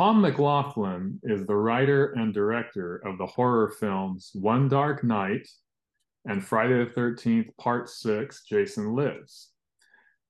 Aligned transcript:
Tom 0.00 0.22
McLoughlin 0.22 1.18
is 1.24 1.44
the 1.44 1.54
writer 1.54 2.12
and 2.12 2.32
director 2.32 3.02
of 3.04 3.18
the 3.18 3.26
horror 3.26 3.68
films 3.68 4.30
One 4.32 4.66
Dark 4.66 5.04
Night 5.04 5.46
and 6.24 6.42
Friday 6.42 6.82
the 6.82 6.90
13th, 6.90 7.54
Part 7.58 7.90
6, 7.90 8.44
Jason 8.44 8.94
Lives, 8.96 9.50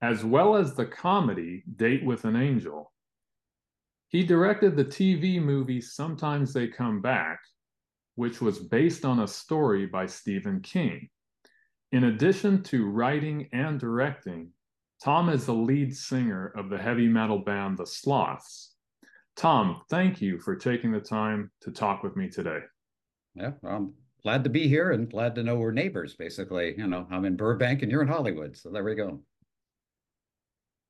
as 0.02 0.24
well 0.24 0.56
as 0.56 0.74
the 0.74 0.86
comedy 0.86 1.62
Date 1.76 2.04
with 2.04 2.24
an 2.24 2.34
Angel. 2.34 2.92
He 4.08 4.24
directed 4.24 4.74
the 4.74 4.84
TV 4.84 5.40
movie 5.40 5.80
Sometimes 5.80 6.52
They 6.52 6.66
Come 6.66 7.00
Back, 7.00 7.38
which 8.16 8.40
was 8.40 8.58
based 8.58 9.04
on 9.04 9.20
a 9.20 9.28
story 9.28 9.86
by 9.86 10.06
Stephen 10.06 10.62
King. 10.62 11.08
In 11.92 12.02
addition 12.02 12.64
to 12.64 12.90
writing 12.90 13.48
and 13.52 13.78
directing, 13.78 14.50
Tom 15.00 15.28
is 15.28 15.46
the 15.46 15.54
lead 15.54 15.96
singer 15.96 16.52
of 16.56 16.70
the 16.70 16.78
heavy 16.78 17.06
metal 17.06 17.38
band 17.38 17.78
The 17.78 17.86
Sloths. 17.86 18.69
Tom, 19.40 19.80
thank 19.88 20.20
you 20.20 20.38
for 20.38 20.54
taking 20.54 20.92
the 20.92 21.00
time 21.00 21.50
to 21.62 21.70
talk 21.70 22.02
with 22.02 22.14
me 22.14 22.28
today. 22.28 22.58
Yeah, 23.34 23.52
I'm 23.64 23.94
glad 24.22 24.44
to 24.44 24.50
be 24.50 24.68
here 24.68 24.90
and 24.90 25.10
glad 25.10 25.34
to 25.36 25.42
know 25.42 25.54
we're 25.54 25.72
neighbors, 25.72 26.12
basically. 26.12 26.74
You 26.76 26.86
know, 26.86 27.06
I'm 27.10 27.24
in 27.24 27.36
Burbank 27.36 27.80
and 27.80 27.90
you're 27.90 28.02
in 28.02 28.08
Hollywood. 28.08 28.54
So 28.54 28.68
there 28.68 28.84
we 28.84 28.94
go. 28.94 29.22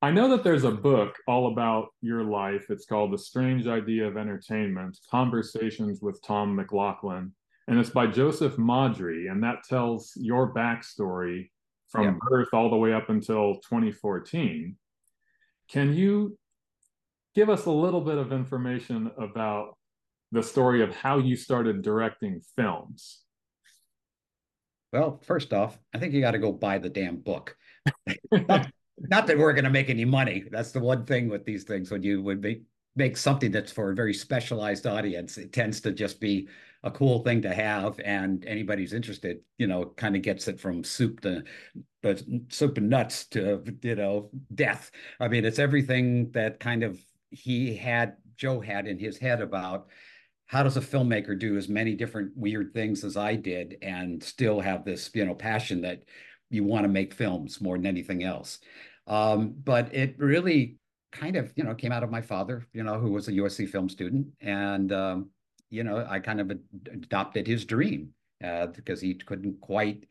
I 0.02 0.10
know 0.10 0.28
that 0.30 0.42
there's 0.42 0.64
a 0.64 0.72
book 0.72 1.14
all 1.28 1.52
about 1.52 1.90
your 2.02 2.24
life. 2.24 2.70
It's 2.70 2.86
called 2.86 3.12
The 3.12 3.18
Strange 3.18 3.68
Idea 3.68 4.08
of 4.08 4.16
Entertainment 4.16 4.98
Conversations 5.08 6.02
with 6.02 6.20
Tom 6.20 6.56
McLoughlin. 6.56 7.30
And 7.68 7.78
it's 7.78 7.90
by 7.90 8.08
Joseph 8.08 8.56
Maddrey. 8.56 9.30
And 9.30 9.44
that 9.44 9.62
tells 9.62 10.10
your 10.16 10.52
backstory 10.52 11.50
from 11.86 12.04
yeah. 12.04 12.14
birth 12.28 12.48
all 12.52 12.68
the 12.68 12.74
way 12.74 12.94
up 12.94 13.10
until 13.10 13.60
2014. 13.60 14.74
Can 15.68 15.94
you 15.94 16.36
give 17.40 17.48
us 17.48 17.64
a 17.64 17.70
little 17.70 18.02
bit 18.02 18.18
of 18.18 18.34
information 18.34 19.10
about 19.16 19.74
the 20.30 20.42
story 20.42 20.82
of 20.82 20.94
how 20.94 21.16
you 21.16 21.34
started 21.34 21.80
directing 21.80 22.42
films? 22.54 23.20
Well, 24.92 25.18
first 25.24 25.54
off, 25.54 25.78
I 25.94 25.98
think 25.98 26.12
you 26.12 26.20
got 26.20 26.32
to 26.32 26.38
go 26.38 26.52
buy 26.52 26.76
the 26.76 26.90
damn 26.90 27.16
book. 27.16 27.56
not 28.30 28.68
that 29.26 29.38
we're 29.38 29.54
going 29.54 29.64
to 29.64 29.70
make 29.70 29.88
any 29.88 30.04
money. 30.04 30.44
That's 30.50 30.72
the 30.72 30.80
one 30.80 31.06
thing 31.06 31.30
with 31.30 31.46
these 31.46 31.64
things 31.64 31.90
when 31.90 32.02
you 32.02 32.20
would 32.20 32.42
make 32.42 32.60
make 32.94 33.16
something 33.16 33.50
that's 33.50 33.72
for 33.72 33.90
a 33.90 33.94
very 33.94 34.12
specialized 34.12 34.86
audience. 34.86 35.38
It 35.38 35.54
tends 35.54 35.80
to 35.82 35.92
just 35.92 36.20
be 36.20 36.46
a 36.82 36.90
cool 36.90 37.20
thing 37.20 37.40
to 37.42 37.54
have, 37.54 37.98
and 38.04 38.44
anybody 38.44 38.82
who's 38.82 38.92
interested, 38.92 39.38
you 39.56 39.66
know, 39.66 39.86
kind 39.96 40.14
of 40.14 40.20
gets 40.20 40.46
it 40.46 40.60
from 40.60 40.84
soup 40.84 41.20
to 41.20 41.44
but 42.02 42.22
soup 42.48 42.76
and 42.76 42.90
nuts 42.90 43.26
to 43.28 43.64
you 43.82 43.94
know 43.94 44.30
death. 44.54 44.90
I 45.18 45.28
mean, 45.28 45.46
it's 45.46 45.58
everything 45.58 46.32
that 46.32 46.60
kind 46.60 46.82
of 46.82 47.00
he 47.30 47.74
had 47.74 48.16
Joe 48.36 48.60
had 48.60 48.86
in 48.86 48.98
his 48.98 49.18
head 49.18 49.40
about 49.40 49.88
how 50.46 50.62
does 50.62 50.76
a 50.76 50.80
filmmaker 50.80 51.38
do 51.38 51.56
as 51.56 51.68
many 51.68 51.94
different 51.94 52.32
weird 52.36 52.74
things 52.74 53.04
as 53.04 53.16
I 53.16 53.36
did 53.36 53.76
and 53.82 54.22
still 54.22 54.60
have 54.60 54.84
this 54.84 55.10
you 55.14 55.24
know 55.24 55.34
passion 55.34 55.82
that 55.82 56.02
you 56.50 56.64
want 56.64 56.84
to 56.84 56.88
make 56.88 57.14
films 57.14 57.60
more 57.60 57.76
than 57.76 57.86
anything 57.86 58.24
else. 58.24 58.58
Um, 59.06 59.54
but 59.64 59.94
it 59.94 60.16
really 60.18 60.76
kind 61.12 61.36
of, 61.36 61.52
you 61.56 61.64
know, 61.64 61.74
came 61.74 61.92
out 61.92 62.02
of 62.02 62.10
my 62.10 62.20
father, 62.20 62.66
you 62.72 62.82
know, 62.82 62.98
who 62.98 63.10
was 63.10 63.28
a 63.28 63.32
USC 63.32 63.68
film 63.68 63.88
student. 63.88 64.26
And, 64.40 64.92
um, 64.92 65.30
you 65.70 65.84
know, 65.84 66.06
I 66.08 66.18
kind 66.18 66.40
of 66.40 66.50
adopted 66.92 67.46
his 67.46 67.64
dream 67.64 68.10
uh, 68.42 68.66
because 68.68 69.00
he 69.00 69.14
couldn't 69.14 69.60
quite, 69.60 70.06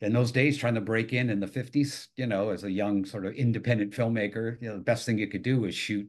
in 0.00 0.12
those 0.12 0.32
days, 0.32 0.58
trying 0.58 0.74
to 0.74 0.80
break 0.80 1.12
in 1.12 1.30
in 1.30 1.40
the 1.40 1.46
50s, 1.46 2.08
you 2.16 2.26
know, 2.26 2.50
as 2.50 2.64
a 2.64 2.70
young 2.70 3.04
sort 3.04 3.26
of 3.26 3.34
independent 3.34 3.92
filmmaker, 3.92 4.60
you 4.60 4.68
know, 4.68 4.76
the 4.76 4.82
best 4.82 5.06
thing 5.06 5.18
you 5.18 5.28
could 5.28 5.42
do 5.42 5.60
was 5.60 5.74
shoot 5.74 6.08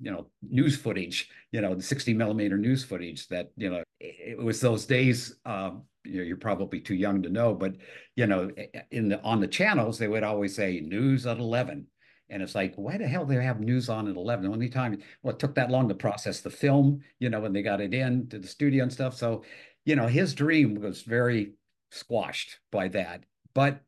you 0.00 0.10
know 0.10 0.26
news 0.42 0.76
footage 0.76 1.28
you 1.52 1.60
know 1.60 1.74
the 1.74 1.82
60 1.82 2.14
millimeter 2.14 2.56
news 2.56 2.84
footage 2.84 3.28
that 3.28 3.50
you 3.56 3.70
know 3.70 3.82
it 4.00 4.38
was 4.38 4.60
those 4.60 4.86
days 4.86 5.36
um, 5.44 5.82
you 6.06 6.18
know, 6.18 6.24
you're 6.24 6.36
probably 6.36 6.80
too 6.80 6.94
young 6.94 7.22
to 7.22 7.28
know, 7.28 7.54
but 7.54 7.76
you 8.14 8.26
know, 8.26 8.50
in 8.90 9.08
the 9.08 9.20
on 9.22 9.40
the 9.40 9.48
channels 9.48 9.98
they 9.98 10.08
would 10.08 10.22
always 10.22 10.54
say 10.54 10.80
news 10.80 11.26
at 11.26 11.38
eleven, 11.38 11.86
and 12.30 12.42
it's 12.42 12.54
like, 12.54 12.74
why 12.76 12.96
the 12.96 13.06
hell 13.06 13.24
do 13.24 13.34
they 13.34 13.44
have 13.44 13.60
news 13.60 13.88
on 13.88 14.08
at 14.08 14.16
eleven? 14.16 14.46
The 14.46 14.52
only 14.52 14.68
time, 14.68 15.02
well, 15.22 15.34
it 15.34 15.40
took 15.40 15.54
that 15.56 15.70
long 15.70 15.88
to 15.88 15.94
process 15.94 16.40
the 16.40 16.50
film, 16.50 17.00
you 17.18 17.28
know, 17.28 17.40
when 17.40 17.52
they 17.52 17.62
got 17.62 17.80
it 17.80 17.94
in 17.94 18.28
to 18.28 18.38
the 18.38 18.46
studio 18.46 18.84
and 18.84 18.92
stuff. 18.92 19.16
So, 19.16 19.44
you 19.84 19.96
know, 19.96 20.06
his 20.06 20.34
dream 20.34 20.80
was 20.80 21.02
very 21.02 21.54
squashed 21.90 22.58
by 22.70 22.88
that, 22.88 23.24
but 23.54 23.80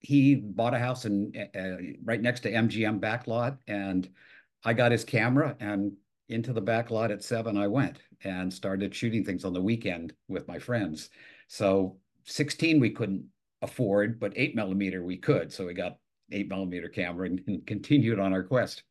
he 0.00 0.34
bought 0.34 0.74
a 0.74 0.78
house 0.78 1.04
in 1.04 1.32
uh, 1.54 1.94
right 2.04 2.20
next 2.20 2.40
to 2.40 2.52
MGM 2.52 3.00
backlot, 3.00 3.58
and 3.66 4.08
I 4.66 4.72
got 4.72 4.90
his 4.90 5.04
camera 5.04 5.56
and 5.60 5.92
into 6.28 6.52
the 6.52 6.60
back 6.60 6.90
lot 6.90 7.12
at 7.12 7.22
seven 7.22 7.56
I 7.56 7.68
went 7.68 8.00
and 8.24 8.52
started 8.52 8.92
shooting 8.92 9.24
things 9.24 9.44
on 9.44 9.52
the 9.52 9.62
weekend 9.62 10.12
with 10.26 10.48
my 10.48 10.58
friends. 10.58 11.08
So 11.46 11.98
16 12.24 12.80
we 12.80 12.90
couldn't 12.90 13.24
afford, 13.62 14.18
but 14.18 14.32
eight 14.34 14.56
millimeter 14.56 15.04
we 15.04 15.18
could. 15.18 15.52
So 15.52 15.66
we 15.66 15.72
got 15.72 15.98
eight 16.32 16.48
millimeter 16.48 16.88
camera 16.88 17.26
and, 17.26 17.40
and 17.46 17.64
continued 17.64 18.18
on 18.18 18.32
our 18.32 18.42
quest. 18.42 18.82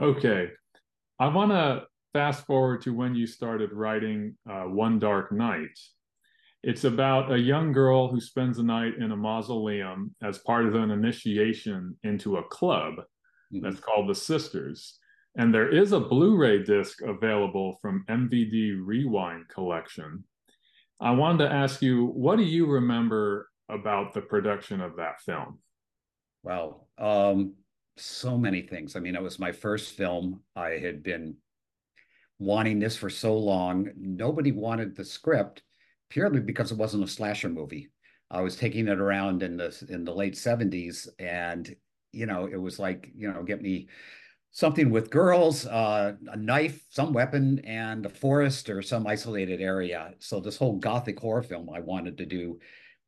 Okay. 0.00 0.50
I 1.18 1.26
want 1.26 1.50
to 1.50 1.82
fast 2.12 2.46
forward 2.46 2.82
to 2.82 2.94
when 2.94 3.16
you 3.16 3.26
started 3.26 3.72
writing 3.72 4.36
uh, 4.48 4.62
One 4.62 5.00
Dark 5.00 5.32
Night. 5.32 5.76
It's 6.62 6.84
about 6.84 7.32
a 7.32 7.38
young 7.38 7.72
girl 7.72 8.06
who 8.06 8.20
spends 8.20 8.60
a 8.60 8.62
night 8.62 8.92
in 9.00 9.10
a 9.10 9.16
mausoleum 9.16 10.14
as 10.22 10.38
part 10.38 10.66
of 10.66 10.76
an 10.76 10.92
initiation 10.92 11.96
into 12.04 12.36
a 12.36 12.44
club. 12.44 12.94
That's 13.52 13.80
called 13.80 14.08
the 14.08 14.14
Sisters. 14.14 14.98
And 15.36 15.52
there 15.52 15.70
is 15.70 15.92
a 15.92 16.00
Blu 16.00 16.36
ray 16.36 16.62
disc 16.62 17.00
available 17.02 17.78
from 17.80 18.04
MVD 18.08 18.78
Rewind 18.84 19.48
Collection. 19.48 20.24
I 21.00 21.10
wanted 21.12 21.44
to 21.44 21.52
ask 21.52 21.82
you, 21.82 22.06
what 22.06 22.36
do 22.36 22.44
you 22.44 22.66
remember 22.66 23.48
about 23.68 24.12
the 24.12 24.20
production 24.20 24.80
of 24.80 24.96
that 24.96 25.20
film? 25.22 25.58
Wow. 26.42 26.86
Um, 26.98 27.54
so 27.96 28.36
many 28.36 28.62
things. 28.62 28.94
I 28.94 29.00
mean, 29.00 29.16
it 29.16 29.22
was 29.22 29.38
my 29.38 29.52
first 29.52 29.92
film. 29.94 30.42
I 30.54 30.70
had 30.70 31.02
been 31.02 31.36
wanting 32.38 32.78
this 32.78 32.96
for 32.96 33.10
so 33.10 33.36
long. 33.36 33.90
Nobody 33.96 34.52
wanted 34.52 34.96
the 34.96 35.04
script 35.04 35.62
purely 36.10 36.40
because 36.40 36.72
it 36.72 36.78
wasn't 36.78 37.04
a 37.04 37.08
slasher 37.08 37.48
movie. 37.48 37.90
I 38.30 38.40
was 38.40 38.56
taking 38.56 38.88
it 38.88 38.98
around 38.98 39.42
in 39.42 39.56
the 39.56 39.86
in 39.88 40.04
the 40.04 40.14
late 40.14 40.34
70s 40.34 41.08
and 41.18 41.74
you 42.12 42.26
know, 42.26 42.46
it 42.46 42.60
was 42.60 42.78
like, 42.78 43.10
you 43.16 43.32
know, 43.32 43.42
get 43.42 43.62
me 43.62 43.88
something 44.50 44.90
with 44.90 45.10
girls, 45.10 45.66
uh, 45.66 46.12
a 46.28 46.36
knife, 46.36 46.84
some 46.90 47.12
weapon, 47.12 47.58
and 47.60 48.04
a 48.04 48.10
forest 48.10 48.68
or 48.68 48.82
some 48.82 49.06
isolated 49.06 49.60
area. 49.60 50.12
So 50.18 50.40
this 50.40 50.58
whole 50.58 50.76
gothic 50.76 51.18
horror 51.18 51.42
film 51.42 51.70
I 51.70 51.80
wanted 51.80 52.18
to 52.18 52.26
do 52.26 52.58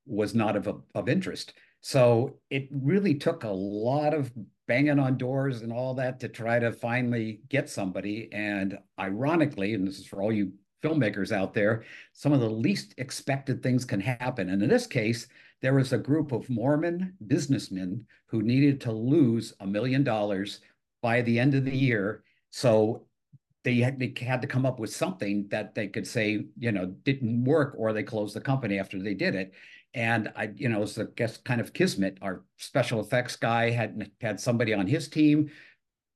was 0.07 0.35
not 0.35 0.57
of, 0.57 0.83
of 0.95 1.09
interest. 1.09 1.53
So 1.83 2.39
it 2.49 2.69
really 2.73 3.15
took 3.15 3.45
a 3.45 3.49
lot 3.49 4.15
of 4.15 4.33
banging 4.67 4.99
on 4.99 5.19
doors 5.19 5.61
and 5.61 5.71
all 5.71 5.95
that 5.95 6.19
to 6.21 6.29
try 6.29 6.59
to 6.59 6.73
finally 6.73 7.43
get 7.51 7.69
somebody. 7.69 8.31
And 8.33 8.79
ironically, 8.99 9.75
and 9.75 9.87
this 9.87 9.99
is 9.99 10.07
for 10.07 10.23
all 10.23 10.33
you 10.33 10.53
filmmakers 10.83 11.31
out 11.31 11.53
there, 11.53 11.85
some 12.15 12.33
of 12.33 12.41
the 12.41 12.49
least 12.49 12.95
expected 12.97 13.63
things 13.63 13.85
can 13.85 14.01
happen. 14.01 14.49
And 14.49 14.63
in 14.63 14.69
this 14.69 14.87
case, 14.87 15.27
there 15.65 15.73
was 15.73 15.95
a 15.95 15.99
group 15.99 16.31
of 16.31 16.51
Mormon 16.51 17.15
businessmen 17.27 18.05
who 18.27 18.43
needed 18.43 18.83
to 18.83 18.93
lose 18.93 19.55
a 19.61 19.67
million 19.67 20.05
dollars 20.05 20.61
by 21.01 21.23
the 21.23 21.41
end 21.41 21.55
of 21.55 21.65
the 21.65 21.75
year. 21.75 22.23
So 22.51 23.07
they 23.63 23.77
had, 23.77 23.99
they 23.99 24.13
had 24.21 24.43
to 24.43 24.47
come 24.47 24.67
up 24.67 24.79
with 24.79 24.95
something 24.95 25.49
that 25.49 25.75
they 25.75 25.89
could 25.89 26.07
say, 26.07 26.45
you 26.59 26.71
know, 26.71 26.95
didn't 27.05 27.45
work 27.45 27.77
or 27.79 27.95
they 27.95 28.03
closed 28.03 28.37
the 28.37 28.43
company 28.43 28.79
after 28.79 29.01
they 29.01 29.15
did 29.15 29.35
it. 29.35 29.55
And 29.95 30.31
I, 30.37 30.51
you 30.55 30.69
know, 30.69 30.83
it's 30.83 30.99
a 30.99 31.07
guess 31.07 31.39
kind 31.39 31.63
of 31.63 31.73
kismet. 31.73 32.19
Our 32.21 32.43
special 32.59 33.01
effects 33.01 33.37
guy 33.37 33.71
had 33.71 34.11
had 34.21 34.39
somebody 34.39 34.75
on 34.75 34.87
his 34.87 35.09
team 35.09 35.51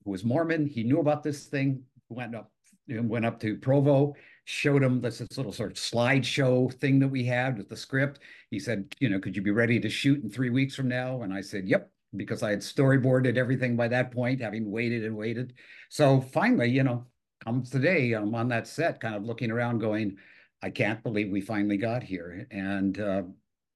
who 0.05 0.11
was 0.11 0.25
Mormon. 0.25 0.67
He 0.67 0.83
knew 0.83 1.01
about 1.01 1.23
this 1.23 1.47
thing, 1.47 1.85
went 2.11 2.35
up, 2.35 2.53
went 2.87 3.25
up 3.25 3.41
to 3.41 3.57
Provo, 3.57 4.15
showed 4.49 4.83
him 4.83 5.01
this, 5.01 5.19
this 5.19 5.37
little 5.37 5.53
sort 5.53 5.71
of 5.71 5.77
slideshow 5.77 6.73
thing 6.81 6.99
that 6.99 7.09
we 7.09 7.23
had 7.23 7.59
with 7.59 7.69
the 7.69 7.77
script. 7.77 8.21
He 8.51 8.59
said, 8.59 8.95
you 8.99 9.11
know, 9.11 9.21
could 9.21 9.37
you 9.37 9.43
be 9.43 9.51
ready 9.51 9.79
to 9.79 9.91
shoot 9.91 10.23
in 10.23 10.31
three 10.31 10.49
weeks 10.49 10.75
from 10.75 10.89
now? 10.89 11.23
And 11.23 11.35
I 11.35 11.43
said, 11.43 11.69
yep 11.69 11.91
because 12.17 12.43
I 12.43 12.51
had 12.51 12.61
storyboarded 12.61 13.37
everything 13.37 13.77
by 13.77 13.89
that 13.89 14.11
point, 14.11 14.41
having 14.41 14.71
waited 14.71 15.05
and 15.05 15.15
waited. 15.15 15.53
So 15.91 16.23
finally, 16.23 16.71
you 16.71 16.83
know, 16.83 17.05
comes 17.45 17.69
today, 17.69 18.13
I'm 18.13 18.35
on 18.35 18.49
that 18.49 18.67
set, 18.67 18.99
kind 18.99 19.15
of 19.15 19.25
looking 19.25 19.51
around, 19.51 19.79
going, 19.79 20.17
I 20.63 20.71
can't 20.71 21.03
believe 21.03 21.31
we 21.31 21.41
finally 21.41 21.77
got 21.77 22.03
here. 22.03 22.47
And 22.51 22.99
uh, 22.99 23.23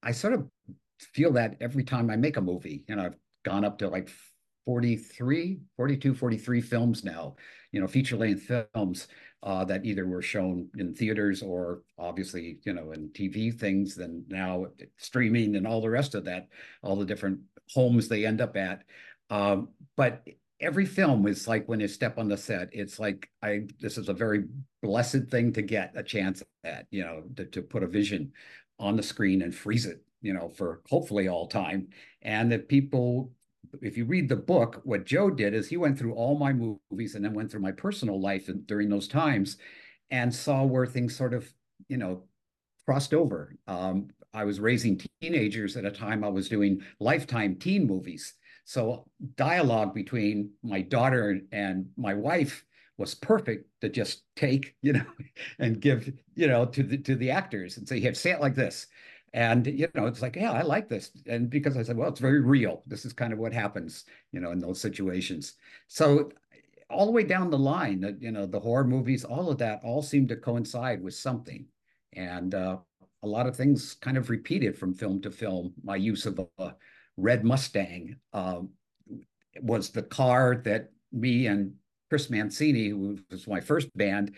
I 0.02 0.12
sort 0.12 0.32
of 0.32 0.48
feel 0.98 1.32
that 1.32 1.56
every 1.60 1.84
time 1.84 2.10
I 2.10 2.16
make 2.16 2.38
a 2.38 2.40
movie. 2.40 2.84
You 2.88 2.96
know, 2.96 3.04
I've 3.04 3.16
gone 3.44 3.64
up 3.64 3.78
to 3.78 3.88
like 3.88 4.08
43, 4.64 5.60
42, 5.76 6.14
43 6.14 6.60
films 6.60 7.04
now, 7.04 7.36
you 7.70 7.80
know, 7.80 7.86
feature 7.86 8.16
length 8.16 8.50
films 8.74 9.08
uh, 9.42 9.64
that 9.64 9.84
either 9.84 10.06
were 10.06 10.22
shown 10.22 10.68
in 10.76 10.94
theaters 10.94 11.42
or 11.42 11.82
obviously, 11.98 12.58
you 12.64 12.72
know, 12.72 12.92
in 12.92 13.08
TV 13.10 13.52
things, 13.52 13.94
then 13.94 14.24
now 14.28 14.66
streaming 14.96 15.56
and 15.56 15.66
all 15.66 15.80
the 15.80 15.90
rest 15.90 16.14
of 16.14 16.24
that, 16.24 16.48
all 16.82 16.96
the 16.96 17.04
different 17.04 17.40
homes 17.74 18.08
they 18.08 18.24
end 18.24 18.40
up 18.40 18.56
at. 18.56 18.84
Um, 19.30 19.68
but 19.96 20.26
every 20.60 20.86
film 20.86 21.26
is 21.26 21.48
like 21.48 21.68
when 21.68 21.80
you 21.80 21.88
step 21.88 22.18
on 22.18 22.28
the 22.28 22.36
set, 22.36 22.68
it's 22.72 22.98
like 23.00 23.28
I 23.42 23.66
this 23.80 23.98
is 23.98 24.08
a 24.08 24.14
very 24.14 24.44
blessed 24.82 25.28
thing 25.28 25.52
to 25.54 25.62
get 25.62 25.92
a 25.96 26.02
chance 26.02 26.42
at, 26.64 26.86
you 26.90 27.02
know, 27.02 27.24
to, 27.36 27.44
to 27.46 27.62
put 27.62 27.82
a 27.82 27.88
vision 27.88 28.32
on 28.78 28.96
the 28.96 29.02
screen 29.02 29.42
and 29.42 29.54
freeze 29.54 29.86
it, 29.86 30.02
you 30.20 30.32
know, 30.32 30.48
for 30.48 30.82
hopefully 30.88 31.28
all 31.28 31.46
time. 31.46 31.88
And 32.22 32.52
that 32.52 32.68
people, 32.68 33.32
if 33.80 33.96
you 33.96 34.04
read 34.04 34.28
the 34.28 34.36
book, 34.36 34.80
what 34.84 35.06
Joe 35.06 35.30
did 35.30 35.54
is 35.54 35.68
he 35.68 35.76
went 35.76 35.98
through 35.98 36.14
all 36.14 36.38
my 36.38 36.52
movies 36.52 37.14
and 37.14 37.24
then 37.24 37.34
went 37.34 37.50
through 37.50 37.60
my 37.60 37.72
personal 37.72 38.20
life 38.20 38.48
during 38.66 38.88
those 38.88 39.08
times 39.08 39.56
and 40.10 40.34
saw 40.34 40.62
where 40.62 40.86
things 40.86 41.16
sort 41.16 41.32
of, 41.32 41.50
you 41.88 41.96
know, 41.96 42.24
crossed 42.84 43.14
over. 43.14 43.56
Um, 43.66 44.08
I 44.34 44.44
was 44.44 44.60
raising 44.60 45.00
teenagers 45.20 45.76
at 45.76 45.84
a 45.84 45.90
time 45.90 46.24
I 46.24 46.28
was 46.28 46.48
doing 46.48 46.82
lifetime 47.00 47.56
teen 47.56 47.86
movies. 47.86 48.34
So 48.64 49.06
dialogue 49.36 49.94
between 49.94 50.52
my 50.62 50.82
daughter 50.82 51.40
and 51.50 51.86
my 51.96 52.14
wife 52.14 52.64
was 52.98 53.14
perfect 53.14 53.68
to 53.80 53.88
just 53.88 54.22
take, 54.36 54.74
you 54.82 54.94
know, 54.94 55.06
and 55.58 55.80
give, 55.80 56.12
you 56.34 56.46
know, 56.46 56.66
to 56.66 56.82
the 56.82 56.98
to 56.98 57.16
the 57.16 57.30
actors 57.30 57.76
and 57.76 57.88
say, 57.88 58.00
"Here, 58.00 58.14
say 58.14 58.30
it 58.30 58.40
like 58.40 58.54
this." 58.54 58.86
And 59.34 59.66
you 59.66 59.88
know, 59.94 60.06
it's 60.06 60.20
like, 60.20 60.36
yeah, 60.36 60.52
I 60.52 60.62
like 60.62 60.88
this. 60.88 61.10
And 61.26 61.48
because 61.48 61.76
I 61.76 61.82
said, 61.82 61.96
well, 61.96 62.08
it's 62.08 62.20
very 62.20 62.40
real. 62.40 62.82
This 62.86 63.04
is 63.04 63.12
kind 63.12 63.32
of 63.32 63.38
what 63.38 63.52
happens, 63.52 64.04
you 64.30 64.40
know, 64.40 64.50
in 64.50 64.58
those 64.58 64.80
situations. 64.80 65.54
So 65.88 66.30
all 66.90 67.06
the 67.06 67.12
way 67.12 67.24
down 67.24 67.50
the 67.50 67.58
line, 67.58 68.18
you 68.20 68.30
know, 68.30 68.46
the 68.46 68.60
horror 68.60 68.84
movies, 68.84 69.24
all 69.24 69.50
of 69.50 69.58
that 69.58 69.80
all 69.82 70.02
seemed 70.02 70.28
to 70.28 70.36
coincide 70.36 71.02
with 71.02 71.14
something. 71.14 71.66
And 72.14 72.54
uh, 72.54 72.78
a 73.22 73.26
lot 73.26 73.46
of 73.46 73.56
things 73.56 73.94
kind 73.94 74.18
of 74.18 74.28
repeated 74.28 74.76
from 74.76 74.92
film 74.92 75.22
to 75.22 75.30
film. 75.30 75.72
My 75.82 75.96
use 75.96 76.26
of 76.26 76.40
a 76.58 76.74
red 77.16 77.44
Mustang 77.44 78.16
um, 78.32 78.70
was 79.62 79.90
the 79.90 80.02
car 80.02 80.60
that 80.64 80.90
me 81.12 81.46
and 81.46 81.74
Chris 82.10 82.28
Mancini, 82.28 82.88
who 82.88 83.18
was 83.30 83.48
my 83.48 83.60
first 83.60 83.96
band, 83.96 84.34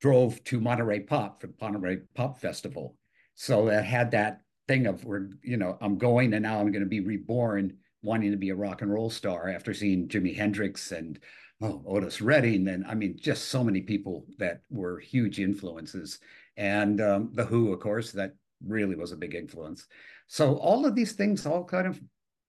drove 0.00 0.42
to 0.44 0.60
Monterey 0.60 1.00
Pop 1.00 1.40
for 1.40 1.46
the 1.46 1.54
Monterey 1.60 1.98
Pop 2.14 2.40
Festival. 2.40 2.96
So 3.34 3.68
it 3.68 3.84
had 3.84 4.10
that 4.12 4.40
thing 4.68 4.86
of 4.86 5.04
we're, 5.04 5.30
you 5.42 5.56
know, 5.56 5.76
I'm 5.80 5.98
going 5.98 6.32
and 6.34 6.42
now 6.42 6.60
I'm 6.60 6.70
going 6.72 6.84
to 6.84 6.88
be 6.88 7.00
reborn, 7.00 7.76
wanting 8.02 8.30
to 8.30 8.36
be 8.36 8.50
a 8.50 8.54
rock 8.54 8.82
and 8.82 8.92
roll 8.92 9.10
star 9.10 9.48
after 9.48 9.74
seeing 9.74 10.08
Jimi 10.08 10.36
Hendrix 10.36 10.92
and 10.92 11.18
oh, 11.62 11.82
Otis 11.86 12.20
Redding, 12.20 12.68
and 12.68 12.84
I 12.86 12.94
mean, 12.94 13.16
just 13.18 13.48
so 13.48 13.64
many 13.64 13.80
people 13.80 14.26
that 14.38 14.60
were 14.70 14.98
huge 14.98 15.40
influences. 15.40 16.18
And 16.56 17.00
um, 17.00 17.30
the 17.32 17.44
Who, 17.44 17.72
of 17.72 17.80
course, 17.80 18.12
that 18.12 18.34
really 18.64 18.96
was 18.96 19.12
a 19.12 19.16
big 19.16 19.34
influence. 19.34 19.86
So 20.26 20.56
all 20.56 20.86
of 20.86 20.94
these 20.94 21.12
things 21.12 21.46
all 21.46 21.64
kind 21.64 21.86
of 21.86 22.00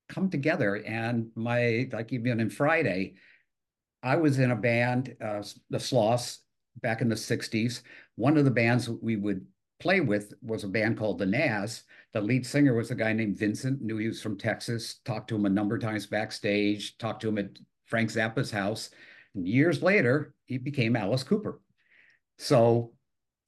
come 0.10 0.30
together. 0.30 0.76
And 0.76 1.32
my, 1.36 1.90
like 1.92 2.14
even 2.14 2.40
in 2.40 2.50
Friday, 2.50 3.16
I 4.04 4.18
was 4.18 4.40
in 4.40 4.52
a 4.52 4.56
band, 4.56 5.16
uh, 5.24 5.44
the 5.70 5.80
Sloths, 5.80 6.40
back 6.82 7.02
in 7.02 7.10
the 7.10 7.16
60s. 7.16 7.82
One 8.16 8.38
of 8.38 8.46
the 8.46 8.52
bands 8.52 8.90
we 8.90 9.16
would 9.16 9.46
play 9.80 10.00
with 10.00 10.34
was 10.42 10.64
a 10.64 10.68
band 10.68 10.98
called 10.98 11.20
the 11.20 11.26
Nazz. 11.26 11.84
The 12.14 12.22
lead 12.22 12.46
singer 12.46 12.74
was 12.74 12.92
a 12.92 12.96
guy 12.96 13.14
named 13.14 13.38
Vincent, 13.38 13.82
knew 13.82 13.98
he 13.98 14.08
was 14.08 14.22
from 14.22 14.38
Texas, 14.38 15.00
talked 15.06 15.28
to 15.30 15.36
him 15.36 15.46
a 15.46 15.50
number 15.50 15.76
of 15.76 15.82
times 15.82 16.06
backstage, 16.06 16.98
talked 16.98 17.22
to 17.22 17.30
him 17.30 17.38
at 17.38 17.50
Frank 17.86 18.10
Zappa's 18.10 18.52
house. 18.52 18.90
And 19.36 19.48
years 19.48 19.84
later, 19.84 20.34
he 20.46 20.58
became 20.58 20.96
Alice 20.96 21.24
Cooper. 21.24 21.60
So 22.38 22.94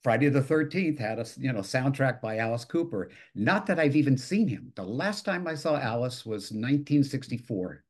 Friday 0.02 0.28
the 0.28 0.40
13th 0.40 0.98
had 0.98 1.18
a 1.18 1.26
you 1.38 1.52
know 1.52 1.60
soundtrack 1.60 2.20
by 2.20 2.38
Alice 2.38 2.64
Cooper. 2.64 3.10
Not 3.34 3.66
that 3.66 3.80
I've 3.80 3.96
even 3.96 4.16
seen 4.16 4.48
him. 4.48 4.72
The 4.76 4.84
last 4.84 5.24
time 5.24 5.46
I 5.46 5.54
saw 5.54 5.76
Alice 5.76 6.24
was 6.24 6.52
1964. 6.52 7.84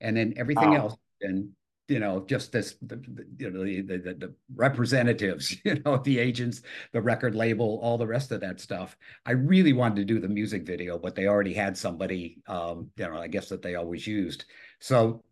And 0.00 0.16
then 0.16 0.34
everything 0.36 0.70
wow. 0.70 0.76
else 0.76 0.96
and 1.20 1.50
you 1.88 1.98
know, 1.98 2.24
just 2.26 2.52
this, 2.52 2.76
the, 2.82 3.02
you 3.38 3.50
know, 3.50 3.64
the, 3.64 3.80
the, 3.80 4.14
the, 4.14 4.34
representatives, 4.54 5.56
you 5.64 5.80
know, 5.84 5.96
the 5.96 6.18
agents, 6.18 6.60
the 6.92 7.00
record 7.00 7.34
label, 7.34 7.80
all 7.82 7.96
the 7.96 8.06
rest 8.06 8.30
of 8.30 8.40
that 8.42 8.60
stuff. 8.60 8.96
I 9.24 9.32
really 9.32 9.72
wanted 9.72 9.96
to 9.96 10.04
do 10.04 10.20
the 10.20 10.28
music 10.28 10.66
video, 10.66 10.98
but 10.98 11.14
they 11.14 11.26
already 11.26 11.54
had 11.54 11.76
somebody, 11.76 12.42
um, 12.46 12.90
you 12.96 13.08
know, 13.08 13.16
I 13.16 13.26
guess 13.26 13.48
that 13.48 13.62
they 13.62 13.74
always 13.74 14.06
used. 14.06 14.44
So, 14.80 15.24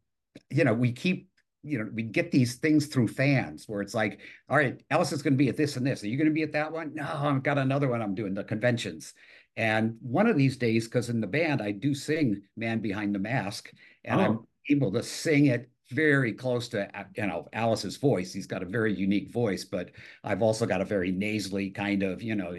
you 0.48 0.64
know, 0.64 0.72
we 0.72 0.92
keep, 0.92 1.28
you 1.62 1.78
know, 1.78 1.90
we 1.92 2.02
get 2.02 2.30
these 2.30 2.54
things 2.56 2.86
through 2.86 3.08
fans 3.08 3.64
where 3.66 3.82
it's 3.82 3.94
like, 3.94 4.20
all 4.48 4.56
right, 4.56 4.80
Alice 4.90 5.12
is 5.12 5.22
going 5.22 5.34
to 5.34 5.38
be 5.38 5.50
at 5.50 5.56
this 5.58 5.76
and 5.76 5.86
this. 5.86 6.02
Are 6.02 6.08
you 6.08 6.16
going 6.16 6.28
to 6.28 6.34
be 6.34 6.42
at 6.42 6.52
that 6.52 6.72
one? 6.72 6.94
No, 6.94 7.04
I've 7.04 7.42
got 7.42 7.58
another 7.58 7.88
one 7.88 8.00
I'm 8.00 8.14
doing, 8.14 8.32
the 8.32 8.44
conventions. 8.44 9.12
And 9.58 9.96
one 10.00 10.26
of 10.26 10.36
these 10.36 10.56
days, 10.56 10.86
because 10.86 11.10
in 11.10 11.20
the 11.20 11.26
band, 11.26 11.60
I 11.60 11.72
do 11.72 11.94
sing 11.94 12.42
Man 12.56 12.80
Behind 12.80 13.14
the 13.14 13.18
Mask, 13.18 13.70
and 14.04 14.20
oh. 14.20 14.24
I'm 14.24 14.46
able 14.70 14.92
to 14.92 15.02
sing 15.02 15.46
it 15.46 15.68
very 15.90 16.32
close 16.32 16.68
to 16.68 16.98
uh, 16.98 17.04
you 17.16 17.26
know 17.26 17.48
Alice's 17.52 17.96
voice. 17.96 18.32
He's 18.32 18.46
got 18.46 18.62
a 18.62 18.66
very 18.66 18.94
unique 18.94 19.32
voice, 19.32 19.64
but 19.64 19.90
I've 20.24 20.42
also 20.42 20.66
got 20.66 20.80
a 20.80 20.84
very 20.84 21.12
nasally 21.12 21.70
kind 21.70 22.02
of 22.02 22.22
you 22.22 22.34
know 22.34 22.56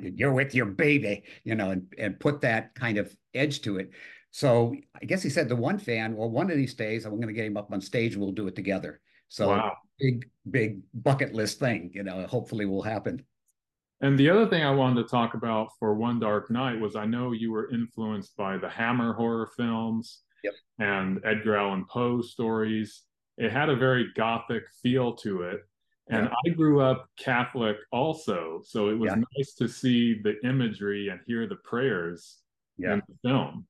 you're 0.00 0.32
with 0.32 0.54
your 0.54 0.66
baby, 0.66 1.24
you 1.44 1.54
know, 1.54 1.70
and 1.70 1.92
and 1.98 2.20
put 2.20 2.40
that 2.42 2.74
kind 2.74 2.98
of 2.98 3.14
edge 3.34 3.62
to 3.62 3.78
it. 3.78 3.90
So 4.30 4.74
I 5.00 5.06
guess 5.06 5.22
he 5.22 5.30
said 5.30 5.48
to 5.48 5.56
one 5.56 5.78
fan, 5.78 6.14
well, 6.14 6.28
one 6.28 6.50
of 6.50 6.56
these 6.56 6.74
days 6.74 7.06
I'm 7.06 7.16
going 7.16 7.28
to 7.28 7.32
get 7.32 7.46
him 7.46 7.56
up 7.56 7.72
on 7.72 7.80
stage 7.80 8.12
and 8.12 8.22
we'll 8.22 8.32
do 8.32 8.46
it 8.48 8.54
together. 8.54 9.00
So 9.28 9.48
wow. 9.48 9.72
big, 9.98 10.28
big 10.50 10.80
bucket 10.92 11.32
list 11.32 11.58
thing, 11.58 11.90
you 11.94 12.02
know, 12.02 12.26
hopefully 12.26 12.66
will 12.66 12.82
happen. 12.82 13.24
And 14.02 14.18
the 14.18 14.28
other 14.28 14.46
thing 14.46 14.62
I 14.62 14.72
wanted 14.72 15.02
to 15.02 15.08
talk 15.08 15.32
about 15.32 15.70
for 15.78 15.94
One 15.94 16.20
Dark 16.20 16.50
Night 16.50 16.78
was 16.78 16.96
I 16.96 17.06
know 17.06 17.32
you 17.32 17.50
were 17.50 17.70
influenced 17.72 18.36
by 18.36 18.58
the 18.58 18.68
Hammer 18.68 19.14
horror 19.14 19.48
films 19.56 20.20
yep. 20.46 20.54
and 20.78 21.20
Edgar 21.24 21.56
Allan 21.56 21.84
Poe 21.90 22.22
stories. 22.22 23.02
It 23.38 23.52
had 23.52 23.68
a 23.68 23.76
very 23.76 24.08
gothic 24.16 24.64
feel 24.82 25.14
to 25.16 25.42
it. 25.42 25.60
And 26.08 26.28
I 26.28 26.48
grew 26.50 26.80
up 26.80 27.08
Catholic 27.18 27.76
also. 27.90 28.62
So 28.64 28.90
it 28.90 28.94
was 28.94 29.10
yeah. 29.10 29.22
nice 29.36 29.54
to 29.54 29.68
see 29.68 30.20
the 30.22 30.36
imagery 30.46 31.08
and 31.08 31.18
hear 31.26 31.48
the 31.48 31.56
prayers 31.56 32.38
yeah. 32.78 32.94
in 32.94 33.02
the 33.08 33.28
film. 33.28 33.66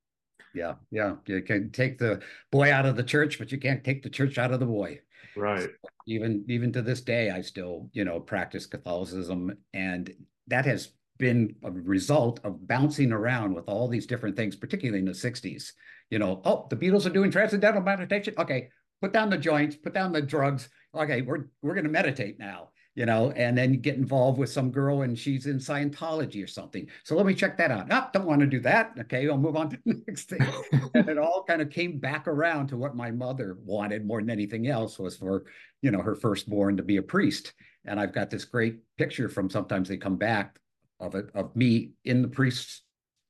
Yeah, 0.55 0.75
yeah. 0.91 1.15
You 1.27 1.41
can 1.43 1.71
take 1.71 1.99
the 1.99 2.21
boy 2.53 2.73
out 2.73 2.85
of 2.85 2.97
the 2.97 3.03
church, 3.03 3.39
but 3.39 3.53
you 3.53 3.59
can't 3.59 3.83
take 3.83 4.03
the 4.03 4.11
church 4.11 4.37
out 4.37 4.53
of 4.53 4.61
the 4.61 4.67
boy. 4.67 5.01
Right. 5.35 5.63
So 5.63 5.89
even 6.07 6.45
even 6.49 6.73
to 6.73 6.83
this 6.83 7.01
day, 7.01 7.31
I 7.31 7.41
still, 7.41 7.89
you 7.93 8.05
know, 8.05 8.21
practice 8.21 8.67
Catholicism. 8.67 9.57
And 9.73 10.15
that 10.49 10.67
has 10.67 10.93
been 11.19 11.55
a 11.63 11.71
result 11.71 12.41
of 12.45 12.67
bouncing 12.67 13.13
around 13.13 13.55
with 13.55 13.65
all 13.69 13.89
these 13.89 14.07
different 14.07 14.37
things, 14.37 14.57
particularly 14.57 15.01
in 15.01 15.05
the 15.07 15.13
60s 15.13 15.73
you 16.11 16.19
know, 16.19 16.41
oh, 16.45 16.67
the 16.71 16.77
Beatles 16.77 17.07
are 17.07 17.11
doing 17.11 17.31
transcendental 17.31 17.83
meditation. 17.83 18.35
Okay, 18.39 18.69
put 19.01 19.13
down 19.13 19.31
the 19.31 19.39
joints, 19.39 19.77
put 19.77 19.95
down 19.95 20.13
the 20.13 20.23
drugs. 20.23 20.69
Okay, 20.95 21.23
we're 21.23 21.47
we're 21.63 21.75
going 21.75 21.85
to 21.85 21.91
meditate 21.91 22.39
now, 22.39 22.71
you 22.95 23.07
know, 23.07 23.33
and 23.33 23.59
then 23.59 23.73
you 23.73 23.79
get 23.79 23.97
involved 23.97 24.39
with 24.39 24.51
some 24.51 24.71
girl 24.71 25.03
and 25.03 25.19
she's 25.19 25.47
in 25.47 25.59
Scientology 25.59 26.43
or 26.43 26.47
something. 26.47 26.87
So 27.05 27.17
let 27.17 27.27
me 27.27 27.35
check 27.35 27.59
that 27.59 27.71
out. 27.71 27.89
Oh, 27.91 28.07
don't 28.13 28.27
want 28.27 28.41
to 28.41 28.47
do 28.47 28.61
that. 28.61 28.93
Okay, 29.01 29.29
I'll 29.29 29.37
move 29.37 29.57
on 29.57 29.71
to 29.71 29.79
the 29.85 30.03
next 30.07 30.29
thing. 30.29 30.47
and 30.95 31.09
it 31.09 31.19
all 31.19 31.45
kind 31.45 31.61
of 31.61 31.71
came 31.71 31.99
back 31.99 32.29
around 32.29 32.69
to 32.69 32.77
what 32.77 32.97
my 32.97 33.11
mother 33.11 33.59
wanted 33.65 34.07
more 34.07 34.21
than 34.21 34.31
anything 34.31 34.69
else 34.69 34.99
was 34.99 35.17
for, 35.17 35.45
you 35.83 35.91
know, 35.91 36.01
her 36.01 36.15
firstborn 36.15 36.77
to 36.77 36.83
be 36.83 36.99
a 36.99 37.03
priest. 37.03 37.53
And 37.85 37.99
I've 38.01 38.15
got 38.15 38.31
this 38.31 38.45
great 38.45 38.79
picture 38.97 39.29
from 39.29 39.51
sometimes 39.51 39.89
they 39.89 39.97
come 39.97 40.17
back 40.17 40.59
of 41.01 41.15
it 41.15 41.31
of 41.35 41.55
me 41.55 41.93
in 42.05 42.23
the 42.23 42.29
priest's 42.29 42.83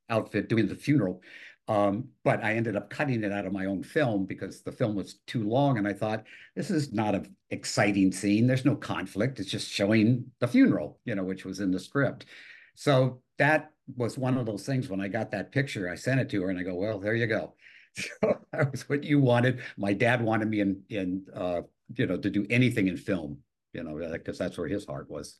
outfit 0.09 0.49
doing 0.49 0.69
the 0.69 0.75
funeral 0.75 1.21
um, 1.69 2.09
but 2.23 2.45
I 2.45 2.55
ended 2.55 2.77
up 2.77 2.91
cutting 2.91 3.25
it 3.25 3.33
out 3.33 3.47
of 3.47 3.53
my 3.53 3.67
own 3.67 3.83
film 3.83 4.25
because 4.25 4.63
the 4.63 4.71
film 4.71 4.95
was 4.95 5.15
too 5.27 5.49
long. 5.49 5.79
And 5.79 5.89
I 5.89 5.93
thought, 5.93 6.25
this 6.55 6.71
is 6.71 6.93
not 6.93 7.17
an 7.17 7.35
exciting 7.51 8.13
scene. 8.13 8.47
There's 8.47 8.65
no 8.65 8.77
conflict. 8.77 9.41
It's 9.41 9.51
just 9.51 9.69
showing 9.69 10.27
the 10.39 10.47
funeral, 10.47 11.01
you 11.05 11.17
know, 11.17 11.25
which 11.25 11.45
was 11.45 11.59
in 11.59 11.73
the 11.73 11.81
script. 11.81 12.27
So 12.77 13.21
that 13.39 13.73
was 13.97 14.17
one 14.17 14.39
of 14.39 14.47
those 14.47 14.65
things 14.65 14.89
when 14.89 15.01
I 15.01 15.09
got 15.09 15.31
that 15.33 15.53
picture, 15.53 15.91
I 15.91 15.97
sent 15.97 16.21
it 16.21 16.29
to 16.31 16.43
her 16.43 16.51
and 16.51 16.59
I 16.59 16.63
go, 16.63 16.75
well, 16.75 16.99
there 16.99 17.15
you 17.15 17.27
go. 17.27 17.55
So 18.21 18.37
that 18.53 18.71
was 18.71 18.87
what 18.91 19.05
you 19.05 19.21
wanted. 19.21 19.61
My 19.79 19.95
dad 19.95 20.21
wanted 20.21 20.49
me 20.49 20.61
in, 20.61 20.83
in 20.91 21.25
uh, 21.35 21.63
you 21.97 22.07
know, 22.07 22.19
to 22.19 22.29
do 22.29 22.47
anything 22.51 22.89
in 22.89 22.99
film, 22.99 23.39
you 23.73 23.83
know, 23.83 23.97
because 24.13 24.37
that's 24.37 24.59
where 24.59 24.69
his 24.69 24.85
heart 24.85 25.11
was. 25.11 25.39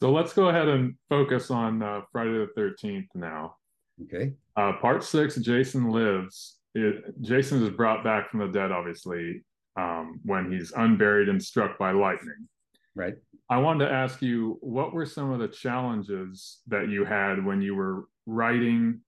So 0.00 0.12
let's 0.12 0.32
go 0.32 0.48
ahead 0.48 0.68
and 0.68 0.94
focus 1.08 1.50
on 1.50 1.82
uh, 1.82 2.02
Friday 2.12 2.30
the 2.30 2.48
13th 2.56 3.08
now. 3.16 3.56
Okay. 4.04 4.32
Uh, 4.56 4.74
part 4.74 5.02
six, 5.02 5.34
Jason 5.34 5.90
lives. 5.90 6.58
It, 6.76 7.20
Jason 7.20 7.64
is 7.64 7.70
brought 7.70 8.04
back 8.04 8.30
from 8.30 8.38
the 8.38 8.46
dead, 8.46 8.70
obviously, 8.70 9.42
um, 9.76 10.20
when 10.24 10.52
he's 10.52 10.70
unburied 10.70 11.28
and 11.28 11.42
struck 11.42 11.78
by 11.78 11.90
lightning. 11.90 12.48
Right. 12.94 13.14
I 13.50 13.58
wanted 13.58 13.86
to 13.86 13.92
ask 13.92 14.22
you, 14.22 14.58
what 14.60 14.92
were 14.92 15.04
some 15.04 15.32
of 15.32 15.40
the 15.40 15.48
challenges 15.48 16.60
that 16.68 16.88
you 16.88 17.04
had 17.04 17.44
when 17.44 17.60
you 17.60 17.74
were 17.74 18.04
writing 18.24 19.00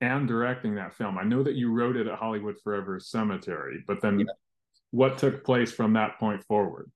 and 0.00 0.26
directing 0.26 0.74
that 0.74 0.94
film? 0.94 1.16
I 1.16 1.22
know 1.22 1.44
that 1.44 1.54
you 1.54 1.70
wrote 1.70 1.96
it 1.96 2.08
at 2.08 2.18
Hollywood 2.18 2.56
Forever 2.64 2.98
Cemetery, 2.98 3.84
but 3.86 4.02
then 4.02 4.18
yeah. 4.18 4.26
what 4.90 5.16
took 5.16 5.44
place 5.44 5.70
from 5.70 5.92
that 5.92 6.18
point 6.18 6.42
forward? 6.42 6.90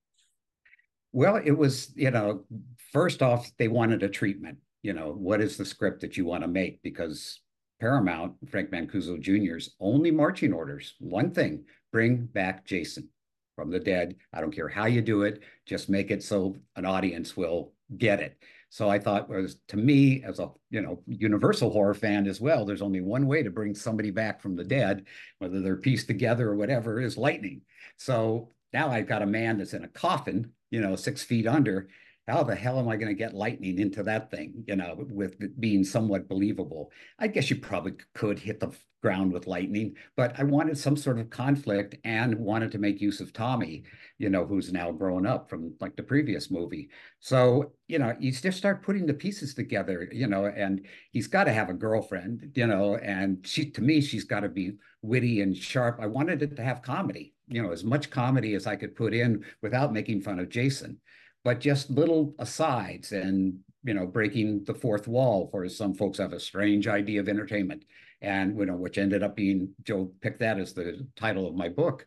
Well, 1.13 1.37
it 1.37 1.53
was, 1.53 1.93
you 1.95 2.11
know, 2.11 2.45
first 2.93 3.23
off, 3.23 3.51
they 3.59 3.69
wanted 3.69 4.03
a 4.03 4.09
treatment 4.09 4.59
you 4.83 4.93
know 4.93 5.13
what 5.13 5.41
is 5.41 5.57
the 5.57 5.65
script 5.65 6.01
that 6.01 6.17
you 6.17 6.25
want 6.25 6.43
to 6.43 6.49
make 6.49 6.83
because 6.83 7.41
Paramount, 7.81 8.35
Frank 8.51 8.71
Mancuso 8.71 9.21
Jr.'s 9.21 9.71
only 9.79 10.11
marching 10.11 10.53
orders, 10.53 10.95
one 10.99 11.31
thing, 11.31 11.65
bring 11.93 12.25
back 12.25 12.65
Jason 12.65 13.09
from 13.55 13.71
the 13.71 13.79
dead. 13.79 14.17
I 14.33 14.41
don't 14.41 14.55
care 14.55 14.69
how 14.69 14.87
you 14.87 15.01
do 15.01 15.23
it, 15.23 15.43
just 15.65 15.89
make 15.89 16.11
it 16.11 16.23
so 16.23 16.57
an 16.75 16.85
audience 16.85 17.37
will 17.37 17.73
get 17.97 18.21
it. 18.21 18.37
So 18.71 18.89
I 18.89 18.99
thought 18.99 19.29
was 19.29 19.57
to 19.69 19.77
me 19.77 20.23
as 20.25 20.39
a 20.41 20.51
you 20.71 20.81
know 20.81 21.03
universal 21.07 21.71
horror 21.71 21.95
fan 21.95 22.27
as 22.27 22.41
well. 22.41 22.65
There's 22.65 22.83
only 22.83 23.01
one 23.01 23.27
way 23.27 23.43
to 23.43 23.51
bring 23.51 23.75
somebody 23.75 24.11
back 24.11 24.41
from 24.41 24.57
the 24.57 24.65
dead, 24.65 25.07
whether 25.39 25.61
they're 25.61 25.77
pieced 25.77 26.07
together 26.07 26.49
or 26.49 26.57
whatever, 26.57 27.01
is 27.01 27.17
lightning. 27.17 27.63
So 27.97 28.51
now 28.73 28.91
I've 28.91 29.09
got 29.09 29.23
a 29.23 29.27
man 29.27 29.59
that's 29.59 29.73
in 29.73 29.85
a 29.85 29.89
coffin, 29.89 30.53
you 30.71 30.81
know, 30.81 30.97
six 30.97 31.23
feet 31.23 31.47
under. 31.47 31.89
How 32.29 32.43
the 32.43 32.55
hell 32.55 32.79
am 32.79 32.89
I 32.89 32.97
going 32.97 33.09
to 33.09 33.15
get 33.15 33.35
lightning 33.35 33.79
into 33.79 34.03
that 34.03 34.31
thing, 34.31 34.63
you 34.67 34.77
know, 34.77 34.97
with 34.99 35.41
it 35.41 35.59
being 35.59 35.83
somewhat 35.83 36.29
believable? 36.29 36.93
I 37.19 37.27
guess 37.27 37.49
you 37.49 37.57
probably 37.57 37.95
could 38.13 38.39
hit 38.39 38.61
the 38.61 38.71
ground 39.03 39.33
with 39.33 39.47
lightning, 39.47 39.95
but 40.15 40.39
I 40.39 40.43
wanted 40.43 40.77
some 40.77 40.97
sort 40.97 41.19
of 41.19 41.31
conflict 41.31 41.97
and 42.05 42.35
wanted 42.35 42.71
to 42.73 42.79
make 42.79 43.01
use 43.01 43.21
of 43.21 43.33
Tommy, 43.33 43.85
you 44.19 44.29
know, 44.29 44.45
who's 44.45 44.71
now 44.73 44.93
grown 44.93 45.25
up 45.25 45.49
from 45.49 45.73
like 45.81 45.97
the 45.97 46.03
previous 46.03 46.51
movie. 46.51 46.91
So, 47.21 47.73
you 47.87 47.99
know, 47.99 48.15
you 48.21 48.31
just 48.31 48.59
start 48.59 48.83
putting 48.83 49.07
the 49.07 49.15
pieces 49.15 49.55
together, 49.55 50.07
you 50.13 50.27
know, 50.27 50.47
and 50.47 50.85
he's 51.13 51.29
got 51.29 51.45
to 51.45 51.53
have 51.53 51.71
a 51.71 51.75
girlfriend, 51.75 52.51
you 52.55 52.67
know, 52.67 52.97
and 52.97 53.39
she, 53.47 53.71
to 53.71 53.81
me, 53.81 54.03
she's 54.03 54.25
got 54.25 54.41
to 54.41 54.51
be 54.51 54.73
witty 55.01 55.41
and 55.41 55.57
sharp. 55.57 55.99
I 55.99 56.07
wanted 56.07 56.43
it 56.43 56.57
to 56.57 56.63
have 56.63 56.83
comedy, 56.83 57.33
you 57.47 57.63
know, 57.63 57.73
as 57.73 57.85
much 57.85 58.11
comedy 58.11 58.55
as 58.55 58.67
I 58.67 58.77
could 58.77 58.97
put 58.97 59.15
in 59.15 59.45
without 59.63 59.95
making 59.95 60.21
fun 60.21 60.41
of 60.41 60.51
Jason, 60.51 61.01
but 61.45 61.61
just 61.61 61.91
little 61.91 62.35
asides 62.39 63.13
and, 63.13 63.59
you 63.85 63.95
know, 63.95 64.07
breaking 64.07 64.65
the 64.65 64.75
fourth 64.75 65.09
wall 65.09 65.49
for 65.51 65.69
some 65.69 65.95
folks 65.95 66.19
have 66.19 66.33
a 66.33 66.41
strange 66.41 66.87
idea 66.89 67.21
of 67.21 67.29
entertainment 67.29 67.85
and 68.21 68.59
you 68.59 68.67
know 68.67 68.77
which 68.77 68.99
ended 68.99 69.23
up 69.23 69.37
being 69.37 69.71
Joe 69.83 70.13
picked 70.21 70.41
that 70.41 70.59
as 70.59 70.73
the 70.73 71.07
title 71.17 71.47
of 71.47 71.55
my 71.55 71.69
book, 71.69 72.07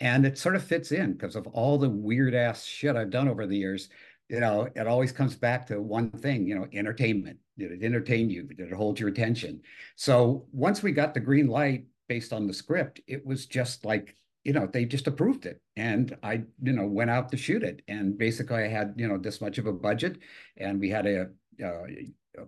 and 0.00 0.26
it 0.26 0.38
sort 0.38 0.56
of 0.56 0.64
fits 0.64 0.92
in 0.92 1.12
because 1.12 1.36
of 1.36 1.46
all 1.48 1.78
the 1.78 1.88
weird 1.88 2.34
ass 2.34 2.64
shit 2.64 2.96
I've 2.96 3.10
done 3.10 3.28
over 3.28 3.46
the 3.46 3.56
years. 3.56 3.88
You 4.28 4.40
know, 4.40 4.68
it 4.74 4.86
always 4.86 5.12
comes 5.12 5.36
back 5.36 5.66
to 5.68 5.80
one 5.80 6.10
thing. 6.10 6.46
You 6.46 6.56
know, 6.56 6.66
entertainment. 6.72 7.38
Did 7.58 7.72
it 7.72 7.84
entertain 7.84 8.28
you? 8.28 8.42
Did 8.42 8.68
it 8.68 8.74
hold 8.74 9.00
your 9.00 9.08
attention? 9.08 9.62
So 9.96 10.46
once 10.52 10.82
we 10.82 10.92
got 10.92 11.14
the 11.14 11.20
green 11.20 11.46
light 11.46 11.86
based 12.08 12.32
on 12.32 12.46
the 12.46 12.52
script, 12.52 13.00
it 13.06 13.24
was 13.24 13.46
just 13.46 13.84
like 13.84 14.14
you 14.46 14.52
know 14.52 14.66
they 14.66 14.84
just 14.84 15.08
approved 15.08 15.44
it 15.44 15.60
and 15.76 16.16
i 16.22 16.34
you 16.62 16.72
know 16.72 16.86
went 16.86 17.10
out 17.10 17.28
to 17.28 17.36
shoot 17.36 17.62
it 17.62 17.82
and 17.88 18.16
basically 18.16 18.62
i 18.62 18.68
had 18.68 18.94
you 18.96 19.08
know 19.08 19.18
this 19.18 19.40
much 19.40 19.58
of 19.58 19.66
a 19.66 19.72
budget 19.72 20.18
and 20.56 20.78
we 20.78 20.88
had 20.88 21.06
a, 21.06 21.26
uh, 21.64 21.82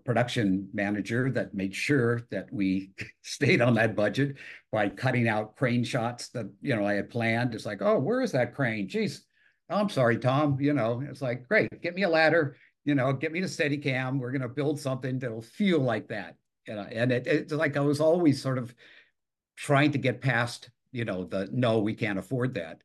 production 0.04 0.68
manager 0.72 1.30
that 1.30 1.54
made 1.54 1.74
sure 1.74 2.22
that 2.30 2.46
we 2.52 2.90
stayed 3.22 3.60
on 3.60 3.74
that 3.74 3.96
budget 3.96 4.36
by 4.70 4.88
cutting 4.88 5.28
out 5.28 5.56
crane 5.56 5.84
shots 5.84 6.28
that 6.30 6.46
you 6.60 6.74
know 6.76 6.86
I 6.86 6.94
had 6.94 7.10
planned. 7.10 7.54
It's 7.54 7.66
like, 7.66 7.80
oh, 7.80 7.98
where 7.98 8.20
is 8.20 8.32
that 8.32 8.54
crane? 8.54 8.88
Jeez, 8.88 9.20
oh, 9.70 9.76
I'm 9.76 9.88
sorry, 9.88 10.18
Tom. 10.18 10.58
You 10.60 10.74
know, 10.74 11.02
it's 11.08 11.22
like, 11.22 11.48
great, 11.48 11.68
get 11.82 11.94
me 11.94 12.02
a 12.02 12.08
ladder. 12.08 12.56
You 12.84 12.94
know, 12.94 13.12
get 13.12 13.32
me 13.32 13.40
the 13.40 13.48
steady 13.48 13.78
cam. 13.78 14.18
We're 14.18 14.32
gonna 14.32 14.48
build 14.48 14.80
something 14.80 15.18
that'll 15.18 15.42
feel 15.42 15.80
like 15.80 16.08
that. 16.08 16.36
You 16.66 16.74
know, 16.74 16.86
and 16.90 17.12
it, 17.12 17.26
it's 17.26 17.52
like 17.52 17.76
I 17.76 17.80
was 17.80 18.00
always 18.00 18.40
sort 18.42 18.58
of 18.58 18.74
trying 19.56 19.92
to 19.92 19.98
get 19.98 20.20
past, 20.20 20.70
you 20.92 21.04
know, 21.04 21.24
the 21.24 21.48
no, 21.52 21.78
we 21.78 21.94
can't 21.94 22.18
afford 22.18 22.54
that. 22.54 22.82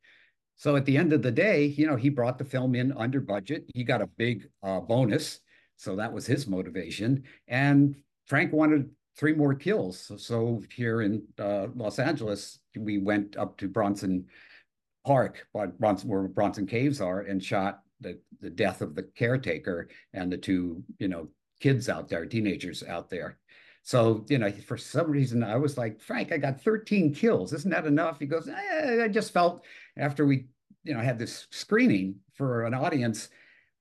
So 0.55 0.75
at 0.75 0.85
the 0.85 0.97
end 0.97 1.13
of 1.13 1.21
the 1.21 1.31
day, 1.31 1.65
you 1.65 1.87
know, 1.87 1.95
he 1.95 2.09
brought 2.09 2.37
the 2.37 2.45
film 2.45 2.75
in 2.75 2.93
under 2.93 3.19
budget. 3.19 3.65
He 3.73 3.83
got 3.83 4.01
a 4.01 4.07
big 4.07 4.47
uh, 4.61 4.79
bonus 4.79 5.39
so 5.77 5.95
that 5.95 6.13
was 6.13 6.25
his 6.25 6.47
motivation. 6.47 7.23
And 7.47 7.95
Frank 8.25 8.53
wanted 8.53 8.89
three 9.17 9.33
more 9.33 9.53
kills. 9.53 10.11
So, 10.17 10.63
here 10.73 11.01
in 11.01 11.23
uh, 11.37 11.67
Los 11.75 11.99
Angeles, 11.99 12.59
we 12.77 12.99
went 12.99 13.37
up 13.37 13.57
to 13.57 13.67
Bronson 13.67 14.25
Park, 15.05 15.45
Bronson, 15.53 16.09
where 16.09 16.27
Bronson 16.27 16.65
Caves 16.65 17.01
are, 17.01 17.21
and 17.21 17.43
shot 17.43 17.81
the, 17.99 18.19
the 18.39 18.49
death 18.49 18.81
of 18.81 18.95
the 18.95 19.03
caretaker 19.03 19.89
and 20.13 20.31
the 20.31 20.37
two, 20.37 20.83
you 20.99 21.09
know, 21.09 21.27
kids 21.59 21.89
out 21.89 22.07
there, 22.07 22.25
teenagers 22.25 22.83
out 22.83 23.09
there. 23.09 23.37
So, 23.83 24.25
you 24.29 24.37
know, 24.37 24.49
for 24.49 24.77
some 24.77 25.11
reason, 25.11 25.43
I 25.43 25.57
was 25.57 25.77
like, 25.77 25.99
Frank, 25.99 26.31
I 26.31 26.37
got 26.37 26.61
13 26.61 27.13
kills. 27.13 27.51
Isn't 27.51 27.71
that 27.71 27.85
enough? 27.85 28.17
He 28.17 28.25
goes, 28.25 28.47
eh, 28.47 29.03
I 29.03 29.09
just 29.09 29.33
felt 29.33 29.65
after 29.97 30.25
we, 30.25 30.45
you 30.85 30.93
know, 30.93 31.01
had 31.01 31.19
this 31.19 31.47
screening 31.51 32.15
for 32.33 32.63
an 32.65 32.73
audience 32.73 33.29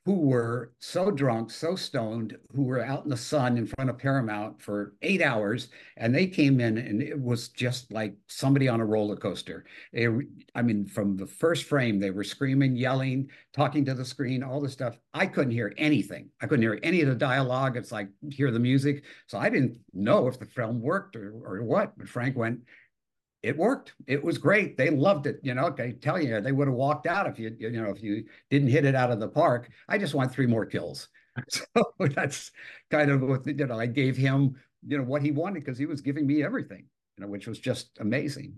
who 0.05 0.15
were 0.15 0.73
so 0.81 1.13
drunk, 1.13 1.51
so 1.51 1.77
stoned, 1.77 2.37
who 2.55 2.65
were 2.65 2.85
out 2.85 3.05
in 3.05 3.11
the 3.11 3.17
sun 3.17 3.57
in 3.57 3.67
front 3.67 3.89
of 3.89 3.99
Paramount 3.99 4.61
for 4.61 4.95
eight 5.03 5.23
hours, 5.23 5.69
and 5.97 6.13
they 6.13 6.27
came 6.27 6.61
in, 6.61 6.77
and 6.77 7.01
it 7.01 7.19
was 7.19 7.49
just 7.51 7.93
like 7.93 8.15
somebody 8.27 8.67
on 8.67 8.81
a 8.81 8.85
roller 8.85 9.15
coaster. 9.15 9.65
They, 9.93 10.09
I 10.57 10.63
mean, 10.63 10.87
from 10.87 11.17
the 11.17 11.27
first 11.27 11.65
frame, 11.65 12.01
they 12.01 12.11
were 12.11 12.25
screaming, 12.25 12.75
yelling, 12.75 13.31
talking 13.55 13.85
to 13.85 13.95
the 13.95 14.05
screen, 14.05 14.43
all 14.43 14.61
this 14.61 14.73
stuff. 14.73 14.99
I 15.15 15.27
couldn't 15.27 15.53
hear 15.53 15.73
anything. 15.79 16.31
I 16.41 16.47
couldn't 16.47 16.63
hear 16.63 16.81
any 16.83 17.01
of 17.03 17.09
the 17.09 17.15
dialogue. 17.15 17.77
It's 17.77 17.93
like 17.93 18.09
hear 18.29 18.51
the 18.51 18.59
music, 18.59 19.05
so 19.29 19.39
I 19.39 19.51
didn't 19.51 19.79
know 19.93 20.27
if 20.27 20.37
the 20.39 20.47
film 20.47 20.81
worked 20.81 21.15
or, 21.15 21.33
or 21.45 21.63
what. 21.63 21.97
But 21.97 22.09
Frank 22.09 22.37
went, 22.37 22.59
it 23.43 23.57
worked. 23.57 23.95
It 24.07 24.23
was 24.23 24.39
great. 24.39 24.77
They 24.77 24.91
loved 24.91 25.27
it. 25.27 25.41
You 25.43 25.55
know, 25.55 25.75
I 25.77 25.93
tell 26.01 26.21
you, 26.21 26.41
they 26.41 26.53
would 26.53 26.69
have 26.69 26.77
walked 26.77 27.07
out 27.07 27.27
if 27.27 27.39
you, 27.39 27.55
you 27.59 27.71
know, 27.71 27.91
if 27.91 28.03
you 28.03 28.25
didn't 28.51 28.69
hit 28.69 28.85
it 28.85 28.95
out 28.95 29.11
of 29.11 29.19
the 29.19 29.29
park. 29.29 29.69
I 29.89 29.99
just 29.99 30.15
want 30.15 30.33
three 30.33 30.47
more 30.47 30.67
kills. 30.67 31.09
So 31.49 31.65
that's 31.99 32.51
kind 32.91 33.11
of 33.11 33.23
what, 33.23 33.47
you 33.47 33.67
know, 33.67 33.81
I 33.81 33.87
gave 33.87 34.19
him, 34.19 34.55
you 34.87 34.99
know, 34.99 35.05
what 35.05 35.23
he 35.23 35.31
wanted 35.31 35.65
because 35.65 35.79
he 35.79 35.87
was 35.87 36.03
giving 36.03 36.27
me 36.27 36.45
everything, 36.45 36.85
you 37.17 37.25
know, 37.25 37.27
which 37.27 37.47
was 37.47 37.59
just 37.59 37.97
amazing. 38.01 38.55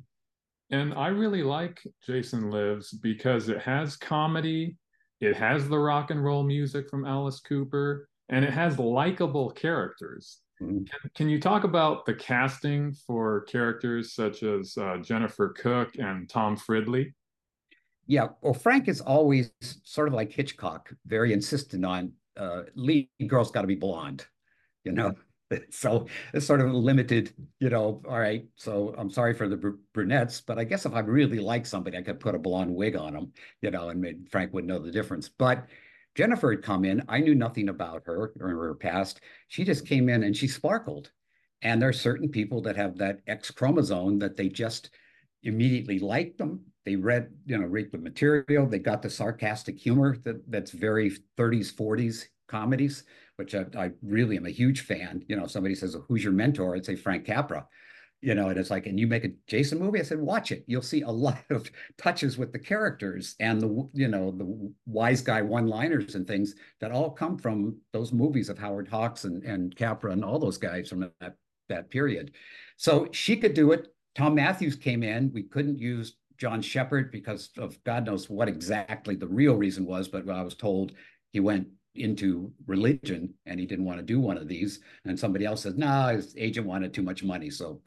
And 0.71 0.93
I 0.93 1.07
really 1.07 1.45
like 1.45 1.81
Jason 2.05 2.51
Lives 2.51 2.91
because 2.91 3.49
it 3.49 3.61
has 3.61 3.97
comedy, 3.97 4.77
it 5.21 5.37
has 5.37 5.69
the 5.69 5.79
rock 5.79 6.11
and 6.11 6.25
roll 6.25 6.43
music 6.43 6.91
from 6.91 7.07
Alice 7.07 7.39
Cooper, 7.39 8.09
and 8.29 8.45
it 8.45 8.53
has 8.53 8.77
likable 8.77 9.51
characters. 9.51 10.41
Can, 10.65 10.87
can, 11.15 11.29
you 11.29 11.41
talk 11.41 11.65
about 11.65 12.07
the 12.07 12.15
casting 12.15 12.93
for 12.93 13.43
characters 13.43 14.15
such 14.15 14.43
as 14.43 14.77
uh, 14.77 14.99
Jennifer 14.99 15.51
Cooke 15.51 15.97
and 15.99 16.29
Tom 16.29 16.57
Fridley? 16.57 17.13
Yeah, 18.07 18.29
well, 18.43 18.55
Frank 18.55 18.89
is 18.89 19.01
always 19.01 19.51
sort 19.83 20.09
of 20.09 20.15
like 20.15 20.33
Hitchcock, 20.33 20.93
very 21.07 21.33
insistent 21.33 21.85
on 21.85 22.13
uh, 22.37 22.63
lead 22.75 23.09
girl's 23.27 23.51
got 23.51 23.63
to 23.63 23.67
be 23.67 23.75
blonde, 23.75 24.27
you 24.85 24.93
know. 24.93 25.15
So 25.71 26.07
it's 26.33 26.47
sort 26.47 26.63
of 26.63 26.73
limited, 26.73 27.33
you 27.61 27.71
know. 27.71 28.03
All 28.09 28.19
right, 28.19 28.45
so 28.57 28.93
I'm 28.99 29.11
sorry 29.11 29.35
for 29.35 29.47
the 29.47 29.57
br 29.57 29.69
brunettes, 29.93 30.41
but 30.41 30.59
I 30.59 30.65
guess 30.65 30.85
if 30.85 30.95
I 30.95 31.01
really 31.01 31.39
like 31.39 31.65
somebody, 31.65 31.97
I 31.97 32.03
could 32.03 32.19
put 32.19 32.35
a 32.35 32.41
blonde 32.41 32.75
wig 32.75 32.97
on 32.97 33.13
them, 33.13 33.33
you 33.61 33.71
know, 33.71 33.91
and 33.91 34.29
Frank 34.33 34.53
would 34.53 34.65
know 34.65 34.81
the 34.81 34.91
difference. 34.91 35.29
But 35.29 35.69
Jennifer 36.15 36.51
had 36.51 36.63
come 36.63 36.85
in. 36.85 37.03
I 37.09 37.19
knew 37.19 37.35
nothing 37.35 37.69
about 37.69 38.03
her 38.07 38.33
or 38.41 38.49
her 38.49 38.75
past. 38.75 39.21
She 39.49 39.65
just 39.65 39.87
came 39.87 40.09
in 40.09 40.23
and 40.23 40.37
she 40.37 40.47
sparkled. 40.49 41.11
And 41.63 41.81
there 41.81 41.89
are 41.89 41.95
certain 41.95 42.29
people 42.29 42.61
that 42.63 42.77
have 42.77 42.99
that 42.99 43.21
X 43.27 43.51
chromosome 43.51 44.19
that 44.19 44.37
they 44.37 44.49
just 44.49 44.91
immediately 45.43 45.99
like 45.99 46.37
them. 46.37 46.61
They 46.85 46.97
read, 46.97 47.31
you 47.47 47.59
know, 47.59 47.67
read 47.67 47.91
the 47.91 47.99
material. 47.99 48.67
They 48.67 48.79
got 48.79 49.03
the 49.03 49.11
sarcastic 49.11 49.79
humor 49.79 50.17
that 50.25 50.51
that's 50.51 50.71
very 50.71 51.11
30s, 51.39 51.75
40s 51.75 52.27
comedies, 52.47 53.05
which 53.37 53.55
I, 53.55 53.65
I 53.77 53.91
really 54.03 54.37
am 54.37 54.47
a 54.47 54.51
huge 54.51 54.83
fan. 54.83 55.25
You 55.27 55.37
know, 55.37 55.47
somebody 55.47 55.75
says, 55.75 55.97
"Who's 56.07 56.23
your 56.23 56.35
mentor?" 56.35 56.77
I'd 56.77 56.85
say 56.85 56.97
Frank 56.97 57.25
Capra 57.25 57.67
you 58.25 58.35
know, 58.35 58.49
and 58.49 58.59
it's 58.59 58.71
like, 58.71 58.87
and 58.87 58.99
you 58.99 59.07
make 59.07 59.25
a 59.25 59.33
Jason 59.47 59.79
movie? 59.79 60.01
I 60.01 60.03
said, 60.03 60.19
watch 60.19 60.51
it. 60.51 60.65
You'll 60.67 60.81
see 60.81 61.03
a 61.03 61.11
lot 61.11 61.39
of 61.51 61.71
touches 61.99 62.39
with 62.39 62.53
the 62.53 62.59
characters 62.59 63.37
and 63.39 63.61
the, 63.61 63.89
you 63.93 64.09
know, 64.09 64.31
the 64.31 64.73
wise 64.87 65.21
guy 65.21 65.43
one-liners 65.43 66.15
and 66.15 66.27
things 66.27 66.55
that 66.81 66.91
all 66.91 67.11
come 67.11 67.37
from 67.37 67.77
those 67.93 68.13
movies 68.13 68.49
of 68.49 68.59
Howard 68.59 68.89
Hawks 68.89 69.25
and, 69.25 69.43
and 69.45 69.77
Capra 69.77 70.13
and 70.13 70.25
all 70.25 70.39
those 70.39 70.57
guys 70.57 70.89
from 70.89 71.11
that, 71.21 71.37
that 71.69 71.91
period. 71.91 72.33
So 72.79 73.09
she 73.13 73.37
could 73.37 73.53
do 73.53 73.73
it. 73.73 73.89
Thom 74.17 74.35
Mathews 74.35 74.77
came 74.77 75.03
in. 75.03 75.31
We 75.35 75.43
couldn't 75.43 75.79
use 75.79 76.17
John 76.39 76.63
Shepherd 76.63 77.13
because 77.13 77.51
of 77.59 77.83
God 77.85 78.07
knows 78.07 78.31
what 78.31 78.49
exactly 78.49 79.17
the 79.17 79.29
real 79.29 79.55
reason 79.55 79.85
was, 79.85 80.09
but 80.09 80.29
I 80.29 80.43
was 80.43 80.55
told 80.55 80.93
he 81.33 81.41
went 81.41 81.69
into 81.95 82.53
religion 82.67 83.33
and 83.47 83.61
he 83.61 83.67
didn't 83.67 83.85
want 83.85 83.99
to 83.99 84.05
do 84.05 84.21
one 84.21 84.37
of 84.37 84.49
these. 84.49 84.81
And 85.05 85.19
somebody 85.19 85.45
else 85.45 85.63
says, 85.63 85.77
no, 85.77 85.87
nah, 85.87 86.09
his 86.09 86.35
agent 86.37 86.67
wanted 86.67 86.93
too 86.93 87.03
much 87.03 87.23
money. 87.23 87.51
So 87.51 87.81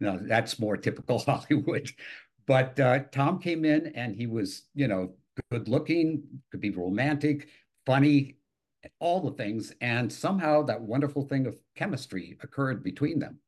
you 0.00 0.06
know, 0.06 0.18
that's 0.20 0.58
more 0.58 0.76
typical 0.76 1.18
Hollywood. 1.26 1.90
But 2.46 2.78
uh, 2.78 3.00
Tom 3.10 3.38
came 3.38 3.64
in 3.64 3.92
and 3.94 4.14
he 4.14 4.26
was, 4.26 4.64
you 4.74 4.88
know, 4.88 5.14
good 5.50 5.68
looking, 5.68 6.22
could 6.50 6.60
be 6.60 6.70
romantic, 6.70 7.48
funny, 7.86 8.36
all 8.98 9.20
the 9.20 9.36
things. 9.36 9.72
And 9.80 10.12
somehow 10.12 10.62
that 10.62 10.80
wonderful 10.80 11.26
thing 11.26 11.46
of 11.46 11.58
chemistry 11.74 12.36
occurred 12.42 12.82
between 12.82 13.18
them. 13.18 13.38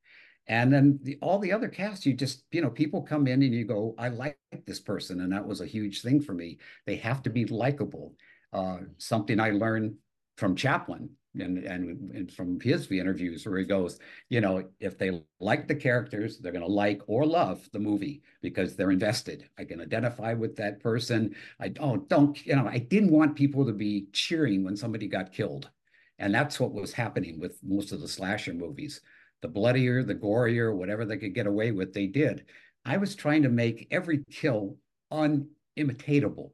And 0.48 0.72
then 0.72 1.00
the, 1.02 1.18
all 1.20 1.38
the 1.38 1.52
other 1.52 1.68
cast, 1.68 2.06
you 2.06 2.14
just, 2.14 2.44
you 2.52 2.60
know, 2.62 2.70
people 2.70 3.02
come 3.02 3.26
in 3.26 3.42
and 3.42 3.52
you 3.52 3.64
go, 3.64 3.94
I 3.98 4.08
like 4.08 4.38
this 4.64 4.80
person. 4.80 5.20
And 5.20 5.32
that 5.32 5.46
was 5.46 5.60
a 5.60 5.66
huge 5.66 6.02
thing 6.02 6.20
for 6.20 6.34
me. 6.34 6.58
They 6.86 6.96
have 6.96 7.22
to 7.24 7.30
be 7.30 7.44
likable 7.46 8.14
uh, 8.56 8.78
something 8.98 9.38
I 9.38 9.50
learned 9.50 9.96
from 10.38 10.56
Chaplin, 10.56 11.10
and, 11.40 11.58
and, 11.58 12.10
and 12.12 12.32
from 12.32 12.60
his 12.60 12.90
interviews 12.90 13.46
where 13.46 13.58
he 13.58 13.64
goes, 13.64 13.98
you 14.28 14.40
know, 14.40 14.64
if 14.80 14.96
they 14.96 15.22
like 15.40 15.68
the 15.68 15.74
characters, 15.74 16.38
they're 16.38 16.52
going 16.52 16.64
to 16.64 16.70
like 16.70 17.02
or 17.06 17.26
love 17.26 17.68
the 17.72 17.78
movie 17.78 18.22
because 18.40 18.74
they're 18.74 18.90
invested. 18.90 19.48
I 19.58 19.64
can 19.64 19.80
identify 19.80 20.32
with 20.32 20.56
that 20.56 20.80
person. 20.80 21.34
I 21.60 21.68
don't, 21.68 22.08
don't, 22.08 22.46
you 22.46 22.56
know, 22.56 22.66
I 22.66 22.78
didn't 22.78 23.10
want 23.10 23.36
people 23.36 23.66
to 23.66 23.72
be 23.72 24.06
cheering 24.12 24.64
when 24.64 24.76
somebody 24.76 25.08
got 25.08 25.32
killed. 25.32 25.70
And 26.18 26.34
that's 26.34 26.58
what 26.58 26.72
was 26.72 26.92
happening 26.92 27.38
with 27.38 27.58
most 27.62 27.92
of 27.92 28.00
the 28.00 28.08
slasher 28.08 28.54
movies. 28.54 29.02
The 29.42 29.48
bloodier, 29.48 30.02
the 30.02 30.14
gorier, 30.14 30.74
whatever 30.74 31.04
they 31.04 31.18
could 31.18 31.34
get 31.34 31.46
away 31.46 31.70
with, 31.70 31.92
they 31.92 32.06
did. 32.06 32.46
I 32.86 32.96
was 32.96 33.14
trying 33.14 33.42
to 33.42 33.50
make 33.50 33.88
every 33.90 34.24
kill 34.30 34.78
unimitatable 35.12 36.52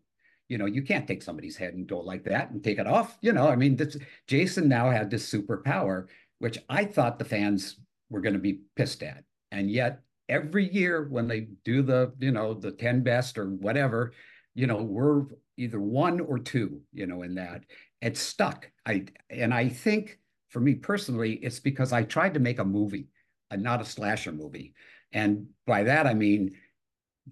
you 0.52 0.59
know, 0.59 0.66
you 0.66 0.82
can't 0.82 1.09
take 1.09 1.23
somebody's 1.23 1.56
head 1.56 1.73
and 1.73 1.87
go 1.87 1.99
like 1.99 2.25
that 2.25 2.50
and 2.50 2.62
take 2.62 2.78
it 2.78 2.87
off. 2.87 3.16
You 3.23 3.32
know, 3.32 3.49
I 3.49 3.56
mean, 3.56 3.75
this, 3.75 3.97
Jason 4.26 4.68
now 4.68 4.90
had 4.90 5.09
this 5.09 5.32
superpower, 5.32 6.09
which 6.40 6.59
I 6.68 6.85
thought 6.85 7.18
the 7.18 7.25
fans 7.25 7.76
were 8.11 8.21
going 8.21 8.35
to 8.35 8.38
be 8.38 8.61
pissed 8.76 9.02
at. 9.02 9.25
And 9.50 9.71
yet 9.71 10.00
every 10.28 10.68
year 10.68 11.09
when 11.09 11.26
they 11.26 11.49
do 11.64 11.80
the, 11.80 12.12
you 12.18 12.32
know, 12.32 12.52
the 12.52 12.71
10 12.71 13.02
best 13.02 13.38
or 13.38 13.47
whatever, 13.47 14.12
you 14.54 14.66
know, 14.66 14.82
we're 14.82 15.25
either 15.56 15.80
one 15.80 16.21
or 16.21 16.38
two, 16.38 16.82
you 16.92 17.06
know, 17.06 17.23
in 17.23 17.35
that. 17.37 17.64
It's 18.02 18.21
stuck. 18.21 18.71
I 18.85 19.06
and 19.30 19.54
I 19.54 19.71
think 19.71 20.18
for 20.50 20.61
me 20.61 20.75
personally, 20.75 21.37
it's 21.37 21.61
because 21.61 21.94
I 21.94 22.02
tried 22.02 22.35
to 22.35 22.40
make 22.40 22.59
a 22.59 22.64
movie, 22.64 23.09
and 23.50 23.62
not 23.62 23.80
a 23.80 23.87
slasher 23.87 24.32
movie. 24.32 24.75
And 25.12 25.47
by 25.66 25.85
that 25.85 26.06
I 26.06 26.12
mean 26.12 26.54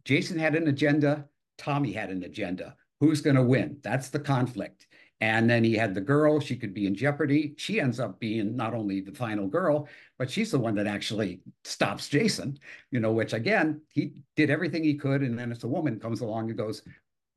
Jason 0.06 0.38
had 0.38 0.54
an 0.54 0.68
agenda, 0.68 1.26
Tommy 1.58 1.92
had 1.92 2.08
an 2.08 2.22
agenda 2.22 2.76
who's 3.00 3.20
going 3.20 3.36
to 3.36 3.42
win? 3.42 3.78
That's 3.82 4.08
the 4.08 4.20
conflict. 4.20 4.86
And 5.22 5.50
then 5.50 5.64
he 5.64 5.74
had 5.74 5.94
the 5.94 6.00
girl, 6.00 6.40
she 6.40 6.56
could 6.56 6.72
be 6.72 6.86
in 6.86 6.94
jeopardy. 6.94 7.54
She 7.58 7.78
ends 7.78 8.00
up 8.00 8.18
being 8.18 8.56
not 8.56 8.72
only 8.72 9.00
the 9.00 9.12
final 9.12 9.46
girl, 9.48 9.86
but 10.18 10.30
she's 10.30 10.50
the 10.50 10.58
one 10.58 10.74
that 10.76 10.86
actually 10.86 11.40
stops 11.64 12.08
Jason, 12.08 12.58
you 12.90 13.00
know, 13.00 13.12
which 13.12 13.34
again, 13.34 13.82
he 13.90 14.14
did 14.34 14.48
everything 14.48 14.82
he 14.82 14.94
could. 14.94 15.20
And 15.22 15.38
then 15.38 15.52
it's 15.52 15.64
a 15.64 15.68
woman 15.68 16.00
comes 16.00 16.22
along 16.22 16.48
and 16.48 16.56
goes, 16.56 16.82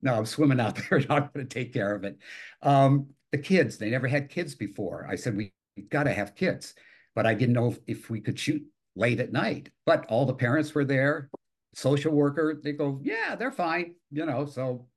No, 0.02 0.14
I'm 0.14 0.26
swimming 0.26 0.62
out 0.62 0.76
there, 0.76 1.00
I'm 1.00 1.08
not 1.10 1.34
going 1.34 1.46
to 1.46 1.54
take 1.54 1.74
care 1.74 1.94
of 1.94 2.06
it. 2.06 2.18
Um, 2.62 3.08
the 3.34 3.38
kids, 3.38 3.78
they 3.78 3.90
never 3.90 4.08
had 4.08 4.30
kids 4.30 4.56
before. 4.56 5.06
I 5.10 5.16
said, 5.16 5.36
We 5.36 5.52
got 5.90 6.04
to 6.04 6.14
have 6.14 6.36
kids. 6.36 6.76
But 7.16 7.26
I 7.26 7.34
didn't 7.34 7.54
know 7.54 7.68
if, 7.68 7.80
if 7.86 8.10
we 8.10 8.22
could 8.22 8.40
shoot 8.40 8.64
late 8.96 9.20
at 9.20 9.34
night. 9.34 9.70
But 9.86 10.06
all 10.08 10.26
the 10.26 10.34
parents 10.34 10.74
were 10.74 10.86
there, 10.86 11.30
social 11.76 12.14
worker, 12.14 12.60
they 12.64 12.72
go, 12.72 13.02
Yeah, 13.04 13.36
they're 13.36 13.52
fine, 13.52 13.96
you 14.10 14.26
know, 14.26 14.46
so 14.46 14.88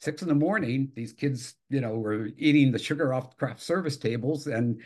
six 0.00 0.22
in 0.22 0.28
the 0.28 0.34
morning, 0.34 0.90
these 0.94 1.12
kids, 1.12 1.54
you 1.70 1.80
know, 1.80 1.94
were 1.94 2.28
eating 2.36 2.72
the 2.72 2.78
sugar 2.78 3.14
off 3.14 3.36
craft 3.36 3.60
service 3.60 3.96
tables 3.96 4.46
and 4.46 4.80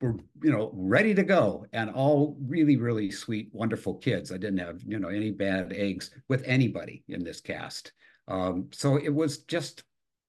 were, 0.00 0.16
you 0.42 0.52
know, 0.52 0.70
ready 0.74 1.14
to 1.14 1.22
go 1.22 1.66
and 1.72 1.90
all 1.90 2.36
really, 2.46 2.76
really 2.76 3.10
sweet, 3.10 3.48
wonderful 3.52 3.94
kids. 3.94 4.30
I 4.30 4.36
didn't 4.36 4.58
have, 4.58 4.82
you 4.86 4.98
know, 4.98 5.08
any 5.08 5.30
bad 5.30 5.72
eggs 5.72 6.10
with 6.28 6.42
anybody 6.46 7.02
in 7.08 7.24
this 7.24 7.40
cast. 7.40 7.92
Um, 8.28 8.68
so 8.72 8.96
it 8.96 9.14
was 9.14 9.38
just, 9.38 9.84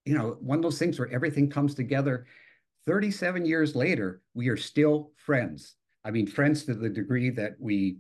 you 0.05 0.17
know, 0.17 0.37
one 0.39 0.59
of 0.59 0.63
those 0.63 0.79
things 0.79 0.99
where 0.99 1.11
everything 1.11 1.49
comes 1.49 1.75
together. 1.75 2.25
37 2.85 3.45
years 3.45 3.75
later, 3.75 4.21
we 4.33 4.47
are 4.47 4.57
still 4.57 5.11
friends. 5.17 5.75
I 6.05 6.11
mean, 6.11 6.27
friends 6.27 6.63
to 6.65 6.73
the 6.73 6.89
degree 6.89 7.29
that 7.31 7.55
we, 7.59 7.97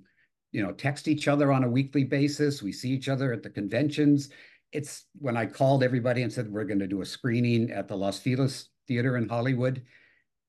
you 0.53 0.63
know, 0.63 0.71
text 0.71 1.09
each 1.09 1.27
other 1.27 1.51
on 1.51 1.65
a 1.65 1.69
weekly 1.69 2.05
basis. 2.05 2.63
We 2.63 2.71
see 2.71 2.91
each 2.91 3.09
other 3.09 3.33
at 3.33 3.43
the 3.43 3.49
conventions 3.49 4.29
it's 4.71 5.05
when 5.19 5.37
I 5.37 5.45
called 5.45 5.83
everybody 5.83 6.23
and 6.23 6.31
said 6.31 6.51
we're 6.51 6.65
going 6.65 6.79
to 6.79 6.87
do 6.87 7.01
a 7.01 7.05
screening 7.05 7.71
at 7.71 7.87
the 7.87 7.95
Los 7.95 8.19
Feliz 8.19 8.69
Theater 8.87 9.17
in 9.17 9.29
Hollywood, 9.29 9.83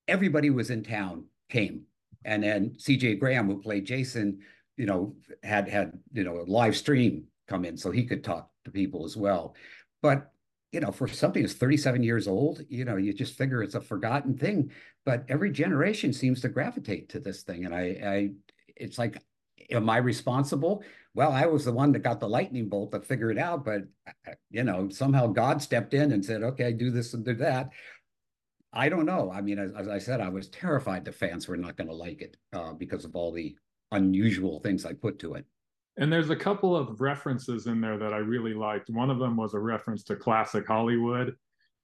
everybody 0.07 0.49
was 0.49 0.69
in 0.69 0.83
town, 0.83 1.25
came. 1.49 1.83
And 2.25 2.43
then 2.43 2.75
CJ 2.77 3.19
Graham, 3.19 3.47
who 3.47 3.61
played 3.61 3.85
Jason, 3.85 4.39
you 4.77 4.85
know, 4.85 5.15
had 5.43 5.67
had, 5.67 5.93
you 6.13 6.23
know, 6.23 6.39
a 6.39 6.43
live 6.43 6.75
stream 6.75 7.25
come 7.47 7.65
in 7.65 7.77
so 7.77 7.91
he 7.91 8.05
could 8.05 8.23
talk 8.23 8.49
to 8.65 8.71
people 8.71 9.05
as 9.05 9.15
well. 9.15 9.55
But, 10.01 10.31
you 10.71 10.79
know, 10.79 10.91
for 10.91 11.07
something 11.07 11.41
that's 11.41 11.53
37 11.53 12.03
years 12.03 12.27
old, 12.27 12.61
you 12.69 12.85
know, 12.85 12.97
you 12.97 13.13
just 13.13 13.37
figure 13.37 13.63
it's 13.63 13.75
a 13.75 13.81
forgotten 13.81 14.37
thing. 14.37 14.71
But 15.05 15.25
every 15.29 15.51
generation 15.51 16.13
seems 16.13 16.41
to 16.41 16.49
gravitate 16.49 17.09
to 17.09 17.19
this 17.19 17.43
thing. 17.43 17.65
And 17.65 17.73
I, 17.73 17.81
I 17.81 18.29
it's 18.75 18.97
like, 18.97 19.21
am 19.71 19.89
I 19.89 19.97
responsible? 19.97 20.83
Well, 21.13 21.31
I 21.31 21.45
was 21.45 21.65
the 21.65 21.73
one 21.73 21.91
that 21.93 21.99
got 21.99 22.19
the 22.19 22.29
lightning 22.29 22.69
bolt 22.69 22.91
to 22.91 23.01
figure 23.01 23.31
it 23.31 23.37
out, 23.37 23.65
but 23.65 23.81
uh, 24.07 24.31
you 24.49 24.63
know, 24.63 24.89
somehow 24.89 25.27
God 25.27 25.61
stepped 25.61 25.93
in 25.93 26.11
and 26.11 26.23
said, 26.23 26.43
okay, 26.43 26.71
do 26.71 26.91
this 26.91 27.13
and 27.13 27.25
do 27.25 27.33
that. 27.35 27.69
I 28.71 28.89
don't 28.89 29.05
know. 29.05 29.31
I 29.31 29.41
mean, 29.41 29.57
as, 29.57 29.71
as 29.73 29.87
I 29.87 29.97
said, 29.97 30.21
I 30.21 30.29
was 30.29 30.49
terrified 30.49 31.03
the 31.03 31.11
fans 31.11 31.47
were 31.47 31.57
not 31.57 31.75
going 31.75 31.89
to 31.89 31.95
like 31.95 32.21
it 32.21 32.37
uh, 32.53 32.73
because 32.73 33.03
of 33.05 33.15
all 33.15 33.31
the 33.31 33.55
unusual 33.91 34.59
things 34.59 34.85
I 34.85 34.93
put 34.93 35.17
to 35.19 35.33
it. 35.33 35.45
And 35.97 36.13
there's 36.13 36.29
a 36.29 36.35
couple 36.35 36.75
of 36.75 37.01
references 37.01 37.65
in 37.65 37.81
there 37.81 37.97
that 37.97 38.13
I 38.13 38.17
really 38.17 38.53
liked. 38.53 38.89
One 38.89 39.09
of 39.09 39.19
them 39.19 39.35
was 39.35 39.53
a 39.53 39.59
reference 39.59 40.03
to 40.03 40.15
classic 40.15 40.67
Hollywood. 40.67 41.35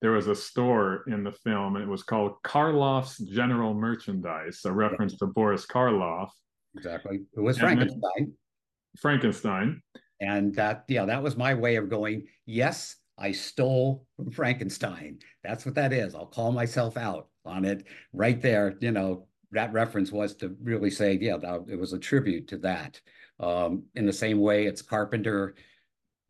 There 0.02 0.12
was 0.12 0.28
a 0.28 0.36
store 0.36 1.04
in 1.08 1.24
the 1.24 1.32
film, 1.32 1.76
and 1.76 1.84
it 1.84 1.90
was 1.90 2.04
called 2.04 2.36
Karloff's 2.44 3.18
General 3.18 3.74
Merchandise, 3.74 4.62
a 4.66 4.72
reference 4.72 5.14
yeah. 5.14 5.28
to 5.28 5.34
Boris 5.34 5.66
Karloff. 5.66 6.30
Exactly. 6.78 7.22
It 7.36 7.40
was 7.40 7.58
Frankenstein. 7.58 8.34
Frankenstein. 8.97 9.81
And 10.21 10.55
that, 10.55 10.86
yeah, 10.88 11.05
that 11.05 11.21
was 11.21 11.36
my 11.36 11.53
way 11.53 11.75
of 11.75 11.89
going, 11.89 12.27
yes, 12.45 12.95
I 13.17 13.31
stole 13.31 14.05
from 14.15 14.31
Frankenstein. 14.31 15.19
That's 15.43 15.65
what 15.65 15.75
that 15.75 15.93
is. 15.93 16.15
I'll 16.15 16.25
call 16.25 16.51
myself 16.51 16.97
out 16.97 17.27
on 17.45 17.65
it 17.65 17.86
right 18.13 18.41
there. 18.41 18.75
You 18.79 18.91
know, 18.91 19.27
that 19.51 19.73
reference 19.73 20.12
was 20.12 20.36
to 20.36 20.55
really 20.62 20.89
say, 20.89 21.17
yeah, 21.19 21.38
that, 21.38 21.65
it 21.69 21.79
was 21.79 21.93
a 21.93 21.99
tribute 21.99 22.47
to 22.49 22.58
that. 22.60 22.99
Um, 23.39 23.84
in 23.95 24.05
the 24.05 24.13
same 24.13 24.39
way, 24.39 24.65
it's 24.65 24.81
Carpenter 24.81 25.55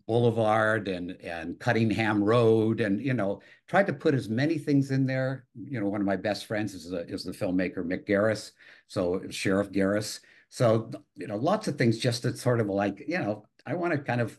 Boulevard 0.07 0.87
and 0.87 1.17
and 1.23 1.59
Cunningham 1.59 2.23
Road, 2.23 2.79
and 2.79 3.03
you 3.03 3.13
know, 3.13 3.41
tried 3.67 3.87
to 3.87 3.93
put 3.93 4.13
as 4.13 4.29
many 4.29 4.57
things 4.57 4.91
in 4.91 5.05
there. 5.05 5.45
You 5.55 5.79
know, 5.79 5.89
one 5.89 6.01
of 6.01 6.07
my 6.07 6.15
best 6.15 6.45
friends 6.45 6.73
is 6.75 6.89
the 6.89 7.07
is 7.07 7.23
the 7.23 7.31
filmmaker 7.31 7.79
Mick 7.79 8.07
Garris, 8.07 8.51
so 8.87 9.21
Sheriff 9.29 9.71
Garris. 9.71 10.19
So, 10.49 10.91
you 11.15 11.27
know, 11.27 11.37
lots 11.37 11.67
of 11.67 11.77
things 11.77 11.97
just 11.97 12.21
to 12.21 12.35
sort 12.35 12.59
of 12.59 12.67
like, 12.67 13.03
you 13.07 13.19
know, 13.19 13.45
I 13.65 13.73
want 13.73 13.93
to 13.93 13.99
kind 13.99 14.21
of, 14.21 14.37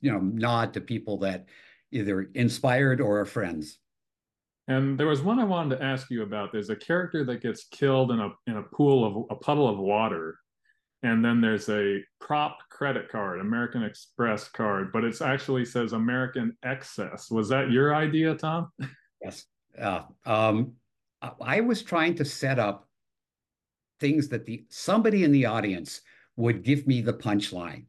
you 0.00 0.10
know, 0.12 0.18
nod 0.18 0.74
to 0.74 0.80
people 0.80 1.18
that 1.18 1.46
either 1.90 2.28
inspired 2.34 3.00
or 3.00 3.20
are 3.20 3.26
friends. 3.26 3.78
And 4.68 4.98
there 4.98 5.06
was 5.06 5.22
one 5.22 5.38
I 5.38 5.44
wanted 5.44 5.76
to 5.76 5.84
ask 5.84 6.10
you 6.10 6.22
about. 6.22 6.52
There's 6.52 6.70
a 6.70 6.76
character 6.76 7.24
that 7.24 7.42
gets 7.42 7.64
killed 7.64 8.10
in 8.10 8.20
a 8.20 8.30
in 8.46 8.56
a 8.56 8.62
pool 8.62 9.04
of 9.04 9.36
a 9.36 9.36
puddle 9.36 9.68
of 9.68 9.78
water. 9.78 10.38
And 11.02 11.24
then 11.24 11.40
there's 11.40 11.68
a 11.68 11.98
prop 12.20 12.58
credit 12.70 13.08
card, 13.10 13.40
American 13.40 13.82
Express 13.82 14.48
card, 14.48 14.92
but 14.92 15.02
it 15.02 15.20
actually 15.20 15.64
says 15.64 15.92
American 15.92 16.56
Excess. 16.62 17.28
Was 17.28 17.48
that 17.48 17.72
your 17.72 17.94
idea, 17.94 18.36
Tom? 18.36 18.70
Yes. 19.20 19.44
Uh, 19.76 20.02
um, 20.24 20.74
I 21.40 21.60
was 21.60 21.82
trying 21.82 22.14
to 22.16 22.24
set 22.24 22.58
up 22.58 22.88
things 24.02 24.28
that 24.28 24.44
the 24.44 24.64
somebody 24.68 25.24
in 25.24 25.32
the 25.32 25.46
audience 25.46 26.02
would 26.36 26.62
give 26.62 26.86
me 26.86 27.00
the 27.00 27.14
punchline. 27.14 27.84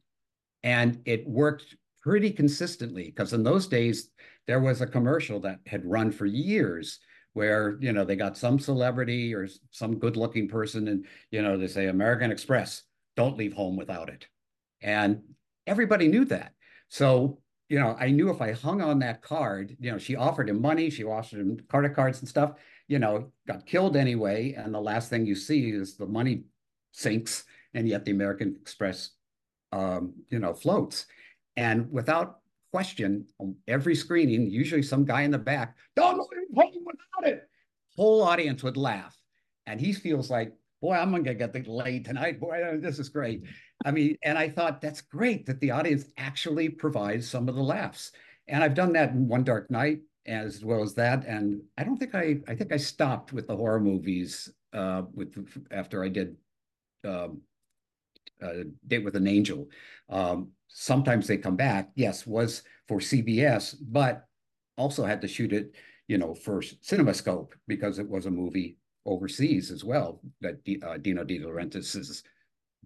And 0.63 1.01
it 1.05 1.27
worked 1.27 1.75
pretty 2.01 2.31
consistently 2.31 3.05
because 3.05 3.33
in 3.33 3.43
those 3.43 3.67
days 3.67 4.11
there 4.47 4.61
was 4.61 4.79
a 4.79 4.87
commercial 4.87 5.39
that 5.41 5.59
had 5.65 5.83
run 5.83 6.11
for 6.11 6.25
years 6.25 6.99
where 7.33 7.77
you 7.81 7.91
know 7.91 8.05
they 8.05 8.15
got 8.15 8.37
some 8.37 8.59
celebrity 8.59 9.33
or 9.33 9.47
some 9.71 9.97
good 9.97 10.15
looking 10.15 10.47
person 10.47 10.87
and 10.87 11.05
you 11.31 11.41
know 11.41 11.57
they 11.57 11.67
say 11.67 11.87
American 11.87 12.31
Express 12.31 12.83
don't 13.17 13.37
leave 13.37 13.53
home 13.53 13.75
without 13.75 14.09
it. 14.09 14.27
And 14.81 15.21
everybody 15.65 16.07
knew 16.07 16.25
that. 16.25 16.53
So 16.89 17.39
you 17.69 17.79
know, 17.79 17.95
I 17.99 18.11
knew 18.11 18.29
if 18.29 18.39
I 18.39 18.51
hung 18.51 18.81
on 18.83 18.99
that 18.99 19.23
card, 19.23 19.75
you 19.79 19.91
know, 19.91 19.97
she 19.97 20.15
offered 20.15 20.47
him 20.47 20.61
money, 20.61 20.91
she 20.91 21.03
offered 21.03 21.39
him 21.39 21.59
credit 21.67 21.95
cards 21.95 22.19
and 22.19 22.29
stuff 22.29 22.53
you 22.87 22.99
know, 22.99 23.31
got 23.47 23.65
killed 23.65 23.95
anyway. 23.95 24.53
And 24.53 24.73
the 24.73 24.81
last 24.81 25.09
thing 25.09 25.25
you 25.25 25.35
see 25.35 25.69
is 25.69 25.95
the 25.95 26.05
money 26.05 26.43
sinks, 26.91 27.45
and 27.73 27.87
yet 27.87 28.05
the 28.05 28.11
American 28.11 28.55
Express, 28.61 29.11
um, 29.71 30.13
you 30.29 30.39
know, 30.39 30.53
floats. 30.53 31.05
And 31.55 31.91
without 31.91 32.39
question, 32.71 33.27
on 33.39 33.55
every 33.67 33.95
screening, 33.95 34.49
usually 34.49 34.83
some 34.83 35.05
guy 35.05 35.21
in 35.21 35.31
the 35.31 35.37
back, 35.37 35.75
don't 35.95 36.17
leave 36.17 36.47
home 36.55 36.85
without 36.85 37.31
it. 37.31 37.47
Whole 37.95 38.23
audience 38.23 38.63
would 38.63 38.77
laugh. 38.77 39.15
And 39.65 39.79
he 39.79 39.93
feels 39.93 40.29
like, 40.29 40.53
boy, 40.81 40.93
I'm 40.93 41.11
gonna 41.11 41.33
get 41.33 41.67
laid 41.67 42.05
tonight. 42.05 42.39
Boy, 42.39 42.77
this 42.81 42.99
is 42.99 43.09
great. 43.09 43.43
I 43.85 43.91
mean, 43.91 44.17
and 44.23 44.37
I 44.37 44.49
thought 44.49 44.81
that's 44.81 45.01
great 45.01 45.45
that 45.45 45.59
the 45.59 45.71
audience 45.71 46.05
actually 46.17 46.69
provides 46.69 47.29
some 47.29 47.47
of 47.47 47.55
the 47.55 47.61
laughs. 47.61 48.11
And 48.47 48.63
I've 48.63 48.75
done 48.75 48.93
that 48.93 49.11
in 49.11 49.27
One 49.27 49.43
Dark 49.43 49.71
Night 49.71 49.99
as 50.25 50.63
well 50.63 50.81
as 50.81 50.93
that. 50.95 51.25
And 51.25 51.61
I 51.77 51.83
don't 51.83 51.97
think 51.97 52.15
I, 52.15 52.37
I 52.47 52.55
think 52.55 52.71
I 52.71 52.77
stopped 52.77 53.33
with 53.33 53.47
the 53.47 53.55
horror 53.55 53.79
movies 53.79 54.51
uh, 54.73 55.03
with 55.13 55.35
after 55.71 56.03
I 56.03 56.09
did 56.09 56.35
um, 57.05 57.41
uh, 58.41 58.63
Date 58.87 59.03
with 59.03 59.15
an 59.15 59.27
Angel. 59.27 59.67
Um, 60.09 60.49
sometimes 60.67 61.27
they 61.27 61.37
come 61.37 61.55
back. 61.55 61.89
Yes, 61.95 62.25
was 62.25 62.63
for 62.87 62.99
CBS, 62.99 63.75
but 63.81 64.25
also 64.77 65.05
had 65.05 65.21
to 65.21 65.27
shoot 65.27 65.53
it, 65.53 65.75
you 66.07 66.17
know, 66.17 66.33
for 66.33 66.61
CinemaScope 66.61 67.49
because 67.67 67.99
it 67.99 68.09
was 68.09 68.25
a 68.25 68.31
movie 68.31 68.77
overseas 69.05 69.71
as 69.71 69.83
well 69.83 70.21
that 70.41 70.59
uh, 70.85 70.97
Dino 70.97 71.23
De 71.23 71.39
Laurentiis's 71.39 72.23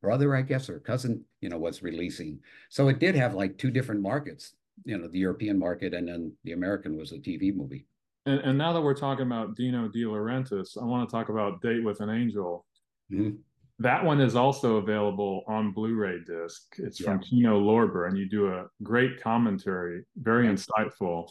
brother, 0.02 0.36
I 0.36 0.42
guess, 0.42 0.70
or 0.70 0.80
cousin, 0.80 1.24
you 1.42 1.50
know, 1.50 1.58
was 1.58 1.84
releasing. 1.84 2.40
So 2.70 2.88
it 2.88 3.00
did 3.00 3.16
have 3.16 3.34
like 3.34 3.58
two 3.58 3.72
different 3.72 4.02
markets, 4.02 4.54
you 4.84 4.98
know, 4.98 5.08
the 5.08 5.20
European 5.20 5.58
market 5.58 5.94
and 5.94 6.08
then 6.08 6.34
the 6.44 6.54
American 6.54 6.98
was 6.98 7.12
a 7.12 7.18
TV 7.18 7.56
movie. 7.56 7.88
And, 8.26 8.40
and 8.42 8.58
now 8.58 8.74
that 8.74 8.82
we're 8.82 8.94
talking 8.94 9.26
about 9.26 9.56
Dino 9.56 9.88
De 9.88 10.04
Laurentiis, 10.04 10.78
I 10.82 10.86
want 10.86 11.08
to 11.08 11.12
talk 11.12 11.30
about 11.30 11.62
Date 11.62 11.84
with 11.84 12.02
an 12.02 12.10
Angel. 12.10 12.66
Mm-hmm. 13.12 13.38
That 13.80 14.04
one 14.04 14.20
is 14.20 14.36
also 14.36 14.78
available 14.78 15.44
on 15.48 15.72
Blu-ray 15.72 16.20
disc. 16.26 16.64
It's 16.80 17.00
yeah. 17.00 17.06
from 17.06 17.20
Kino 17.20 17.60
Lorber, 17.60 18.08
and 18.08 18.18
you 18.18 18.28
do 18.28 18.48
a 18.48 18.66
great 18.82 19.22
commentary, 19.22 20.04
very 20.18 20.48
insightful. 20.48 21.30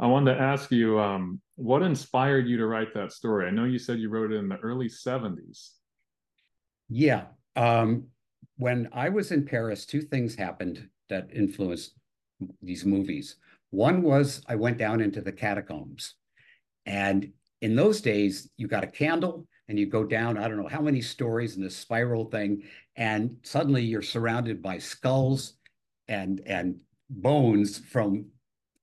I 0.00 0.06
wanted 0.06 0.34
to 0.34 0.40
ask 0.40 0.72
you, 0.72 0.98
um, 0.98 1.40
what 1.54 1.82
inspired 1.82 2.48
you 2.48 2.56
to 2.56 2.66
write 2.66 2.92
that 2.94 3.12
story? 3.12 3.46
I 3.46 3.50
know 3.50 3.64
you 3.64 3.78
said 3.78 4.00
you 4.00 4.10
wrote 4.10 4.32
it 4.32 4.36
in 4.36 4.48
the 4.48 4.56
early 4.56 4.88
70s. 4.88 5.70
Yeah. 6.88 7.26
Um, 7.54 8.08
when 8.56 8.88
I 8.92 9.08
was 9.08 9.30
in 9.30 9.44
Paris, 9.46 9.86
two 9.86 10.02
things 10.02 10.34
happened 10.34 10.88
that 11.08 11.28
influenced 11.32 11.92
these 12.62 12.84
movies. 12.84 13.36
One 13.70 14.02
was 14.02 14.42
I 14.46 14.54
went 14.54 14.78
down 14.78 15.00
into 15.00 15.20
the 15.20 15.32
catacombs. 15.32 16.14
And 16.86 17.32
in 17.60 17.76
those 17.76 18.00
days, 18.00 18.50
you 18.56 18.66
got 18.66 18.84
a 18.84 18.88
candle 18.88 19.46
and 19.68 19.78
you 19.78 19.86
go 19.86 20.04
down, 20.04 20.36
I 20.36 20.48
don't 20.48 20.60
know 20.60 20.68
how 20.68 20.82
many 20.82 21.00
stories 21.00 21.56
in 21.56 21.62
this 21.62 21.76
spiral 21.76 22.26
thing. 22.26 22.64
And 22.96 23.36
suddenly 23.42 23.82
you're 23.82 24.02
surrounded 24.02 24.60
by 24.60 24.78
skulls 24.78 25.54
and, 26.08 26.42
and 26.44 26.76
bones 27.08 27.78
from 27.78 28.26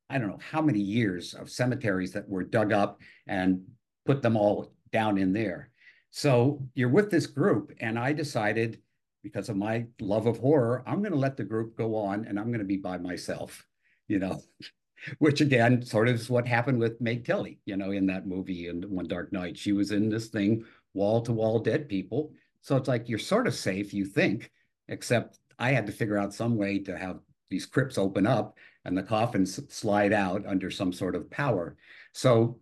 I 0.09 0.17
don't 0.17 0.29
know 0.29 0.39
how 0.51 0.61
many 0.61 0.79
years 0.79 1.35
of 1.35 1.51
cemeteries 1.51 2.13
that 2.13 2.27
were 2.27 2.43
dug 2.43 2.73
up 2.73 2.99
and 3.27 3.61
put 4.05 4.21
them 4.21 4.35
all 4.35 4.73
down 4.91 5.19
in 5.19 5.33
there. 5.33 5.69
So 6.09 6.63
you're 6.73 6.89
with 6.89 7.11
this 7.11 7.27
group, 7.27 7.71
and 7.79 7.99
I 7.99 8.13
decided 8.13 8.79
because 9.23 9.49
of 9.49 9.57
my 9.57 9.85
love 9.99 10.25
of 10.25 10.37
horror, 10.37 10.83
I'm 10.85 10.99
going 10.99 11.11
to 11.11 11.17
let 11.17 11.37
the 11.37 11.43
group 11.43 11.75
go 11.77 11.95
on 11.95 12.25
and 12.25 12.39
I'm 12.39 12.47
going 12.47 12.59
to 12.59 12.65
be 12.65 12.77
by 12.77 12.97
myself, 12.97 13.65
you 14.07 14.19
know, 14.19 14.41
which 15.19 15.41
again, 15.41 15.83
sort 15.83 16.07
of 16.07 16.15
is 16.15 16.29
what 16.29 16.47
happened 16.47 16.79
with 16.79 17.01
Meg 17.01 17.25
Tilly, 17.25 17.59
you 17.65 17.77
know, 17.77 17.91
in 17.91 18.05
that 18.07 18.27
movie 18.27 18.67
in 18.67 18.83
One 18.83 19.07
Dark 19.07 19.31
Night. 19.33 19.57
She 19.57 19.71
was 19.71 19.91
in 19.91 20.09
this 20.09 20.27
thing, 20.27 20.65
wall 20.93 21.21
to 21.21 21.33
wall 21.33 21.59
dead 21.59 21.89
people. 21.89 22.31
So 22.61 22.75
it's 22.75 22.87
like 22.87 23.07
you're 23.07 23.19
sort 23.19 23.47
of 23.47 23.55
safe, 23.55 23.93
you 23.93 24.05
think, 24.05 24.51
except 24.87 25.39
I 25.57 25.71
had 25.71 25.85
to 25.87 25.93
figure 25.93 26.17
out 26.17 26.33
some 26.33 26.55
way 26.55 26.79
to 26.79 26.97
have 26.97 27.19
these 27.49 27.65
crypts 27.65 27.97
open 27.97 28.27
up 28.27 28.57
and 28.85 28.97
the 28.97 29.03
coffins 29.03 29.59
slide 29.73 30.13
out 30.13 30.45
under 30.45 30.71
some 30.71 30.93
sort 30.93 31.15
of 31.15 31.29
power. 31.29 31.77
So 32.13 32.59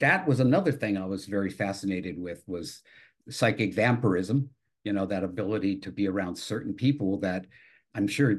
that 0.00 0.26
was 0.26 0.40
another 0.40 0.72
thing 0.72 0.96
I 0.96 1.06
was 1.06 1.26
very 1.26 1.50
fascinated 1.50 2.18
with 2.18 2.42
was 2.46 2.82
psychic 3.28 3.74
vampirism, 3.74 4.50
you 4.86 4.92
know, 4.92 5.04
that 5.04 5.24
ability 5.24 5.76
to 5.78 5.90
be 5.90 6.06
around 6.06 6.36
certain 6.36 6.72
people 6.72 7.18
that 7.18 7.44
I'm 7.96 8.06
sure 8.06 8.36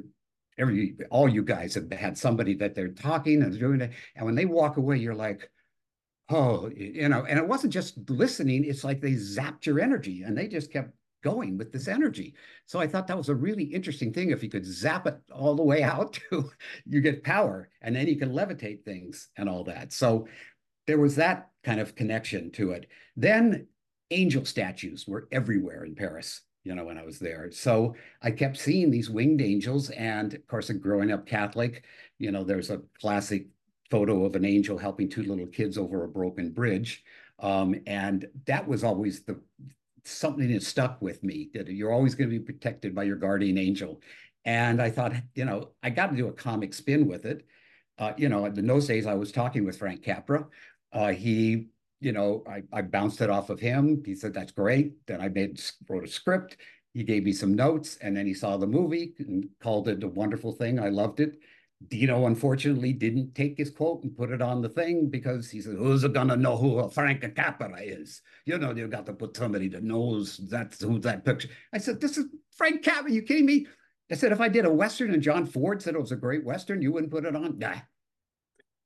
every 0.58 0.96
all 1.12 1.28
you 1.28 1.44
guys 1.44 1.76
have 1.76 1.92
had 1.92 2.18
somebody 2.18 2.56
that 2.56 2.74
they're 2.74 2.88
talking 2.88 3.44
and 3.44 3.60
doing 3.60 3.82
it. 3.82 3.92
And 4.16 4.26
when 4.26 4.34
they 4.34 4.46
walk 4.46 4.78
away, 4.78 4.96
you're 4.96 5.14
like, 5.14 5.52
oh, 6.30 6.72
you 6.74 7.10
know, 7.10 7.26
and 7.26 7.38
it 7.38 7.46
wasn't 7.46 7.74
just 7.74 7.98
listening, 8.10 8.64
it's 8.64 8.86
like 8.86 9.02
they 9.02 9.12
zapped 9.12 9.66
your 9.66 9.82
energy 9.82 10.24
and 10.24 10.38
they 10.38 10.48
just 10.48 10.72
kept 10.72 10.92
going 11.22 11.58
with 11.58 11.74
this 11.74 11.90
energy. 11.90 12.34
So 12.66 12.80
I 12.80 12.88
thought 12.88 13.08
that 13.08 13.18
was 13.18 13.28
a 13.28 13.36
really 13.36 13.66
interesting 13.66 14.14
thing. 14.14 14.32
If 14.32 14.42
you 14.42 14.50
could 14.50 14.66
zap 14.66 15.06
it 15.06 15.20
all 15.34 15.56
the 15.56 15.64
way 15.64 15.84
out 15.84 16.18
to 16.30 16.50
you 16.86 17.02
get 17.02 17.26
power 17.26 17.70
and 17.82 17.94
then 17.94 18.08
you 18.08 18.16
can 18.16 18.32
levitate 18.32 18.86
things 18.86 19.28
and 19.36 19.50
all 19.50 19.66
that. 19.66 19.92
So 19.92 20.30
there 20.86 21.00
was 21.00 21.18
that 21.18 21.50
kind 21.66 21.82
of 21.82 21.96
connection 21.96 22.52
to 22.52 22.72
it. 22.72 22.88
Then 23.18 23.68
angel 24.12 24.46
statues 24.46 25.08
were 25.08 25.28
everywhere 25.32 25.84
in 25.84 25.96
Paris, 25.96 26.42
you 26.64 26.76
know, 26.76 26.86
when 26.86 26.98
I 26.98 27.04
was 27.04 27.20
there. 27.20 27.52
So 27.52 27.96
I 28.22 28.32
kept 28.32 28.58
seeing 28.58 28.90
these 28.90 29.10
winged 29.10 29.42
angels. 29.42 29.90
And 29.92 30.34
of 30.34 30.48
course, 30.48 30.70
a 30.70 30.74
growing 30.74 31.12
up 31.12 31.26
Catholic, 31.26 31.86
you 32.20 32.32
know, 32.32 32.44
there's 32.44 32.70
a 32.70 32.82
classic 33.00 33.48
photo 33.90 34.26
of 34.26 34.36
an 34.36 34.46
angel 34.46 34.78
helping 34.78 35.10
two 35.10 35.24
little 35.24 35.48
kids 35.48 35.78
over 35.78 36.04
a 36.04 36.10
broken 36.10 36.52
bridge. 36.52 37.04
Um, 37.40 37.76
and 37.86 38.28
that 38.46 38.68
was 38.68 38.84
always 38.84 39.24
the 39.24 39.40
something 40.04 40.52
that 40.54 40.64
stuck 40.64 41.02
with 41.02 41.24
me 41.24 41.50
that 41.54 41.68
you're 41.68 41.92
always 41.92 42.16
going 42.16 42.30
to 42.30 42.40
be 42.40 42.44
protected 42.44 42.96
by 42.96 43.04
your 43.04 43.18
guardian 43.18 43.58
angel. 43.58 44.02
And 44.46 44.82
I 44.82 44.90
thought, 44.90 45.14
you 45.36 45.44
know, 45.44 45.72
I 45.84 45.90
got 45.90 46.08
to 46.08 46.16
do 46.16 46.28
a 46.30 46.34
comic 46.34 46.74
spin 46.74 47.08
with 47.08 47.26
it. 47.26 47.46
Uh, 48.00 48.14
you 48.16 48.30
know, 48.30 48.46
in 48.46 48.66
those 48.66 48.88
days, 48.88 49.06
I 49.06 49.16
was 49.16 49.32
talking 49.32 49.66
with 49.66 49.78
Frank 49.78 50.04
Capra. 50.04 50.48
Uh, 50.94 51.12
he, 51.12 51.68
you 52.00 52.12
know, 52.12 52.44
I, 52.48 52.64
I 52.72 52.82
bounced 52.82 53.22
it 53.22 53.30
off 53.30 53.50
of 53.50 53.60
him. 53.60 54.04
He 54.06 54.16
said, 54.16 54.34
that's 54.34 54.52
great. 54.52 55.06
Then 55.08 55.22
I 55.22 55.30
made 55.30 55.62
wrote 55.90 56.04
a 56.04 56.08
script. 56.08 56.58
He 56.94 57.04
gave 57.04 57.24
me 57.24 57.32
some 57.32 57.54
notes, 57.54 57.98
and 58.02 58.18
then 58.18 58.26
he 58.26 58.34
saw 58.34 58.58
the 58.58 58.66
movie 58.66 59.14
and 59.20 59.48
called 59.62 59.88
it 59.88 60.04
a 60.04 60.08
wonderful 60.08 60.52
thing. 60.52 60.80
I 60.80 60.90
loved 60.90 61.20
it. 61.20 61.38
Dino 61.90 62.26
unfortunately 62.26 62.92
didn't 62.92 63.36
take 63.36 63.56
his 63.58 63.70
quote 63.70 64.04
and 64.04 64.18
put 64.18 64.32
it 64.32 64.42
on 64.42 64.62
the 64.62 64.70
thing 64.70 65.08
because 65.10 65.50
he 65.52 65.62
said, 65.62 65.76
"Who's 65.76 66.04
gonna 66.06 66.36
know 66.36 66.58
who 66.58 66.90
Frank 66.90 67.36
Capra 67.36 67.80
is? 67.80 68.24
You 68.46 68.58
know, 68.58 68.74
you 68.74 68.88
got 68.88 69.06
to 69.06 69.14
put 69.14 69.38
somebody 69.38 69.68
that 69.70 69.84
knows 69.84 70.38
that's 70.38 70.82
who 70.82 70.98
that 71.00 71.24
picture." 71.24 71.50
I 71.72 71.78
said, 71.78 72.02
"This 72.02 72.18
is 72.18 72.26
Frank 72.50 72.84
Capra. 72.84 73.12
You 73.12 73.22
kidding 73.22 73.46
me?" 73.46 73.68
I 74.10 74.16
said, 74.16 74.32
"If 74.32 74.42
I 74.42 74.50
did 74.50 74.66
a 74.66 74.74
western 74.74 75.14
and 75.14 75.22
John 75.22 75.46
Ford 75.46 75.82
said 75.84 75.94
it 75.94 76.02
was 76.02 76.12
a 76.12 76.16
great 76.16 76.44
western, 76.44 76.82
you 76.82 76.92
wouldn't 76.92 77.12
put 77.12 77.26
it 77.26 77.36
on." 77.36 77.60
Nah, 77.60 77.76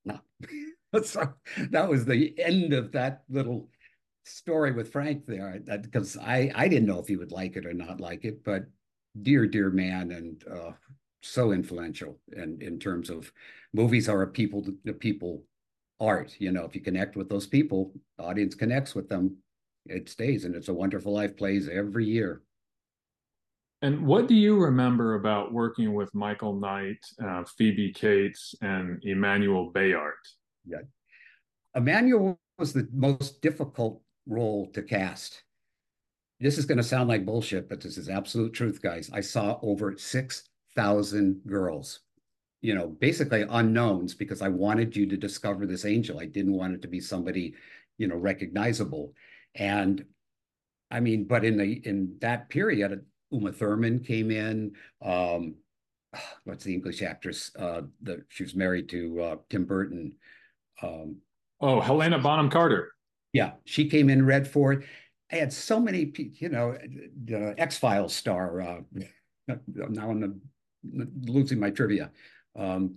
no. 0.03 0.19
so 1.03 1.33
that 1.69 1.89
was 1.89 2.05
the 2.05 2.33
end 2.39 2.73
of 2.73 2.91
that 2.91 3.23
little 3.29 3.69
story 4.25 4.71
with 4.71 4.91
Frank 4.91 5.25
there, 5.25 5.59
because 5.81 6.17
I 6.17 6.51
I 6.55 6.67
didn't 6.67 6.87
know 6.87 6.99
if 6.99 7.07
he 7.07 7.15
would 7.15 7.31
like 7.31 7.55
it 7.55 7.65
or 7.65 7.73
not 7.73 7.99
like 7.99 8.25
it, 8.25 8.43
but 8.43 8.65
dear 9.21 9.47
dear 9.47 9.69
man, 9.69 10.11
and 10.11 10.43
uh, 10.47 10.71
so 11.21 11.51
influential 11.51 12.17
and 12.35 12.61
in, 12.61 12.73
in 12.73 12.79
terms 12.79 13.09
of 13.09 13.31
movies 13.73 14.09
are 14.09 14.23
a 14.23 14.27
people 14.27 14.63
to 14.63 14.93
people 14.93 15.43
art 15.99 16.35
you 16.39 16.51
know 16.51 16.63
if 16.63 16.73
you 16.73 16.81
connect 16.81 17.15
with 17.15 17.29
those 17.29 17.45
people 17.45 17.93
audience 18.17 18.55
connects 18.55 18.95
with 18.95 19.07
them 19.07 19.37
it 19.85 20.09
stays 20.09 20.45
and 20.45 20.55
it's 20.55 20.67
a 20.67 20.73
wonderful 20.73 21.13
life 21.13 21.35
plays 21.35 21.67
every 21.67 22.05
year. 22.05 22.41
And 23.83 24.05
what 24.05 24.27
do 24.27 24.35
you 24.35 24.59
remember 24.59 25.15
about 25.15 25.53
working 25.53 25.93
with 25.93 26.13
michael 26.13 26.55
knight 26.59 27.03
uh, 27.23 27.43
phoebe 27.57 27.91
cates 27.91 28.53
and 28.61 29.03
emmanuel 29.03 29.71
béart 29.73 30.21
yeah 30.65 30.81
emmanuel 31.75 32.39
was 32.57 32.73
the 32.73 32.87
most 32.93 33.41
difficult 33.41 34.01
role 34.27 34.67
to 34.73 34.81
cast 34.81 35.43
this 36.39 36.57
is 36.57 36.65
going 36.65 36.77
to 36.77 36.83
sound 36.83 37.09
like 37.09 37.25
bullshit 37.25 37.67
but 37.69 37.81
this 37.81 37.97
is 37.97 38.09
absolute 38.09 38.53
truth 38.53 38.81
guys 38.81 39.09
i 39.13 39.21
saw 39.21 39.57
over 39.61 39.95
six 39.97 40.49
thousand 40.75 41.41
girls, 41.45 42.01
you 42.61 42.73
know, 42.75 42.87
basically 42.87 43.45
unknowns 43.49 44.13
because 44.13 44.41
I 44.41 44.47
wanted 44.47 44.95
you 44.95 45.05
to 45.07 45.17
discover 45.17 45.65
this 45.65 45.85
angel. 45.85 46.19
I 46.19 46.25
didn't 46.25 46.53
want 46.53 46.75
it 46.75 46.81
to 46.83 46.87
be 46.87 46.99
somebody, 46.99 47.55
you 47.97 48.07
know, 48.07 48.15
recognizable. 48.15 49.13
And 49.55 50.05
I 50.89 50.99
mean, 50.99 51.25
but 51.25 51.45
in 51.45 51.57
the 51.57 51.81
in 51.85 52.15
that 52.19 52.49
period, 52.49 53.05
Uma 53.31 53.51
Thurman 53.51 53.99
came 53.99 54.31
in. 54.31 54.73
Um, 55.01 55.55
what's 56.43 56.63
the 56.63 56.73
English 56.73 57.01
actress? 57.01 57.51
Uh, 57.57 57.83
the 58.01 58.23
she 58.29 58.43
was 58.43 58.55
married 58.55 58.89
to 58.89 59.21
uh, 59.21 59.35
Tim 59.49 59.65
Burton. 59.65 60.13
Um, 60.81 61.17
oh, 61.59 61.79
Helena 61.79 62.19
Bonham 62.19 62.49
Carter. 62.49 62.91
Yeah, 63.33 63.51
she 63.65 63.89
came 63.89 64.09
in 64.09 64.25
red 64.25 64.47
for 64.47 64.73
it. 64.73 64.85
I 65.31 65.37
had 65.37 65.53
so 65.53 65.79
many, 65.79 66.11
you 66.39 66.49
know, 66.49 66.77
the 67.25 67.55
X 67.57 67.77
Files 67.77 68.13
star. 68.13 68.61
Uh, 68.61 68.81
now 69.47 70.09
I'm 70.09 70.41
losing 71.23 71.59
my 71.59 71.69
trivia. 71.69 72.11
Um, 72.55 72.95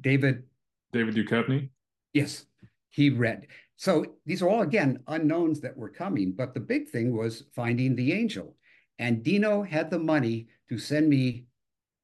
David. 0.00 0.44
David 0.92 1.14
Duchovny. 1.16 1.70
Yes, 2.12 2.46
he 2.90 3.10
read. 3.10 3.48
So 3.76 4.04
these 4.24 4.42
are 4.42 4.48
all 4.48 4.62
again 4.62 5.00
unknowns 5.08 5.60
that 5.60 5.76
were 5.76 5.90
coming, 5.90 6.32
but 6.32 6.54
the 6.54 6.60
big 6.60 6.88
thing 6.88 7.14
was 7.14 7.44
finding 7.54 7.94
the 7.94 8.12
angel. 8.12 8.56
And 8.98 9.22
Dino 9.22 9.62
had 9.62 9.90
the 9.90 9.98
money 9.98 10.46
to 10.68 10.78
send 10.78 11.08
me 11.08 11.44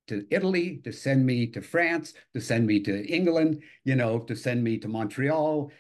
to 0.09 0.27
Italy, 0.31 0.81
to 0.85 0.93
send 0.93 1.25
me 1.25 1.47
to 1.49 1.61
France, 1.61 2.15
to 2.35 2.41
send 2.41 2.67
me 2.67 2.81
to 2.81 3.07
England, 3.07 3.62
you 3.85 3.97
know, 3.97 4.19
to 4.21 4.37
send 4.37 4.62
me 4.62 4.79
to 4.79 4.88
Montreal. 4.88 5.71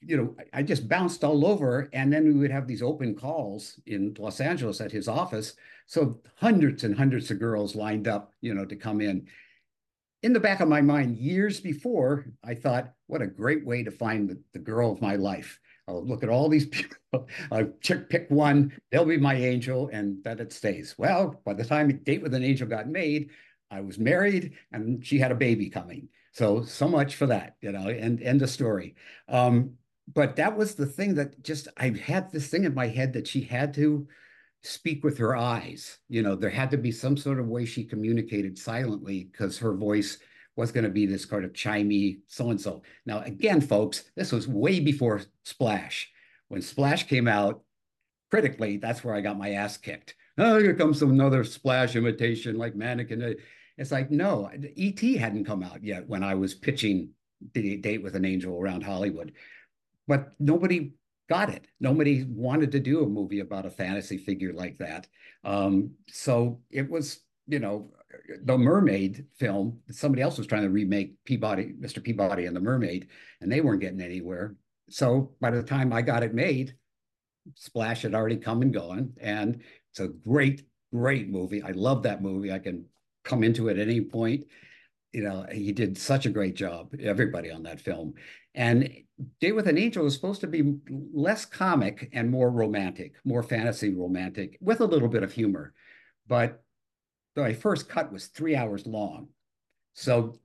You 0.00 0.16
know, 0.16 0.36
I 0.52 0.62
just 0.62 0.88
bounced 0.88 1.24
all 1.24 1.46
over. 1.46 1.88
And 1.92 2.12
then 2.12 2.24
we 2.26 2.34
would 2.34 2.50
have 2.50 2.66
these 2.66 2.82
open 2.82 3.14
calls 3.14 3.80
in 3.86 4.14
Los 4.18 4.40
Angeles 4.40 4.80
at 4.80 4.92
his 4.92 5.08
office 5.08 5.54
so 5.86 6.20
hundreds 6.36 6.84
and 6.84 6.96
hundreds 6.96 7.30
of 7.30 7.38
girls 7.38 7.74
lined 7.74 8.08
up, 8.08 8.32
you 8.40 8.54
know, 8.54 8.64
to 8.64 8.76
come 8.76 9.00
in. 9.00 9.26
In 10.22 10.32
the 10.32 10.40
back 10.40 10.60
of 10.60 10.68
my 10.68 10.80
mind, 10.80 11.16
years 11.16 11.60
before, 11.60 12.26
I 12.44 12.54
thought, 12.54 12.92
what 13.06 13.22
a 13.22 13.26
great 13.26 13.64
way 13.64 13.84
to 13.84 13.90
find 13.90 14.28
the, 14.28 14.40
the 14.52 14.58
girl 14.58 14.90
of 14.90 15.00
my 15.00 15.14
life. 15.14 15.60
I'll 15.88 16.04
look 16.04 16.24
at 16.24 16.28
all 16.28 16.48
these 16.48 16.66
people, 17.12 17.28
I'll 17.52 17.70
check, 17.80 18.08
pick 18.08 18.26
one, 18.28 18.72
they'll 18.90 19.04
be 19.04 19.18
my 19.18 19.34
angel, 19.34 19.88
and 19.92 20.22
that 20.24 20.40
it 20.40 20.52
stays. 20.52 20.96
Well, 20.98 21.40
by 21.44 21.54
the 21.54 21.64
time 21.64 22.00
Date 22.02 22.22
with 22.22 22.34
an 22.34 22.42
Angel 22.42 22.66
got 22.66 22.88
made, 22.88 23.30
I 23.70 23.80
was 23.80 23.98
married 23.98 24.54
and 24.72 25.04
she 25.04 25.18
had 25.18 25.32
a 25.32 25.36
baby 25.36 25.70
coming. 25.70 26.08
So, 26.32 26.62
so 26.64 26.86
much 26.88 27.16
for 27.16 27.26
that, 27.26 27.56
you 27.60 27.72
know, 27.72 27.88
and 27.88 28.22
end 28.22 28.40
the 28.40 28.46
story. 28.46 28.94
Um, 29.28 29.72
but 30.12 30.36
that 30.36 30.56
was 30.56 30.74
the 30.74 30.86
thing 30.86 31.14
that 31.14 31.42
just 31.42 31.68
I 31.76 31.88
had 31.90 32.30
this 32.30 32.48
thing 32.48 32.64
in 32.64 32.74
my 32.74 32.88
head 32.88 33.12
that 33.14 33.26
she 33.26 33.40
had 33.40 33.74
to 33.74 34.06
speak 34.62 35.02
with 35.02 35.18
her 35.18 35.36
eyes. 35.36 35.98
You 36.08 36.22
know, 36.22 36.36
there 36.36 36.50
had 36.50 36.70
to 36.72 36.76
be 36.76 36.92
some 36.92 37.16
sort 37.16 37.40
of 37.40 37.48
way 37.48 37.64
she 37.64 37.84
communicated 37.84 38.58
silently 38.58 39.28
because 39.30 39.58
her 39.58 39.74
voice 39.74 40.18
was 40.56 40.72
going 40.72 40.84
to 40.84 40.90
be 40.90 41.06
this 41.06 41.24
kind 41.24 41.44
of 41.44 41.52
chimey 41.52 42.20
so 42.26 42.50
and 42.50 42.60
so. 42.60 42.82
Now, 43.04 43.20
again, 43.20 43.60
folks, 43.60 44.04
this 44.16 44.32
was 44.32 44.48
way 44.48 44.80
before 44.80 45.22
Splash. 45.44 46.10
When 46.48 46.62
Splash 46.62 47.06
came 47.06 47.28
out, 47.28 47.62
critically, 48.30 48.78
that's 48.78 49.04
where 49.04 49.14
I 49.14 49.20
got 49.20 49.38
my 49.38 49.52
ass 49.52 49.76
kicked. 49.76 50.14
Oh, 50.38 50.58
here 50.58 50.74
comes 50.74 51.00
another 51.02 51.44
Splash 51.44 51.96
imitation 51.96 52.58
like 52.58 52.76
Mannequin. 52.76 53.36
It's 53.78 53.92
like, 53.92 54.10
no, 54.10 54.50
E.T. 54.74 55.16
hadn't 55.16 55.44
come 55.44 55.62
out 55.62 55.82
yet 55.82 56.06
when 56.08 56.22
I 56.22 56.34
was 56.34 56.54
pitching 56.54 57.10
the 57.54 57.76
date 57.78 58.02
with 58.02 58.16
an 58.16 58.24
angel 58.24 58.58
around 58.58 58.82
Hollywood. 58.82 59.32
But 60.06 60.32
nobody 60.38 60.92
got 61.28 61.48
it. 61.48 61.66
Nobody 61.80 62.24
wanted 62.24 62.72
to 62.72 62.80
do 62.80 63.02
a 63.02 63.08
movie 63.08 63.40
about 63.40 63.66
a 63.66 63.70
fantasy 63.70 64.18
figure 64.18 64.52
like 64.52 64.78
that. 64.78 65.06
Um, 65.44 65.92
so 66.08 66.60
it 66.70 66.90
was, 66.90 67.20
you 67.46 67.58
know, 67.58 67.92
the 68.44 68.58
Mermaid 68.58 69.26
film. 69.38 69.80
Somebody 69.90 70.22
else 70.22 70.38
was 70.38 70.46
trying 70.46 70.62
to 70.62 70.70
remake 70.70 71.16
Peabody, 71.24 71.74
Mr. 71.80 72.02
Peabody 72.02 72.46
and 72.46 72.54
the 72.54 72.60
Mermaid, 72.60 73.08
and 73.40 73.50
they 73.50 73.60
weren't 73.60 73.80
getting 73.80 74.00
anywhere. 74.00 74.54
So 74.88 75.34
by 75.40 75.50
the 75.50 75.62
time 75.62 75.92
I 75.92 76.02
got 76.02 76.22
it 76.22 76.34
made, 76.34 76.74
Splash 77.54 78.02
had 78.02 78.14
already 78.14 78.36
come 78.36 78.62
and 78.62 78.72
gone, 78.72 79.12
and 79.20 79.62
it's 79.96 80.00
a 80.00 80.28
great, 80.28 80.62
great 80.92 81.30
movie. 81.30 81.62
I 81.62 81.70
love 81.70 82.02
that 82.02 82.22
movie. 82.22 82.52
I 82.52 82.58
can 82.58 82.84
come 83.24 83.42
into 83.42 83.68
it 83.68 83.78
at 83.78 83.88
any 83.88 84.02
point. 84.02 84.44
You 85.12 85.22
know, 85.22 85.46
he 85.50 85.72
did 85.72 85.96
such 85.96 86.26
a 86.26 86.30
great 86.30 86.54
job. 86.54 86.94
Everybody 87.00 87.50
on 87.50 87.62
that 87.62 87.80
film, 87.80 88.14
and 88.54 88.90
Date 89.40 89.52
with 89.52 89.68
an 89.68 89.78
Angel 89.78 90.04
was 90.04 90.14
supposed 90.14 90.42
to 90.42 90.46
be 90.46 90.76
less 91.14 91.46
comic 91.46 92.10
and 92.12 92.30
more 92.30 92.50
romantic, 92.50 93.14
more 93.24 93.42
fantasy 93.42 93.94
romantic, 93.94 94.58
with 94.60 94.80
a 94.80 94.86
little 94.86 95.08
bit 95.08 95.22
of 95.22 95.32
humor. 95.32 95.72
But 96.26 96.62
my 97.34 97.54
first 97.54 97.88
cut 97.88 98.12
was 98.12 98.26
three 98.26 98.54
hours 98.54 98.86
long. 98.86 99.28
So 99.94 100.38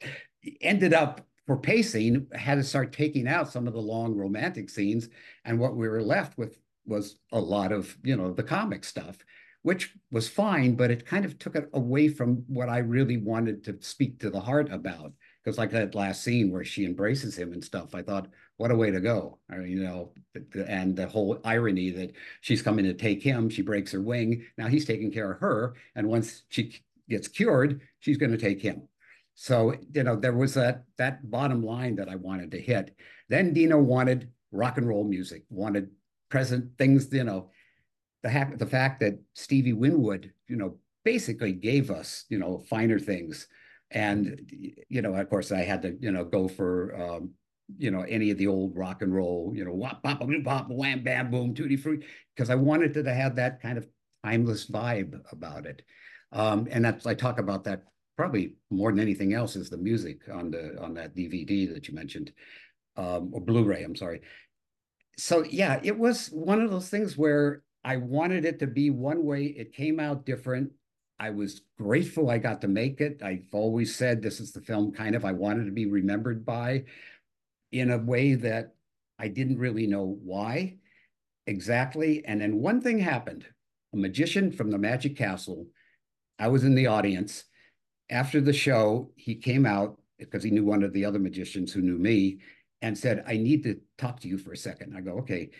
ended 0.60 0.94
up 0.94 1.20
for 1.46 1.56
pacing, 1.56 2.26
had 2.32 2.56
to 2.56 2.64
start 2.64 2.92
taking 2.92 3.28
out 3.28 3.52
some 3.52 3.68
of 3.68 3.74
the 3.74 3.80
long 3.80 4.16
romantic 4.16 4.68
scenes. 4.68 5.08
And 5.44 5.60
what 5.60 5.76
we 5.76 5.88
were 5.88 6.02
left 6.02 6.36
with 6.36 6.58
was 6.88 7.18
a 7.32 7.40
lot 7.40 7.72
of, 7.72 7.96
you 8.02 8.16
know, 8.16 8.32
the 8.32 8.42
comic 8.42 8.84
stuff, 8.84 9.18
which 9.62 9.94
was 10.10 10.28
fine, 10.28 10.74
but 10.74 10.90
it 10.90 11.06
kind 11.06 11.24
of 11.24 11.38
took 11.38 11.54
it 11.54 11.68
away 11.74 12.08
from 12.08 12.44
what 12.48 12.68
I 12.68 12.78
really 12.78 13.18
wanted 13.18 13.62
to 13.64 13.76
speak 13.80 14.18
to 14.20 14.30
the 14.30 14.40
heart 14.40 14.72
about 14.72 15.12
because 15.44 15.58
like 15.58 15.70
that 15.70 15.94
last 15.94 16.22
scene 16.22 16.50
where 16.50 16.64
she 16.64 16.84
embraces 16.84 17.36
him 17.36 17.52
and 17.52 17.64
stuff, 17.64 17.94
I 17.94 18.02
thought, 18.02 18.28
what 18.58 18.70
a 18.70 18.76
way 18.76 18.90
to 18.90 19.00
go. 19.00 19.38
I 19.50 19.56
mean, 19.56 19.70
you 19.70 19.82
know, 19.82 20.12
and 20.66 20.94
the 20.94 21.06
whole 21.06 21.40
irony 21.44 21.90
that 21.90 22.12
she's 22.40 22.60
coming 22.60 22.84
to 22.84 22.92
take 22.92 23.22
him, 23.22 23.48
she 23.48 23.62
breaks 23.62 23.92
her 23.92 24.00
wing. 24.00 24.44
Now 24.58 24.66
he's 24.66 24.84
taking 24.84 25.10
care 25.10 25.32
of 25.32 25.40
her. 25.40 25.74
And 25.94 26.08
once 26.08 26.42
she 26.48 26.80
gets 27.08 27.28
cured, 27.28 27.80
she's 28.00 28.18
going 28.18 28.32
to 28.32 28.38
take 28.38 28.60
him. 28.60 28.88
So, 29.34 29.74
you 29.94 30.02
know, 30.02 30.16
there 30.16 30.34
was 30.34 30.54
that 30.54 30.82
that 30.96 31.30
bottom 31.30 31.62
line 31.62 31.94
that 31.96 32.08
I 32.08 32.16
wanted 32.16 32.50
to 32.50 32.60
hit. 32.60 32.96
Then 33.28 33.52
Dino 33.52 33.78
wanted 33.78 34.30
rock 34.50 34.78
and 34.78 34.88
roll 34.88 35.04
music, 35.04 35.44
wanted 35.48 35.90
present 36.28 36.76
things, 36.78 37.12
you 37.12 37.24
know, 37.24 37.50
the, 38.22 38.54
the 38.56 38.66
fact 38.66 39.00
that 39.00 39.18
Stevie 39.34 39.72
Winwood, 39.72 40.32
you 40.48 40.56
know, 40.56 40.76
basically 41.04 41.52
gave 41.52 41.90
us, 41.90 42.24
you 42.28 42.38
know, 42.38 42.58
finer 42.68 42.98
things 42.98 43.48
and 43.90 44.40
you 44.88 45.02
know, 45.02 45.14
of 45.14 45.28
course, 45.30 45.50
I 45.50 45.60
had 45.60 45.82
to 45.82 45.96
you 46.00 46.12
know 46.12 46.24
go 46.24 46.48
for 46.48 46.94
um, 47.00 47.30
you 47.78 47.90
know 47.90 48.02
any 48.02 48.30
of 48.30 48.38
the 48.38 48.46
old 48.46 48.76
rock 48.76 49.02
and 49.02 49.14
roll, 49.14 49.52
you 49.54 49.64
know, 49.64 49.72
wop 49.72 50.02
bop 50.02 50.20
boom 50.20 50.42
bop 50.42 50.68
wham 50.68 51.02
bam 51.02 51.30
boom 51.30 51.54
tutti 51.54 51.76
frutti, 51.76 52.04
because 52.34 52.50
I 52.50 52.54
wanted 52.54 52.94
to 52.94 53.14
have 53.14 53.36
that 53.36 53.62
kind 53.62 53.78
of 53.78 53.86
timeless 54.24 54.66
vibe 54.66 55.20
about 55.32 55.64
it. 55.64 55.82
Um, 56.32 56.68
and 56.70 56.84
that's 56.84 57.06
I 57.06 57.14
talk 57.14 57.38
about 57.38 57.64
that 57.64 57.84
probably 58.16 58.56
more 58.70 58.90
than 58.90 59.00
anything 59.00 59.32
else 59.32 59.56
is 59.56 59.70
the 59.70 59.78
music 59.78 60.22
on 60.30 60.50
the 60.50 60.78
on 60.82 60.92
that 60.94 61.16
DVD 61.16 61.72
that 61.72 61.88
you 61.88 61.94
mentioned, 61.94 62.32
um, 62.96 63.30
or 63.32 63.40
Blu-ray. 63.40 63.84
I'm 63.84 63.96
sorry. 63.96 64.20
So 65.18 65.44
yeah, 65.44 65.80
it 65.82 65.98
was 65.98 66.28
one 66.28 66.62
of 66.62 66.70
those 66.70 66.88
things 66.88 67.18
where 67.18 67.62
I 67.84 67.96
wanted 67.96 68.44
it 68.44 68.60
to 68.60 68.66
be 68.66 68.90
one 68.90 69.24
way. 69.24 69.46
It 69.46 69.72
came 69.72 69.98
out 69.98 70.24
different. 70.24 70.70
I 71.18 71.30
was 71.30 71.62
grateful 71.76 72.30
I 72.30 72.38
got 72.38 72.60
to 72.60 72.68
make 72.68 73.00
it. 73.00 73.20
I've 73.22 73.48
always 73.52 73.94
said 73.94 74.22
this 74.22 74.38
is 74.38 74.52
the 74.52 74.60
film 74.60 74.92
kind 74.92 75.16
of 75.16 75.24
I 75.24 75.32
wanted 75.32 75.64
to 75.64 75.72
be 75.72 75.86
remembered 75.86 76.46
by 76.46 76.84
in 77.72 77.90
a 77.90 77.98
way 77.98 78.34
that 78.34 78.74
I 79.18 79.26
didn't 79.26 79.58
really 79.58 79.88
know 79.88 80.18
why 80.22 80.76
exactly. 81.48 82.24
And 82.24 82.40
then 82.40 82.60
one 82.60 82.80
thing 82.80 83.00
happened. 83.00 83.44
A 83.92 83.96
magician 83.96 84.52
from 84.52 84.70
the 84.70 84.78
Magic 84.78 85.16
Castle, 85.16 85.66
I 86.38 86.48
was 86.48 86.62
in 86.62 86.74
the 86.74 86.86
audience. 86.86 87.44
After 88.10 88.40
the 88.40 88.52
show, 88.52 89.10
he 89.16 89.34
came 89.34 89.66
out 89.66 89.98
because 90.18 90.44
he 90.44 90.50
knew 90.50 90.64
one 90.64 90.82
of 90.82 90.92
the 90.92 91.04
other 91.04 91.18
magicians 91.18 91.72
who 91.72 91.80
knew 91.80 91.98
me 91.98 92.38
and 92.82 92.96
said, 92.96 93.24
I 93.26 93.36
need 93.36 93.64
to 93.64 93.80
talk 93.96 94.20
to 94.20 94.28
you 94.28 94.38
for 94.38 94.52
a 94.52 94.56
second. 94.56 94.96
I 94.96 95.00
go, 95.00 95.18
okay 95.18 95.50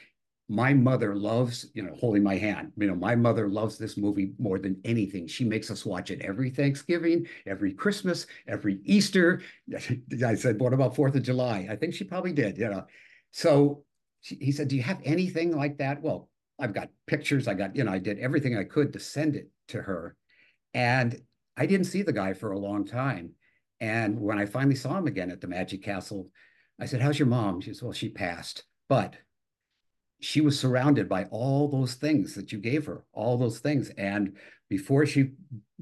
my 0.49 0.73
mother 0.73 1.15
loves, 1.15 1.67
you 1.75 1.83
know, 1.83 1.95
holding 1.95 2.23
my 2.23 2.37
hand. 2.37 2.73
You 2.79 2.87
know, 2.87 2.95
my 2.95 3.15
mother 3.15 3.49
loves 3.49 3.77
this 3.77 3.99
movie 3.99 4.33
more 4.39 4.59
than 4.59 4.81
anything. 4.85 5.27
She 5.27 5.45
makes 5.45 5.71
us 5.71 5.85
watch 5.85 6.11
it 6.11 6.23
every 6.23 6.49
Thanksgiving, 6.49 7.27
every 7.47 7.75
Christmas, 7.75 8.27
every 8.47 8.81
Easter. 8.85 9.43
I 10.27 10.35
said, 10.35 10.59
what 10.59 10.73
about 10.73 10.97
Fourth 10.97 11.15
of 11.15 11.23
July? 11.23 11.69
I 11.71 11.77
think 11.77 11.93
she 11.93 12.05
probably 12.05 12.33
did, 12.33 12.57
you 12.57 12.71
know. 12.71 12.87
So 13.31 13.85
she, 14.23 14.37
he 14.37 14.53
said, 14.53 14.69
do 14.69 14.77
you 14.77 14.83
have 14.83 15.01
anything 15.05 15.55
like 15.55 15.77
that? 15.79 16.01
Well, 16.01 16.31
I've 16.59 16.73
got 16.73 16.89
pictures. 17.07 17.47
I 17.47 17.53
got, 17.53 17.77
you 17.77 17.85
know, 17.85 17.93
I 17.93 17.99
did 17.99 18.19
everything 18.19 18.57
I 18.57 18.65
could 18.65 18.95
to 18.95 19.01
send 19.01 19.37
it 19.37 19.51
to 19.69 19.83
her. 19.83 20.17
And 20.73 21.21
I 21.59 21.67
didn't 21.67 21.87
see 21.87 22.01
the 22.01 22.13
guy 22.13 22.33
for 22.33 22.53
a 22.53 22.59
long 22.59 22.87
time. 22.87 23.33
And 23.81 24.19
when 24.19 24.39
I 24.39 24.47
finally 24.47 24.77
saw 24.77 24.97
him 24.97 25.07
again 25.07 25.31
at 25.31 25.43
the 25.43 25.47
Magic 25.47 25.83
Castle, 25.83 26.31
I 26.79 26.87
said, 26.87 27.01
how's 27.01 27.19
your 27.19 27.29
mom? 27.29 27.61
She 27.61 27.75
said, 27.75 27.83
well, 27.83 27.93
she 27.93 28.09
passed. 28.09 28.65
But 28.89 29.17
she 30.21 30.41
was 30.41 30.59
surrounded 30.59 31.09
by 31.09 31.25
all 31.25 31.69
those 31.69 31.95
things 31.95 32.35
that 32.35 32.53
you 32.53 32.59
gave 32.59 32.87
her, 32.87 33.05
all 33.13 33.37
those 33.37 33.59
things. 33.61 33.91
And 33.91 34.37
before 34.69 35.07
she 35.07 35.33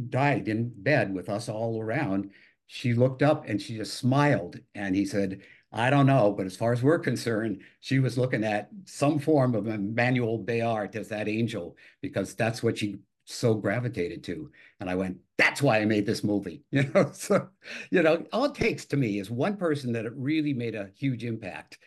died 0.09 0.49
in 0.49 0.73
bed 0.75 1.15
with 1.15 1.29
us 1.29 1.49
all 1.49 1.81
around, 1.81 2.31
she 2.67 2.95
looked 2.95 3.23
up 3.23 3.49
and 3.49 3.61
she 3.61 3.77
just 3.77 3.95
smiled. 3.95 4.59
And 4.75 4.95
he 4.95 5.07
said, 5.07 5.41
I 5.73 5.91
don't 5.91 6.07
know, 6.07 6.33
but 6.33 6.47
as 6.47 6.57
far 6.57 6.73
as 6.73 6.83
we're 6.83 6.99
concerned, 6.99 7.61
she 7.81 7.99
was 7.99 8.17
looking 8.17 8.45
at 8.45 8.71
some 8.85 9.19
form 9.19 9.55
of 9.55 9.67
Emmanuel 9.67 10.43
Béart 10.43 10.97
as 10.97 11.09
that 11.09 11.29
angel, 11.29 11.77
because 12.01 12.35
that's 12.35 12.63
what 12.63 12.79
she 12.79 12.97
so 13.27 13.55
gravitated 13.55 14.25
to. 14.25 14.51
And 14.81 14.89
I 14.89 14.95
went, 14.95 15.19
that's 15.37 15.61
why 15.61 15.81
I 15.81 15.85
made 15.85 16.07
this 16.07 16.25
movie. 16.25 16.65
You 16.71 16.91
know, 16.95 17.11
so, 17.13 17.49
you 17.91 18.03
know, 18.03 18.25
all 18.33 18.47
it 18.47 18.55
takes 18.55 18.87
to 18.87 18.97
me 18.97 19.19
is 19.19 19.31
one 19.31 19.57
person 19.57 19.93
that 19.93 20.07
it 20.07 20.13
really 20.17 20.55
made 20.55 20.75
a 20.75 20.91
huge 20.97 21.25
impact 21.25 21.79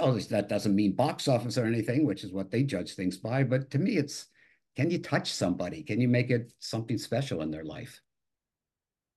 oh, 0.00 0.18
that 0.18 0.48
doesn't 0.48 0.74
mean 0.74 0.92
box 0.92 1.28
office 1.28 1.58
or 1.58 1.64
anything, 1.64 2.06
which 2.06 2.24
is 2.24 2.32
what 2.32 2.50
they 2.50 2.62
judge 2.62 2.94
things 2.94 3.16
by. 3.16 3.42
But 3.42 3.70
to 3.70 3.78
me, 3.78 3.96
it's 3.96 4.26
can 4.76 4.90
you 4.90 4.98
touch 4.98 5.32
somebody? 5.32 5.82
Can 5.82 6.00
you 6.00 6.08
make 6.08 6.30
it 6.30 6.52
something 6.60 6.98
special 6.98 7.42
in 7.42 7.50
their 7.50 7.64
life? 7.64 8.00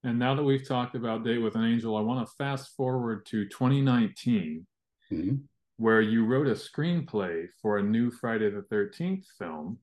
And 0.04 0.18
now 0.18 0.34
that 0.34 0.42
we've 0.42 0.66
talked 0.66 0.96
about 0.96 1.24
Date 1.24 1.38
with 1.38 1.54
an 1.54 1.64
Angel, 1.64 1.96
I 1.96 2.00
want 2.00 2.26
to 2.26 2.34
fast 2.36 2.74
forward 2.76 3.24
to 3.26 3.44
2019, 3.48 4.66
mm-hmm. 5.12 5.36
where 5.76 6.00
you 6.00 6.24
wrote 6.24 6.48
a 6.48 6.54
screenplay 6.54 7.46
for 7.60 7.78
a 7.78 7.82
new 7.82 8.10
Friday 8.10 8.50
the 8.50 8.62
13th 8.62 9.24
film, 9.38 9.78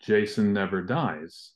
Jason 0.00 0.52
Never 0.52 0.82
Dies. 0.82 1.52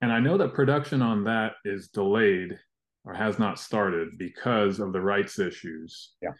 And 0.00 0.12
I 0.12 0.20
know 0.20 0.36
that 0.38 0.54
production 0.54 1.02
on 1.02 1.24
that 1.24 1.52
is 1.64 1.88
delayed 1.88 2.58
or 3.04 3.14
has 3.14 3.38
not 3.38 3.58
started 3.58 4.18
because 4.18 4.80
of 4.80 4.92
the 4.92 5.00
rights 5.00 5.38
issues. 5.38 6.12
Yeah. 6.22 6.30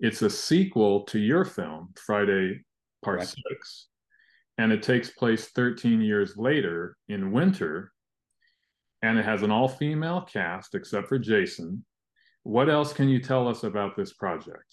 It's 0.00 0.22
a 0.22 0.30
sequel 0.30 1.02
to 1.04 1.18
your 1.18 1.44
film, 1.44 1.92
Friday 1.96 2.64
Part 3.04 3.18
right. 3.18 3.28
Six, 3.28 3.88
and 4.58 4.72
it 4.72 4.82
takes 4.82 5.10
place 5.10 5.48
13 5.48 6.00
years 6.00 6.36
later 6.36 6.96
in 7.08 7.32
winter, 7.32 7.92
and 9.02 9.18
it 9.18 9.24
has 9.24 9.42
an 9.42 9.50
all-female 9.50 10.22
cast 10.22 10.74
except 10.74 11.08
for 11.08 11.18
Jason. 11.18 11.84
What 12.44 12.68
else 12.68 12.92
can 12.92 13.08
you 13.08 13.20
tell 13.20 13.46
us 13.46 13.62
about 13.62 13.96
this 13.96 14.12
project? 14.12 14.72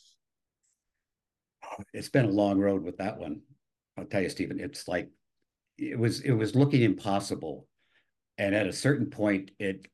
It's 1.93 2.09
been 2.09 2.25
a 2.25 2.31
long 2.31 2.59
road 2.59 2.83
with 2.83 2.97
that 2.97 3.17
one. 3.17 3.41
I'll 3.97 4.05
tell 4.05 4.21
you, 4.21 4.29
Stephen. 4.29 4.59
It's 4.59 4.87
like 4.87 5.09
it 5.77 5.97
was 5.97 6.21
it 6.21 6.33
was 6.33 6.55
looking 6.55 6.81
impossible, 6.81 7.67
and 8.37 8.55
at 8.55 8.67
a 8.67 8.73
certain 8.73 9.09
point, 9.09 9.51
it 9.59 9.87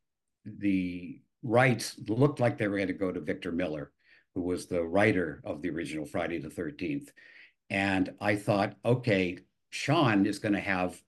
the 0.45 1.21
rights 1.43 1.95
looked 2.07 2.39
like 2.39 2.57
they 2.57 2.67
were 2.67 2.77
going 2.77 2.87
to 2.87 2.93
go 2.93 3.11
to 3.11 3.19
Victor 3.19 3.51
Miller 3.51 3.91
who 4.37 4.43
was 4.43 4.67
the 4.67 4.83
writer 4.83 5.41
of 5.43 5.63
the 5.63 5.69
original 5.71 6.05
Friday 6.05 6.37
the 6.37 6.47
13th. 6.47 7.07
And 7.71 8.13
I 8.21 8.35
thought, 8.35 8.75
okay, 8.85 9.39
Sean 9.71 10.27
is 10.27 10.37
going 10.37 10.53
to 10.53 10.59
have 10.59 11.01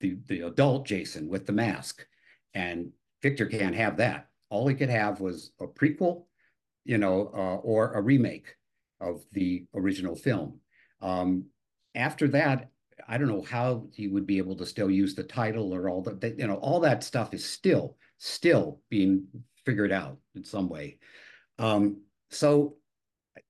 the, 0.00 0.18
the 0.26 0.40
adult 0.40 0.84
Jason 0.84 1.28
with 1.28 1.46
the 1.46 1.52
mask. 1.52 2.04
And 2.52 2.90
Victor 3.22 3.46
can't 3.46 3.76
have 3.76 3.98
that. 3.98 4.26
All 4.48 4.66
he 4.66 4.74
could 4.74 4.90
have 4.90 5.20
was 5.20 5.52
a 5.60 5.68
prequel, 5.68 6.24
you 6.84 6.98
know, 6.98 7.30
uh, 7.32 7.58
or 7.62 7.92
a 7.92 8.02
remake. 8.02 8.56
of 9.00 9.24
the 9.30 9.64
original 9.72 10.16
film. 10.16 10.58
Um, 11.00 11.44
after 11.94 12.26
that, 12.28 12.70
I 13.08 13.18
don't 13.18 13.28
know 13.28 13.42
how 13.42 13.86
he 13.92 14.08
would 14.08 14.26
be 14.26 14.38
able 14.38 14.56
to 14.56 14.66
still 14.66 14.90
use 14.90 15.14
the 15.14 15.22
title 15.22 15.74
or 15.74 15.88
all 15.88 16.02
that, 16.02 16.38
you 16.38 16.46
know, 16.46 16.56
all 16.56 16.80
that 16.80 17.04
stuff 17.04 17.34
is 17.34 17.44
still, 17.44 17.96
still 18.18 18.80
being 18.88 19.26
figured 19.64 19.92
out 19.92 20.18
in 20.34 20.44
some 20.44 20.68
way. 20.68 20.98
Um, 21.58 22.02
so 22.30 22.76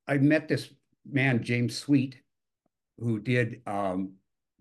I 0.07 0.19
met 0.19 0.49
this 0.49 0.71
man, 1.11 1.43
James 1.43 1.77
Sweet, 1.77 2.17
who 2.99 3.19
did 3.21 3.63
um, 3.67 4.13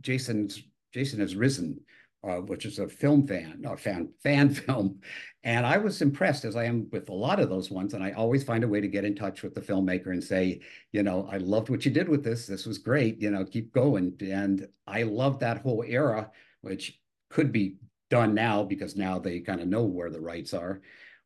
Jason's 0.01 0.61
Jason 0.93 1.19
has 1.19 1.35
Risen, 1.35 1.79
uh, 2.23 2.37
which 2.37 2.65
is 2.65 2.79
a 2.79 2.87
film 2.87 3.25
fan, 3.25 3.63
a 3.65 3.77
fan 3.77 4.09
fan 4.21 4.49
film, 4.53 4.99
and 5.43 5.65
I 5.65 5.77
was 5.77 6.01
impressed 6.01 6.43
as 6.43 6.55
I 6.55 6.65
am 6.65 6.89
with 6.91 7.07
a 7.09 7.13
lot 7.13 7.39
of 7.39 7.49
those 7.49 7.71
ones. 7.71 7.93
And 7.93 8.03
I 8.03 8.11
always 8.11 8.43
find 8.43 8.63
a 8.63 8.67
way 8.67 8.81
to 8.81 8.87
get 8.87 9.05
in 9.05 9.15
touch 9.15 9.41
with 9.41 9.55
the 9.55 9.61
filmmaker 9.61 10.07
and 10.07 10.23
say, 10.23 10.59
you 10.91 11.01
know, 11.01 11.29
I 11.31 11.37
loved 11.37 11.69
what 11.69 11.85
you 11.85 11.91
did 11.91 12.09
with 12.09 12.23
this. 12.23 12.45
This 12.45 12.65
was 12.65 12.77
great. 12.77 13.21
You 13.21 13.31
know, 13.31 13.45
keep 13.45 13.73
going. 13.73 14.15
And 14.19 14.67
I 14.85 15.03
love 15.03 15.39
that 15.39 15.61
whole 15.61 15.83
era, 15.87 16.29
which 16.61 16.99
could 17.29 17.53
be 17.53 17.77
done 18.09 18.33
now 18.33 18.63
because 18.63 18.97
now 18.97 19.17
they 19.17 19.39
kind 19.39 19.61
of 19.61 19.67
know 19.67 19.83
where 19.83 20.09
the 20.09 20.19
rights 20.19 20.53
are, 20.53 20.81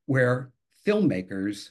where 0.06 0.51
filmmakers 0.86 1.69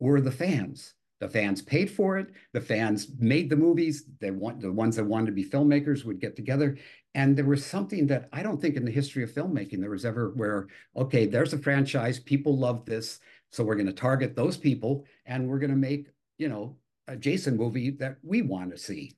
were 0.00 0.20
the 0.20 0.32
fans 0.32 0.94
the 1.20 1.28
fans 1.28 1.62
paid 1.62 1.90
for 1.90 2.18
it. 2.18 2.28
The 2.52 2.60
fans 2.60 3.08
made 3.18 3.50
the 3.50 3.56
movies. 3.56 4.04
They 4.20 4.30
want 4.30 4.60
the 4.60 4.72
ones 4.72 4.96
that 4.96 5.04
wanted 5.04 5.26
to 5.26 5.32
be 5.32 5.44
filmmakers 5.44 6.04
would 6.04 6.20
get 6.20 6.36
together. 6.36 6.76
And 7.14 7.36
there 7.36 7.44
was 7.44 7.64
something 7.64 8.06
that 8.08 8.28
I 8.32 8.42
don't 8.42 8.60
think 8.60 8.76
in 8.76 8.84
the 8.84 8.90
history 8.90 9.24
of 9.24 9.32
filmmaking 9.32 9.80
there 9.80 9.90
was 9.90 10.04
ever 10.04 10.30
where, 10.36 10.68
okay, 10.96 11.26
there's 11.26 11.52
a 11.54 11.58
franchise, 11.58 12.20
people 12.20 12.56
love 12.56 12.84
this, 12.84 13.18
so 13.50 13.64
we're 13.64 13.74
going 13.74 13.86
to 13.86 13.92
target 13.92 14.36
those 14.36 14.56
people 14.56 15.04
and 15.26 15.48
we're 15.48 15.58
going 15.58 15.70
to 15.70 15.76
make, 15.76 16.08
you 16.36 16.48
know, 16.48 16.76
a 17.08 17.16
Jason 17.16 17.56
movie 17.56 17.90
that 17.90 18.18
we 18.22 18.42
want 18.42 18.70
to 18.70 18.78
see. 18.78 19.16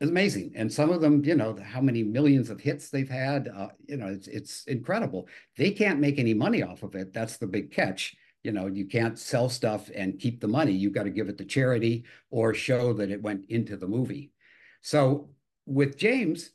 It's 0.00 0.10
amazing, 0.10 0.52
and 0.54 0.72
some 0.72 0.90
of 0.90 1.00
them, 1.00 1.24
you 1.24 1.34
know, 1.34 1.58
how 1.60 1.80
many 1.80 2.04
millions 2.04 2.50
of 2.50 2.60
hits 2.60 2.88
they've 2.88 3.08
had, 3.08 3.48
uh, 3.48 3.68
you 3.84 3.96
know, 3.96 4.06
it's 4.06 4.28
it's 4.28 4.64
incredible. 4.66 5.26
They 5.56 5.72
can't 5.72 5.98
make 5.98 6.20
any 6.20 6.34
money 6.34 6.62
off 6.62 6.84
of 6.84 6.94
it. 6.94 7.12
That's 7.12 7.36
the 7.36 7.48
big 7.48 7.72
catch 7.72 8.16
you 8.48 8.54
know 8.54 8.66
you 8.66 8.86
can't 8.86 9.18
sell 9.18 9.50
stuff 9.50 9.90
and 9.94 10.18
keep 10.18 10.40
the 10.40 10.48
money 10.48 10.72
You've 10.72 10.94
got 10.94 11.02
to 11.02 11.10
give 11.10 11.28
it 11.28 11.36
to 11.36 11.44
charity 11.44 12.04
or 12.30 12.54
show 12.54 12.94
that 12.94 13.10
it 13.10 13.20
went 13.20 13.44
into 13.50 13.76
the 13.76 13.86
movie. 13.86 14.32
So 14.80 15.28
with 15.66 15.98
james 15.98 16.52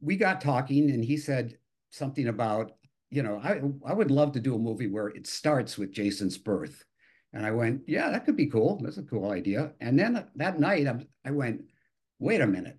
we 0.00 0.16
got 0.16 0.40
talking 0.40 0.90
and 0.90 1.04
he 1.04 1.16
said 1.16 1.56
something 1.90 2.26
about 2.26 2.72
you 3.10 3.22
know 3.22 3.40
i 3.44 3.60
i 3.88 3.94
would 3.94 4.10
love 4.10 4.32
to 4.32 4.40
do 4.40 4.56
a 4.56 4.66
movie 4.68 4.88
where 4.88 5.10
it 5.10 5.28
starts 5.28 5.78
with 5.78 5.92
jason's 5.92 6.36
birth. 6.36 6.84
And 7.32 7.46
i 7.46 7.52
went 7.52 7.82
yeah 7.86 8.10
that 8.10 8.24
could 8.24 8.36
be 8.36 8.50
cool. 8.54 8.80
That's 8.82 8.98
a 8.98 9.10
cool 9.12 9.30
idea. 9.30 9.72
And 9.80 9.96
then 9.96 10.26
that 10.34 10.58
night 10.58 10.88
i, 10.88 10.96
I 11.24 11.30
went 11.30 11.62
wait 12.18 12.40
a 12.40 12.46
minute. 12.56 12.78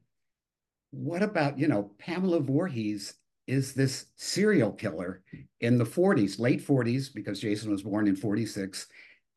What 0.90 1.24
about 1.24 1.58
you 1.58 1.70
know 1.70 1.92
pamela 2.00 2.42
Voorhees 2.42 3.14
is 3.48 3.74
this 3.74 4.08
serial 4.16 4.72
killer 4.72 5.24
in 5.60 5.78
the 5.78 5.86
40s, 5.86 6.40
late 6.40 6.66
40s, 6.66 7.14
because 7.14 7.42
Jason 7.42 7.72
was 7.72 7.84
born 7.84 8.08
in 8.08 8.16
46, 8.16 8.88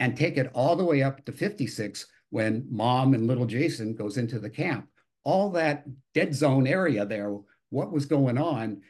and 0.00 0.16
take 0.16 0.36
it 0.36 0.50
all 0.54 0.76
the 0.76 0.84
way 0.84 1.02
up 1.02 1.24
to 1.24 1.32
56 1.32 2.06
when 2.30 2.66
mom 2.70 3.14
and 3.14 3.26
little 3.26 3.46
Jason 3.46 3.94
goes 3.94 4.16
into 4.16 4.38
the 4.38 4.50
camp. 4.50 4.88
All 5.24 5.50
that 5.50 5.84
dead 6.12 6.34
zone 6.34 6.66
area 6.66 7.06
there, 7.06 7.36
what 7.70 7.92
was 7.92 8.06
going 8.06 8.38
on, 8.38 8.82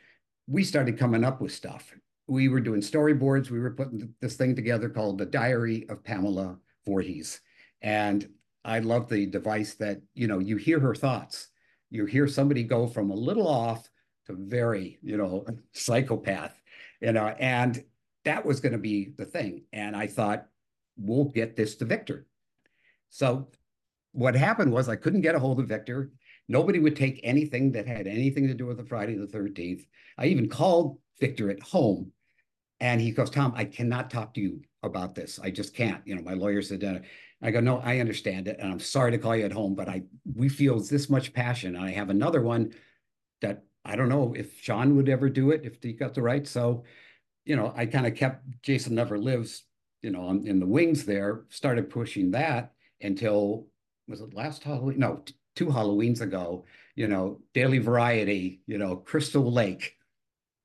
we 0.46 0.64
started 0.64 0.98
coming 0.98 1.24
up 1.24 1.40
with 1.40 1.52
stuff. 1.52 1.94
We 2.26 2.48
were 2.48 2.60
doing 2.60 2.80
storyboards. 2.80 3.50
We 3.50 3.60
were 3.60 3.74
putting 3.74 4.14
this 4.20 4.36
thing 4.36 4.56
together 4.56 4.88
called 4.88 5.18
The 5.18 5.26
Diary 5.26 5.86
of 5.88 6.02
Pamela 6.02 6.58
Voorhees. 6.86 7.40
And 7.82 8.28
I 8.64 8.78
love 8.78 9.08
the 9.08 9.26
device 9.26 9.74
that, 9.74 10.00
you 10.14 10.26
know, 10.26 10.38
you 10.38 10.56
hear 10.56 10.80
her 10.80 10.94
thoughts. 10.94 11.48
You 11.90 12.06
hear 12.06 12.26
somebody 12.26 12.62
go 12.62 12.86
from 12.86 13.10
a 13.10 13.14
little 13.14 13.46
off 13.46 13.88
very, 14.28 14.98
you 15.02 15.16
know, 15.16 15.46
psychopath, 15.72 16.60
you 17.00 17.12
know, 17.12 17.26
and 17.38 17.84
that 18.24 18.44
was 18.44 18.60
going 18.60 18.72
to 18.72 18.78
be 18.78 19.12
the 19.16 19.24
thing. 19.24 19.64
And 19.72 19.94
I 19.94 20.06
thought, 20.06 20.46
we'll 20.96 21.24
get 21.24 21.56
this 21.56 21.74
to 21.76 21.84
Victor. 21.84 22.26
So 23.10 23.48
what 24.12 24.34
happened 24.34 24.72
was 24.72 24.88
I 24.88 24.96
couldn't 24.96 25.22
get 25.22 25.34
a 25.34 25.40
hold 25.40 25.60
of 25.60 25.68
Victor. 25.68 26.12
Nobody 26.48 26.78
would 26.78 26.96
take 26.96 27.20
anything 27.22 27.72
that 27.72 27.86
had 27.86 28.06
anything 28.06 28.46
to 28.46 28.54
do 28.54 28.66
with 28.66 28.76
the 28.76 28.84
Friday 28.84 29.16
the 29.16 29.26
13th. 29.26 29.84
I 30.18 30.26
even 30.26 30.48
called 30.48 30.98
Victor 31.20 31.50
at 31.50 31.60
home 31.60 32.12
and 32.80 33.00
he 33.00 33.10
goes, 33.10 33.30
Tom, 33.30 33.52
I 33.56 33.64
cannot 33.64 34.10
talk 34.10 34.34
to 34.34 34.40
you 34.40 34.60
about 34.82 35.14
this. 35.14 35.40
I 35.42 35.50
just 35.50 35.74
can't. 35.74 36.02
You 36.06 36.16
know, 36.16 36.22
my 36.22 36.34
lawyer 36.34 36.62
said, 36.62 36.84
uh, 36.84 36.98
I 37.42 37.50
go, 37.50 37.60
no, 37.60 37.78
I 37.78 37.98
understand 37.98 38.48
it. 38.48 38.58
And 38.58 38.70
I'm 38.70 38.80
sorry 38.80 39.10
to 39.12 39.18
call 39.18 39.36
you 39.36 39.44
at 39.44 39.52
home, 39.52 39.74
but 39.74 39.88
I 39.88 40.02
we 40.34 40.48
feel 40.48 40.80
this 40.80 41.08
much 41.08 41.32
passion. 41.32 41.76
And 41.76 41.84
I 41.84 41.90
have 41.90 42.10
another 42.10 42.42
one 42.42 42.74
that 43.40 43.64
I 43.84 43.96
don't 43.96 44.08
know 44.08 44.34
if 44.36 44.60
Sean 44.60 44.96
would 44.96 45.08
ever 45.08 45.28
do 45.28 45.50
it 45.50 45.62
if 45.64 45.82
he 45.82 45.92
got 45.92 46.14
the 46.14 46.22
right. 46.22 46.46
So, 46.46 46.84
you 47.44 47.56
know, 47.56 47.72
I 47.76 47.86
kind 47.86 48.06
of 48.06 48.14
kept 48.14 48.44
Jason 48.62 48.94
Never 48.94 49.18
Lives, 49.18 49.64
you 50.02 50.10
know, 50.10 50.22
on, 50.22 50.46
in 50.46 50.58
the 50.58 50.66
wings 50.66 51.04
there, 51.04 51.44
started 51.50 51.90
pushing 51.90 52.30
that 52.32 52.72
until 53.00 53.66
was 54.08 54.20
it 54.20 54.34
last 54.34 54.62
Halloween? 54.62 54.98
No, 54.98 55.16
t- 55.24 55.34
two 55.56 55.66
Halloweens 55.66 56.20
ago, 56.20 56.64
you 56.94 57.08
know, 57.08 57.40
Daily 57.52 57.78
Variety, 57.78 58.62
you 58.66 58.78
know, 58.78 58.96
Crystal 58.96 59.50
Lake, 59.50 59.96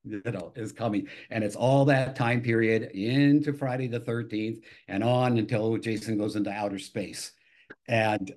you 0.04 0.22
know, 0.26 0.54
is 0.56 0.72
coming. 0.72 1.08
And 1.30 1.44
it's 1.44 1.56
all 1.56 1.86
that 1.86 2.16
time 2.16 2.42
period 2.42 2.92
into 2.92 3.54
Friday 3.54 3.88
the 3.88 4.00
13th 4.00 4.62
and 4.88 5.04
on 5.04 5.38
until 5.38 5.78
Jason 5.78 6.18
goes 6.18 6.36
into 6.36 6.52
outer 6.52 6.80
space. 6.80 7.32
And 7.88 8.32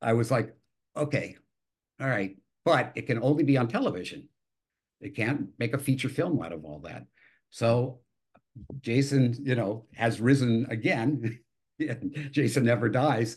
I 0.00 0.12
was 0.14 0.30
like, 0.30 0.54
okay, 0.96 1.36
all 2.00 2.08
right, 2.08 2.36
but 2.66 2.90
it 2.96 3.06
can 3.06 3.22
only 3.22 3.44
be 3.44 3.56
on 3.56 3.68
television. 3.68 4.28
It 5.00 5.14
can't 5.14 5.50
make 5.56 5.72
a 5.72 5.78
feature 5.78 6.08
film 6.08 6.42
out 6.42 6.52
of 6.52 6.64
all 6.64 6.80
that. 6.80 7.06
So 7.50 8.00
Jason, 8.80 9.36
you 9.40 9.54
know, 9.54 9.86
has 9.94 10.20
risen 10.20 10.66
again. 10.68 11.38
Jason 12.32 12.64
never 12.64 12.88
dies, 12.88 13.36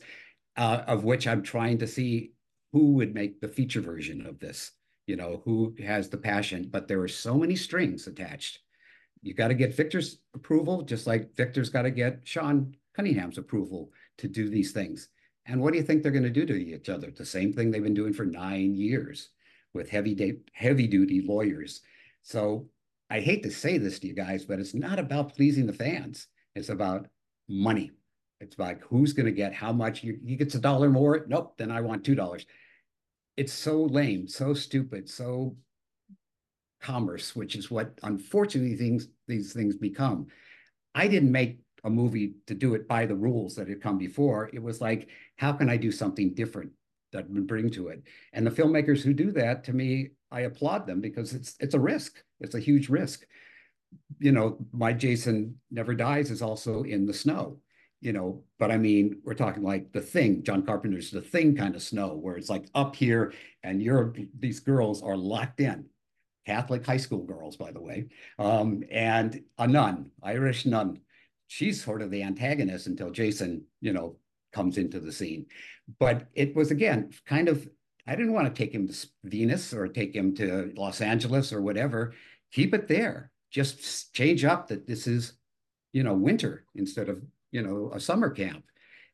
uh, 0.57 0.81
of 0.87 1.03
which 1.03 1.27
I'm 1.27 1.43
trying 1.43 1.77
to 1.77 1.87
see 1.87 2.31
who 2.73 2.93
would 2.93 3.13
make 3.13 3.39
the 3.39 3.47
feature 3.47 3.81
version 3.81 4.25
of 4.25 4.39
this. 4.39 4.71
You 5.05 5.15
know, 5.15 5.41
who 5.45 5.75
has 5.83 6.09
the 6.09 6.17
passion, 6.17 6.67
but 6.71 6.87
there 6.87 7.01
are 7.01 7.07
so 7.07 7.35
many 7.35 7.55
strings 7.55 8.07
attached. 8.07 8.59
You 9.21 9.33
got 9.33 9.47
to 9.49 9.55
get 9.55 9.75
Victor's 9.75 10.19
approval, 10.35 10.83
just 10.83 11.07
like 11.07 11.35
Victor's 11.35 11.69
got 11.69 11.83
to 11.83 11.91
get 11.91 12.21
Sean 12.23 12.75
Cunningham's 12.95 13.37
approval 13.37 13.91
to 14.19 14.27
do 14.27 14.49
these 14.49 14.71
things. 14.71 15.09
And 15.49 15.59
what 15.59 15.73
do 15.73 15.79
you 15.79 15.83
think 15.83 16.03
they're 16.03 16.11
going 16.11 16.23
to 16.23 16.29
do 16.29 16.45
to 16.45 16.53
each 16.53 16.89
other? 16.89 17.09
The 17.09 17.25
same 17.25 17.51
thing 17.51 17.71
they've 17.71 17.83
been 17.83 17.95
doing 17.95 18.13
for 18.13 18.25
nine 18.25 18.75
years 18.75 19.29
with 19.73 19.89
heavy 19.89 20.13
day, 20.13 20.37
heavy 20.53 20.85
duty 20.85 21.21
lawyers. 21.21 21.81
So 22.21 22.67
I 23.09 23.19
hate 23.19 23.41
to 23.43 23.51
say 23.51 23.79
this 23.79 23.97
to 23.99 24.07
you 24.07 24.13
guys, 24.13 24.45
but 24.45 24.59
it's 24.59 24.75
not 24.75 24.99
about 24.99 25.35
pleasing 25.35 25.65
the 25.65 25.73
fans. 25.73 26.27
It's 26.55 26.69
about 26.69 27.07
money. 27.47 27.91
It's 28.39 28.59
like 28.59 28.83
who's 28.83 29.13
going 29.13 29.25
to 29.25 29.31
get 29.31 29.53
how 29.53 29.73
much. 29.73 30.03
You, 30.03 30.19
he 30.23 30.35
gets 30.35 30.53
a 30.53 30.59
dollar 30.59 30.89
more. 30.89 31.25
Nope. 31.27 31.55
Then 31.57 31.71
I 31.71 31.81
want 31.81 32.03
two 32.03 32.15
dollars. 32.15 32.45
It's 33.35 33.53
so 33.53 33.83
lame, 33.85 34.27
so 34.27 34.53
stupid, 34.53 35.09
so 35.09 35.55
commerce, 36.79 37.35
which 37.35 37.55
is 37.55 37.71
what 37.71 37.97
unfortunately 38.03 38.75
things 38.75 39.07
these 39.27 39.51
things 39.51 39.75
become. 39.75 40.27
I 40.93 41.07
didn't 41.07 41.31
make 41.31 41.59
a 41.83 41.89
movie 41.89 42.33
to 42.47 42.53
do 42.53 42.73
it 42.75 42.87
by 42.87 43.05
the 43.05 43.15
rules 43.15 43.55
that 43.55 43.67
had 43.67 43.81
come 43.81 43.97
before. 43.97 44.49
It 44.53 44.61
was 44.61 44.81
like, 44.81 45.09
how 45.37 45.53
can 45.53 45.69
I 45.69 45.77
do 45.77 45.91
something 45.91 46.33
different 46.33 46.71
that 47.11 47.29
would 47.29 47.47
bring 47.47 47.69
to 47.71 47.87
it? 47.89 48.03
And 48.33 48.45
the 48.45 48.51
filmmakers 48.51 49.01
who 49.01 49.13
do 49.13 49.31
that, 49.33 49.63
to 49.65 49.73
me, 49.73 50.09
I 50.31 50.41
applaud 50.41 50.85
them 50.85 51.01
because 51.01 51.33
it's 51.33 51.55
it's 51.59 51.73
a 51.73 51.79
risk. 51.79 52.23
It's 52.39 52.55
a 52.55 52.59
huge 52.59 52.89
risk. 52.89 53.25
You 54.19 54.31
know, 54.31 54.57
my 54.71 54.93
Jason 54.93 55.59
Never 55.71 55.95
Dies 55.95 56.31
is 56.31 56.41
also 56.41 56.83
in 56.83 57.05
the 57.05 57.13
snow. 57.13 57.59
You 58.01 58.13
know, 58.13 58.43
but 58.59 58.71
I 58.71 58.77
mean, 58.77 59.19
we're 59.25 59.33
talking 59.33 59.63
like 59.63 59.91
the 59.91 59.99
thing, 59.99 60.43
John 60.43 60.61
Carpenter's 60.61 61.11
the 61.11 61.21
thing 61.21 61.53
kind 61.55 61.75
of 61.75 61.81
snow, 61.81 62.15
where 62.15 62.37
it's 62.37 62.49
like 62.49 62.69
up 62.73 62.95
here 62.95 63.33
and 63.61 63.81
you're 63.81 64.13
these 64.37 64.61
girls 64.61 65.03
are 65.03 65.17
locked 65.17 65.59
in. 65.59 65.85
Catholic 66.45 66.85
high 66.85 66.97
school 66.97 67.23
girls, 67.25 67.57
by 67.57 67.71
the 67.71 67.81
way, 67.81 68.07
um, 68.39 68.83
and 68.89 69.43
a 69.59 69.67
nun, 69.67 70.09
Irish 70.23 70.65
nun, 70.65 70.99
she's 71.49 71.83
sort 71.83 72.03
of 72.03 72.11
the 72.11 72.21
antagonist 72.21 72.85
until 72.85 73.09
Jason, 73.09 73.63
you 73.81 73.91
know, 73.91 74.15
comes 74.53 74.77
into 74.77 74.99
the 74.99 75.11
scene. 75.11 75.47
But 75.99 76.27
it 76.35 76.55
was 76.55 76.71
again 76.71 77.11
kind 77.25 77.49
of 77.49 77.67
I 78.07 78.15
didn't 78.15 78.33
want 78.33 78.47
to 78.47 78.57
take 78.57 78.73
him 78.73 78.87
to 78.87 79.07
Venus 79.23 79.73
or 79.73 79.87
take 79.87 80.15
him 80.15 80.33
to 80.35 80.71
Los 80.75 81.01
Angeles 81.01 81.51
or 81.51 81.61
whatever. 81.61 82.13
Keep 82.51 82.73
it 82.73 82.87
there. 82.87 83.31
Just 83.51 84.13
change 84.13 84.45
up 84.45 84.67
that 84.67 84.87
this 84.87 85.05
is, 85.05 85.33
you 85.91 86.03
know, 86.03 86.13
winter 86.13 86.65
instead 86.75 87.09
of, 87.09 87.21
you 87.51 87.61
know, 87.61 87.91
a 87.93 87.99
summer 87.99 88.29
camp 88.29 88.63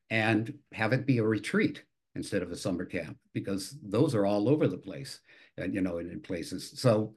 and 0.08 0.54
have 0.72 0.92
it 0.92 1.06
be 1.06 1.18
a 1.18 1.22
retreat 1.22 1.82
instead 2.14 2.42
of 2.42 2.50
a 2.50 2.56
summer 2.56 2.86
camp 2.86 3.18
because 3.34 3.76
those 3.82 4.14
are 4.14 4.24
all 4.24 4.48
over 4.48 4.66
the 4.66 4.78
place 4.78 5.20
and, 5.58 5.74
you 5.74 5.82
know, 5.82 5.98
in, 5.98 6.10
in 6.10 6.20
places. 6.20 6.72
So 6.76 7.14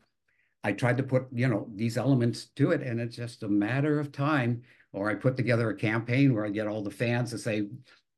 I 0.66 0.74
tried 0.74 0.98
to 0.98 1.04
put, 1.04 1.28
you 1.32 1.48
know, 1.48 1.70
these 1.76 1.98
elements 1.98 2.48
to 2.58 2.72
it 2.72 2.82
and 2.82 3.00
it's 3.00 3.16
just 3.16 3.44
a 3.44 3.48
matter 3.48 4.02
of 4.02 4.12
time 4.12 4.64
or 4.92 5.10
I 5.10 5.16
put 5.16 5.38
together 5.38 5.70
a 5.70 5.76
campaign 5.76 6.34
where 6.34 6.46
I 6.46 6.50
get 6.50 6.68
all 6.68 6.82
the 6.82 6.92
fans 6.92 7.32
to 7.32 7.38
say, 7.38 7.68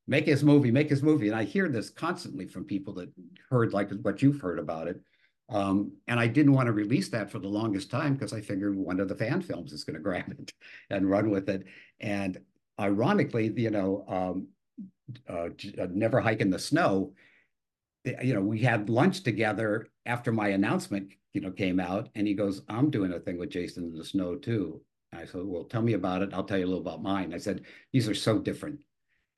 make 0.06 0.26
his 0.26 0.42
movie, 0.42 0.70
make 0.70 0.90
his 0.90 1.02
movie. 1.02 1.28
And 1.28 1.36
I 1.36 1.44
hear 1.44 1.68
this 1.68 1.90
constantly 1.90 2.46
from 2.46 2.64
people 2.64 2.94
that 2.94 3.10
heard 3.50 3.72
like 3.72 3.90
what 4.02 4.22
you've 4.22 4.40
heard 4.40 4.58
about 4.58 4.88
it. 4.88 5.00
Um, 5.48 5.92
and 6.08 6.18
I 6.18 6.28
didn't 6.28 6.54
want 6.54 6.66
to 6.66 6.72
release 6.72 7.08
that 7.10 7.30
for 7.30 7.38
the 7.38 7.48
longest 7.48 7.90
time 7.90 8.14
because 8.14 8.32
I 8.32 8.40
figured 8.40 8.74
one 8.74 9.00
of 9.00 9.08
the 9.08 9.14
fan 9.14 9.42
films 9.42 9.72
is 9.72 9.84
going 9.84 9.94
to 9.96 10.02
grab 10.02 10.30
it 10.30 10.52
and 10.90 11.10
run 11.10 11.30
with 11.30 11.48
it. 11.48 11.64
And 12.00 12.38
ironically, 12.80 13.52
you 13.54 13.70
know, 13.70 14.04
um, 14.08 14.48
uh, 15.28 15.48
uh 15.80 15.88
Never 15.90 16.20
Hike 16.20 16.40
in 16.40 16.50
the 16.50 16.58
Snow, 16.58 17.12
you 18.04 18.34
know, 18.34 18.40
we 18.40 18.60
had 18.60 18.88
lunch 18.88 19.22
together 19.22 19.86
after 20.06 20.32
my 20.32 20.48
announcement, 20.48 21.12
you 21.32 21.40
know, 21.40 21.50
came 21.50 21.78
out, 21.78 22.08
and 22.14 22.26
he 22.26 22.34
goes, 22.34 22.62
"I'm 22.68 22.90
doing 22.90 23.12
a 23.12 23.20
thing 23.20 23.38
with 23.38 23.50
Jason 23.50 23.84
in 23.84 23.96
the 23.96 24.04
Snow 24.04 24.36
too." 24.36 24.82
I 25.12 25.24
said, 25.24 25.42
"Well, 25.44 25.64
tell 25.64 25.82
me 25.82 25.92
about 25.94 26.22
it. 26.22 26.30
I'll 26.32 26.44
tell 26.44 26.58
you 26.58 26.64
a 26.64 26.68
little 26.68 26.80
about 26.80 27.02
mine." 27.02 27.34
I 27.34 27.38
said, 27.38 27.62
"These 27.92 28.08
are 28.08 28.14
so 28.14 28.38
different." 28.38 28.80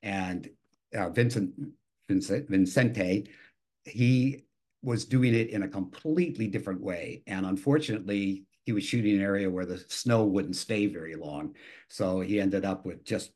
And 0.03 0.49
uh, 0.97 1.11
Vincent, 1.11 1.53
Vincent 2.09 2.49
Vincente, 2.49 3.29
he 3.85 4.45
was 4.83 5.05
doing 5.05 5.35
it 5.35 5.51
in 5.51 5.63
a 5.63 5.69
completely 5.69 6.47
different 6.47 6.81
way, 6.81 7.23
and 7.27 7.47
unfortunately, 7.47 8.45
he 8.65 8.73
was 8.73 8.85
shooting 8.85 9.17
an 9.17 9.23
area 9.23 9.51
where 9.51 9.67
the 9.67 9.85
snow 9.89 10.25
wouldn't 10.25 10.57
stay 10.57 10.87
very 10.87 11.17
long, 11.17 11.55
so 11.89 12.21
he 12.21 12.41
ended 12.41 12.65
up 12.65 12.85
with 12.85 13.05
just 13.05 13.33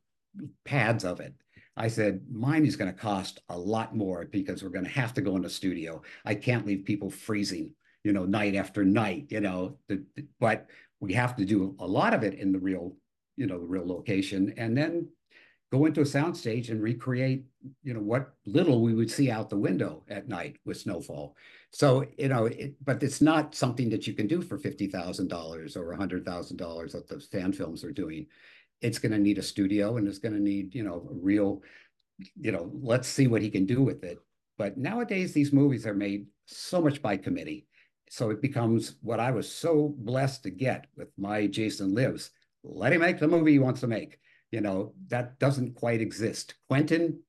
pads 0.65 1.05
of 1.05 1.21
it. 1.21 1.35
I 1.77 1.89
said, 1.89 2.23
mine 2.31 2.67
is 2.67 2.77
going 2.77 2.93
to 2.93 2.99
cost 2.99 3.41
a 3.49 3.57
lot 3.57 3.95
more 3.95 4.25
because 4.25 4.63
we're 4.63 4.69
going 4.71 4.85
to 4.85 4.91
have 4.91 5.15
to 5.15 5.21
go 5.21 5.37
in 5.37 5.43
the 5.43 5.51
studio. 5.51 6.03
I 6.25 6.35
can't 6.35 6.67
leave 6.67 6.85
people 6.85 7.09
freezing, 7.09 7.73
you 8.03 8.13
know, 8.13 8.25
night 8.25 8.57
after 8.57 8.85
night, 8.85 9.27
you 9.31 9.41
know, 9.41 9.79
but 10.41 10.67
we 11.01 11.13
have 11.15 11.37
to 11.37 11.45
do 11.45 11.77
a 11.79 11.87
lot 11.87 12.15
of 12.15 12.23
it 12.23 12.35
in 12.35 12.53
the 12.53 12.59
real, 12.59 12.95
you 13.37 13.47
know, 13.47 13.59
the 13.59 13.67
real 13.67 13.87
location. 13.87 14.53
And 14.57 14.77
then 14.77 15.09
go 15.71 15.85
into 15.85 16.01
a 16.01 16.05
soundstage 16.05 16.71
and 16.71 16.83
recreate, 16.83 17.45
you 17.83 17.95
know, 17.95 18.01
what 18.01 18.33
little 18.47 18.81
we 18.81 18.95
would 18.95 19.11
see 19.11 19.31
out 19.31 19.51
the 19.51 19.57
window 19.57 20.03
at 20.09 20.29
night 20.29 20.57
with 20.65 20.79
snowfall. 20.79 21.37
So, 21.73 22.07
you 22.17 22.29
know, 22.29 22.47
it, 22.47 22.75
but 22.85 23.03
it's 23.03 23.21
not 23.21 23.55
something 23.55 23.91
that 23.91 24.07
you 24.07 24.15
can 24.15 24.27
do 24.27 24.41
for 24.41 24.59
$50,000 24.59 25.77
or 25.77 25.97
$100,000 25.97 26.93
that 26.93 27.09
the 27.09 27.21
fan 27.21 27.53
films 27.53 27.85
are 27.85 27.93
doing 27.93 28.27
it's 28.81 28.99
going 28.99 29.13
to 29.13 29.19
need 29.19 29.39
a 29.39 29.43
studio 29.43 29.97
and 29.97 30.07
it's 30.07 30.19
going 30.19 30.35
to 30.35 30.41
need, 30.41 30.75
you 30.75 30.83
know, 30.83 31.09
a 31.11 31.15
real, 31.15 31.63
you 32.41 32.53
know, 32.53 32.71
let's 32.81 33.09
see 33.09 33.27
what 33.27 33.43
he 33.43 33.51
can 33.51 33.67
do 33.67 33.83
with 33.83 34.05
it. 34.05 34.19
But 34.57 34.77
nowadays, 34.77 35.33
these 35.33 35.53
movies 35.53 35.87
are 35.87 35.95
made 35.95 36.27
so 36.47 36.81
much 36.81 37.01
by 37.03 37.17
committee. 37.17 37.67
So 38.11 38.31
it 38.31 38.43
becomes 38.43 38.97
what 39.03 39.21
I 39.21 39.31
was 39.31 39.51
so 39.51 39.95
blessed 39.99 40.43
to 40.45 40.51
get 40.51 40.87
with 40.97 41.09
my 41.17 41.47
Jason 41.47 41.95
Lives. 41.95 42.31
Let 42.65 42.93
him 42.93 43.01
make 43.01 43.19
the 43.19 43.29
movie 43.29 43.53
he 43.53 43.59
wants 43.59 43.81
to 43.81 43.87
make. 43.87 44.19
You 44.51 44.61
know, 44.61 44.95
that 45.09 45.39
doesn't 45.39 45.75
quite 45.75 46.01
exist. 46.01 46.55
Quentin 46.69 47.21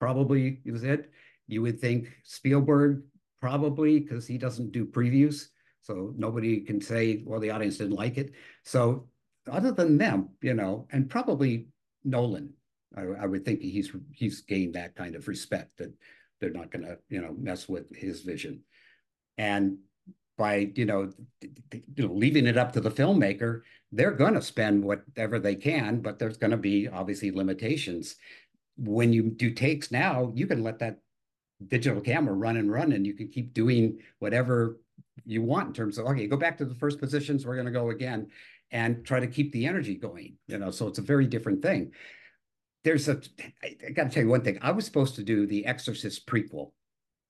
probably 0.00 0.60
is 0.64 0.84
it. 0.84 1.10
You 1.46 1.62
would 1.62 1.80
think 1.80 2.08
Spielberg 2.24 3.02
probably 3.40 4.00
because 4.00 4.26
he 4.26 4.38
doesn't 4.38 4.72
do 4.72 4.86
previews. 4.86 5.48
So 5.82 6.14
nobody 6.16 6.60
can 6.60 6.80
say, 6.80 7.22
well, 7.26 7.40
the 7.40 7.50
audience 7.50 7.78
didn't 7.78 7.96
like 7.96 8.16
it. 8.16 8.32
So 8.62 9.08
other 9.50 9.72
than 9.72 9.98
them, 9.98 10.30
you 10.40 10.54
know, 10.54 10.86
and 10.92 11.10
probably 11.10 11.66
Nolan, 12.04 12.54
I, 12.96 13.02
I 13.02 13.26
would 13.26 13.44
think 13.44 13.60
he's 13.60 13.90
he's 14.12 14.42
gained 14.42 14.74
that 14.74 14.94
kind 14.94 15.16
of 15.16 15.28
respect 15.28 15.78
that 15.78 15.92
they're 16.40 16.50
not 16.50 16.70
going 16.70 16.84
to 16.84 16.98
you 17.08 17.20
know 17.20 17.34
mess 17.38 17.68
with 17.68 17.94
his 17.94 18.20
vision, 18.20 18.62
and 19.38 19.78
by 20.36 20.70
you 20.74 20.84
know, 20.84 21.10
you 21.40 22.08
know 22.08 22.12
leaving 22.12 22.46
it 22.46 22.56
up 22.56 22.72
to 22.72 22.80
the 22.80 22.90
filmmaker, 22.90 23.62
they're 23.90 24.12
going 24.12 24.34
to 24.34 24.42
spend 24.42 24.84
whatever 24.84 25.38
they 25.38 25.54
can, 25.54 26.00
but 26.00 26.18
there's 26.18 26.38
going 26.38 26.50
to 26.50 26.56
be 26.56 26.88
obviously 26.88 27.30
limitations. 27.30 28.16
When 28.76 29.12
you 29.12 29.30
do 29.30 29.50
takes 29.50 29.90
now, 29.90 30.32
you 30.34 30.46
can 30.46 30.62
let 30.62 30.78
that 30.78 30.98
digital 31.68 32.00
camera 32.00 32.34
run 32.34 32.56
and 32.56 32.70
run, 32.70 32.92
and 32.92 33.06
you 33.06 33.14
can 33.14 33.28
keep 33.28 33.52
doing 33.52 33.98
whatever 34.18 34.78
you 35.24 35.42
want 35.42 35.68
in 35.68 35.74
terms 35.74 35.98
of 35.98 36.06
okay, 36.06 36.26
go 36.26 36.36
back 36.36 36.58
to 36.58 36.64
the 36.64 36.74
first 36.74 36.98
positions. 36.98 37.44
We're 37.44 37.54
going 37.56 37.66
to 37.66 37.72
go 37.72 37.90
again, 37.90 38.28
and 38.72 39.04
try 39.04 39.20
to 39.20 39.26
keep 39.26 39.52
the 39.52 39.66
energy 39.66 39.94
going, 39.94 40.38
you 40.48 40.58
know, 40.58 40.70
so 40.70 40.88
it's 40.88 40.98
a 40.98 41.02
very 41.02 41.26
different 41.26 41.62
thing. 41.62 41.92
There's 42.84 43.08
a, 43.08 43.20
I 43.62 43.90
got 43.92 44.04
to 44.04 44.10
tell 44.10 44.24
you 44.24 44.28
one 44.28 44.42
thing. 44.42 44.58
I 44.62 44.72
was 44.72 44.86
supposed 44.86 45.14
to 45.16 45.22
do 45.22 45.46
the 45.46 45.66
Exorcist 45.66 46.26
prequel. 46.26 46.72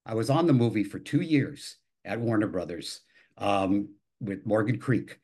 I 0.06 0.14
was 0.14 0.30
on 0.30 0.46
the 0.46 0.52
movie 0.52 0.84
for 0.84 0.98
two 0.98 1.20
years 1.20 1.76
at 2.04 2.20
Warner 2.20 2.46
Brothers 2.46 3.00
um, 3.38 3.88
with 4.20 4.46
Morgan 4.46 4.78
Creek. 4.78 5.18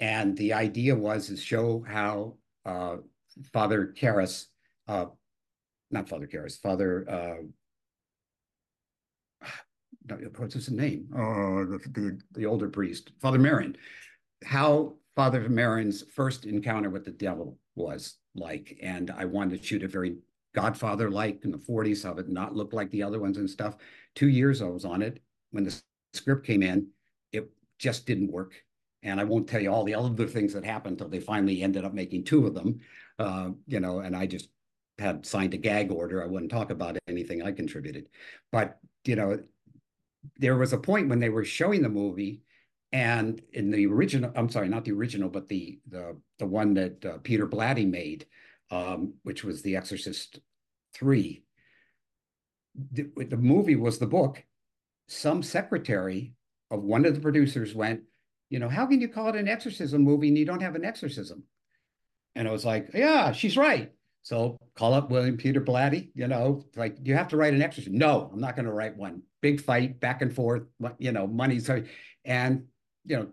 And 0.00 0.36
the 0.36 0.52
idea 0.52 0.94
was 0.94 1.28
to 1.28 1.36
show 1.36 1.84
how 1.86 2.36
uh, 2.64 2.96
Father 3.52 3.94
Karras, 3.96 4.46
uh, 4.88 5.06
not 5.90 6.08
Father 6.08 6.26
Karras, 6.26 6.60
Father, 6.60 7.08
uh, 7.08 7.42
what's 10.36 10.54
his 10.54 10.70
name? 10.70 11.08
Oh, 11.16 11.64
the, 11.64 11.78
the, 11.92 12.20
the 12.32 12.46
older 12.46 12.68
priest, 12.68 13.12
Father 13.20 13.38
Merrin, 13.38 13.76
how 14.44 14.94
Father 15.16 15.48
Merrin's 15.48 16.04
first 16.14 16.44
encounter 16.44 16.90
with 16.90 17.04
the 17.04 17.12
devil 17.12 17.58
was 17.76 18.16
like. 18.34 18.76
And 18.82 19.10
I 19.10 19.24
wanted 19.24 19.60
to 19.60 19.66
shoot 19.66 19.82
a 19.82 19.88
very 19.88 20.16
Godfather 20.54 21.10
like 21.10 21.44
in 21.44 21.50
the 21.50 21.58
40s, 21.58 22.04
have 22.04 22.18
it 22.18 22.28
not 22.28 22.54
look 22.54 22.72
like 22.72 22.90
the 22.90 23.02
other 23.02 23.20
ones 23.20 23.38
and 23.38 23.50
stuff. 23.50 23.76
Two 24.14 24.28
years 24.28 24.62
I 24.62 24.66
was 24.66 24.84
on 24.84 25.02
it. 25.02 25.20
When 25.50 25.64
the 25.64 25.82
script 26.14 26.46
came 26.46 26.62
in, 26.62 26.88
it 27.32 27.50
just 27.78 28.06
didn't 28.06 28.32
work. 28.32 28.54
And 29.02 29.20
I 29.20 29.24
won't 29.24 29.48
tell 29.48 29.60
you 29.60 29.70
all 29.70 29.84
the 29.84 29.94
other 29.94 30.26
things 30.26 30.54
that 30.54 30.64
happened 30.64 30.94
until 30.94 31.08
they 31.08 31.20
finally 31.20 31.62
ended 31.62 31.84
up 31.84 31.92
making 31.92 32.24
two 32.24 32.46
of 32.46 32.54
them. 32.54 32.80
Uh, 33.18 33.50
you 33.66 33.80
know, 33.80 34.00
and 34.00 34.16
I 34.16 34.26
just 34.26 34.48
had 34.98 35.26
signed 35.26 35.54
a 35.54 35.58
gag 35.58 35.90
order. 35.90 36.22
I 36.22 36.26
wouldn't 36.26 36.50
talk 36.50 36.70
about 36.70 36.96
anything 37.08 37.42
I 37.42 37.52
contributed. 37.52 38.08
But, 38.50 38.78
you 39.04 39.16
know, 39.16 39.40
there 40.38 40.56
was 40.56 40.72
a 40.72 40.78
point 40.78 41.08
when 41.08 41.18
they 41.18 41.28
were 41.28 41.44
showing 41.44 41.82
the 41.82 41.88
movie 41.88 42.42
and 42.94 43.42
in 43.52 43.72
the 43.72 43.86
original, 43.86 44.30
I'm 44.36 44.48
sorry, 44.48 44.68
not 44.68 44.84
the 44.84 44.92
original, 44.92 45.28
but 45.28 45.48
the 45.48 45.80
the 45.88 46.16
the 46.38 46.46
one 46.46 46.74
that 46.74 47.04
uh, 47.04 47.18
Peter 47.24 47.44
Blatty 47.44 47.90
made, 47.90 48.24
um, 48.70 49.14
which 49.24 49.42
was 49.42 49.62
The 49.62 49.74
Exorcist 49.74 50.38
Three. 50.94 51.42
The, 52.92 53.10
the 53.16 53.36
movie 53.36 53.74
was 53.74 53.98
the 53.98 54.06
book. 54.06 54.44
Some 55.06 55.42
secretary 55.42 56.32
of 56.70 56.82
one 56.82 57.04
of 57.04 57.14
the 57.14 57.20
producers 57.20 57.74
went, 57.74 58.02
you 58.50 58.58
know, 58.58 58.68
how 58.68 58.86
can 58.86 59.00
you 59.00 59.08
call 59.08 59.28
it 59.28 59.36
an 59.36 59.48
exorcism 59.48 60.02
movie 60.02 60.28
and 60.28 60.38
you 60.38 60.44
don't 60.44 60.62
have 60.62 60.74
an 60.74 60.84
exorcism? 60.84 61.44
And 62.34 62.48
I 62.48 62.52
was 62.52 62.64
like, 62.64 62.90
yeah, 62.94 63.32
she's 63.32 63.56
right. 63.56 63.92
So 64.22 64.56
call 64.74 64.94
up 64.94 65.10
William 65.10 65.36
Peter 65.36 65.60
Blatty, 65.60 66.10
you 66.14 66.26
know, 66.26 66.64
like 66.76 66.96
you 67.02 67.14
have 67.14 67.28
to 67.28 67.36
write 67.36 67.52
an 67.52 67.62
exorcism. 67.62 67.98
No, 67.98 68.30
I'm 68.32 68.40
not 68.40 68.56
going 68.56 68.64
to 68.64 68.72
write 68.72 68.96
one. 68.96 69.22
Big 69.42 69.60
fight, 69.60 70.00
back 70.00 70.22
and 70.22 70.34
forth, 70.34 70.62
you 70.98 71.12
know, 71.12 71.26
money. 71.26 71.60
So, 71.60 71.82
and 72.24 72.64
you 73.04 73.16
know, 73.16 73.28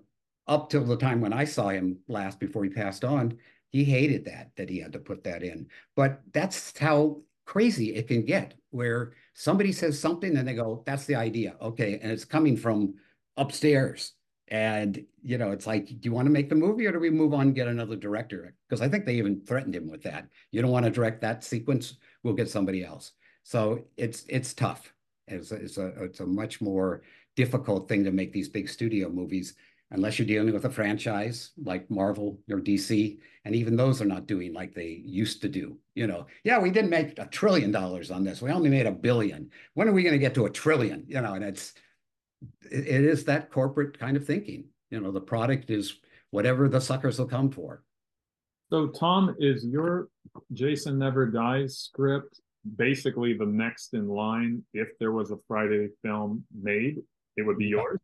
up 0.47 0.69
till 0.69 0.83
the 0.83 0.97
time 0.97 1.21
when 1.21 1.31
I 1.31 1.45
saw 1.45 1.69
him 1.69 1.99
last 2.09 2.39
before 2.39 2.63
he 2.65 2.69
passed 2.69 3.05
on, 3.05 3.37
he 3.69 3.85
hated 3.85 4.25
that, 4.25 4.51
that 4.57 4.69
he 4.69 4.79
had 4.79 4.91
to 4.93 4.99
put 4.99 5.23
that 5.23 5.43
in. 5.43 5.67
But 5.95 6.21
that's 6.33 6.77
how 6.77 7.21
crazy 7.51 7.93
it 7.95 8.07
can 8.07 8.23
get, 8.23 8.53
where 8.69 9.11
somebody 9.33 9.73
says 9.73 9.99
something 9.99 10.37
and 10.37 10.47
they 10.47 10.53
go, 10.53 10.83
that's 10.85 11.05
the 11.05 11.15
idea. 11.15 11.53
Okay. 11.61 11.99
And 12.01 12.09
it's 12.09 12.23
coming 12.23 12.55
from 12.55 12.93
upstairs. 13.35 14.13
And, 14.47 15.03
you 15.21 15.37
know, 15.37 15.51
it's 15.51 15.67
like, 15.67 15.87
do 15.87 15.99
you 16.03 16.13
want 16.13 16.27
to 16.27 16.31
make 16.31 16.47
the 16.47 16.55
movie 16.55 16.87
or 16.87 16.93
do 16.93 16.99
we 16.99 17.09
move 17.09 17.33
on 17.33 17.47
and 17.47 17.55
get 17.55 17.67
another 17.67 17.97
director? 17.97 18.55
Because 18.69 18.81
I 18.81 18.87
think 18.87 19.05
they 19.05 19.15
even 19.15 19.41
threatened 19.41 19.75
him 19.75 19.91
with 19.91 20.01
that. 20.03 20.27
You 20.51 20.61
don't 20.61 20.71
want 20.71 20.85
to 20.85 20.91
direct 20.91 21.19
that 21.21 21.43
sequence, 21.43 21.97
we'll 22.23 22.35
get 22.35 22.49
somebody 22.49 22.85
else. 22.85 23.11
So 23.43 23.83
it's 23.97 24.23
it's 24.29 24.53
tough. 24.53 24.93
It's 25.27 25.51
a, 25.51 25.55
it's 25.55 25.77
a, 25.77 25.87
it's 26.03 26.21
a 26.21 26.25
much 26.25 26.61
more 26.61 27.01
difficult 27.35 27.89
thing 27.89 28.05
to 28.05 28.11
make 28.11 28.31
these 28.31 28.47
big 28.47 28.69
studio 28.69 29.09
movies 29.09 29.55
unless 29.91 30.17
you're 30.17 30.27
dealing 30.27 30.53
with 30.53 30.65
a 30.65 30.69
franchise 30.69 31.51
like 31.63 31.89
Marvel 31.89 32.39
or 32.49 32.59
DC. 32.59 33.19
And 33.45 33.55
even 33.55 33.75
those 33.75 34.01
are 34.01 34.05
not 34.05 34.27
doing 34.27 34.53
like 34.53 34.73
they 34.73 35.01
used 35.05 35.41
to 35.41 35.49
do. 35.49 35.77
You 35.95 36.07
know, 36.07 36.27
yeah, 36.43 36.59
we 36.59 36.71
didn't 36.71 36.89
make 36.89 37.17
a 37.19 37.25
trillion 37.27 37.71
dollars 37.71 38.11
on 38.11 38.23
this. 38.23 38.41
We 38.41 38.51
only 38.51 38.69
made 38.69 38.85
a 38.85 38.91
billion. 38.91 39.49
When 39.73 39.87
are 39.87 39.93
we 39.93 40.03
going 40.03 40.13
to 40.13 40.19
get 40.19 40.35
to 40.35 40.45
a 40.45 40.49
trillion? 40.49 41.05
You 41.07 41.21
know, 41.21 41.33
and 41.33 41.43
it's 41.43 41.73
it, 42.69 42.87
it 42.87 43.05
is 43.05 43.25
that 43.25 43.51
corporate 43.51 43.99
kind 43.99 44.15
of 44.15 44.25
thinking. 44.25 44.65
You 44.89 45.01
know, 45.01 45.11
the 45.11 45.21
product 45.21 45.69
is 45.69 45.97
whatever 46.29 46.69
the 46.69 46.81
suckers 46.81 47.19
will 47.19 47.27
come 47.27 47.49
for. 47.49 47.83
So, 48.69 48.87
Tom, 48.87 49.35
is 49.39 49.65
your 49.65 50.07
Jason 50.53 50.97
Never 50.97 51.25
Dies 51.25 51.77
script 51.77 52.39
basically 52.77 53.33
the 53.33 53.45
next 53.45 53.93
in 53.93 54.07
line 54.07 54.63
if 54.73 54.87
there 54.99 55.11
was 55.11 55.31
a 55.31 55.37
Friday 55.47 55.89
film 56.03 56.43
made? 56.61 56.97
it 57.37 57.45
would 57.45 57.57
be 57.57 57.67
uh, 57.67 57.77
yours? 57.77 57.99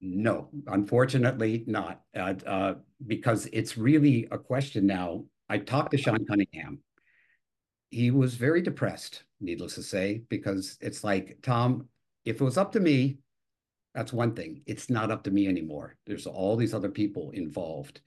No, 0.00 0.48
unfortunately 0.68 1.64
not, 1.66 2.02
uh, 2.16 2.34
uh, 2.46 2.74
because 3.06 3.46
it's 3.52 3.76
really 3.76 4.28
a 4.30 4.38
question 4.38 4.86
now. 4.86 5.24
I 5.48 5.58
talked 5.58 5.90
to 5.90 5.98
Sean 5.98 6.24
Cunningham. 6.24 6.80
He 7.90 8.10
was 8.10 8.34
very 8.34 8.62
depressed, 8.62 9.24
needless 9.40 9.74
to 9.74 9.82
say, 9.82 10.22
because 10.28 10.78
it's 10.80 11.02
like, 11.02 11.38
Tom, 11.42 11.88
if 12.24 12.40
it 12.40 12.44
was 12.44 12.58
up 12.58 12.72
to 12.72 12.80
me, 12.80 13.18
that's 13.94 14.12
one 14.12 14.34
thing. 14.34 14.62
It's 14.66 14.88
not 14.88 15.10
up 15.10 15.24
to 15.24 15.30
me 15.30 15.48
anymore. 15.48 15.96
There's 16.06 16.26
all 16.26 16.56
these 16.56 16.74
other 16.74 16.90
people 16.90 17.30
involved. 17.32 18.00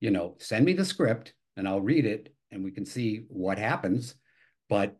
You 0.00 0.12
know, 0.12 0.36
send 0.38 0.64
me 0.64 0.72
the 0.72 0.84
script 0.84 1.34
and 1.56 1.68
I'll 1.68 1.80
read 1.80 2.06
it 2.06 2.32
and 2.52 2.64
we 2.64 2.70
can 2.70 2.86
see 2.86 3.24
what 3.28 3.58
happens. 3.58 4.14
But 4.68 4.96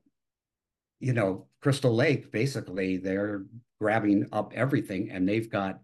you 1.01 1.13
know, 1.13 1.47
Crystal 1.61 1.95
Lake, 1.95 2.33
basically, 2.33 2.97
they're 2.97 3.45
grabbing 3.81 4.27
up 4.33 4.53
everything 4.55 5.11
and 5.11 5.29
they've 5.29 5.51
got 5.51 5.81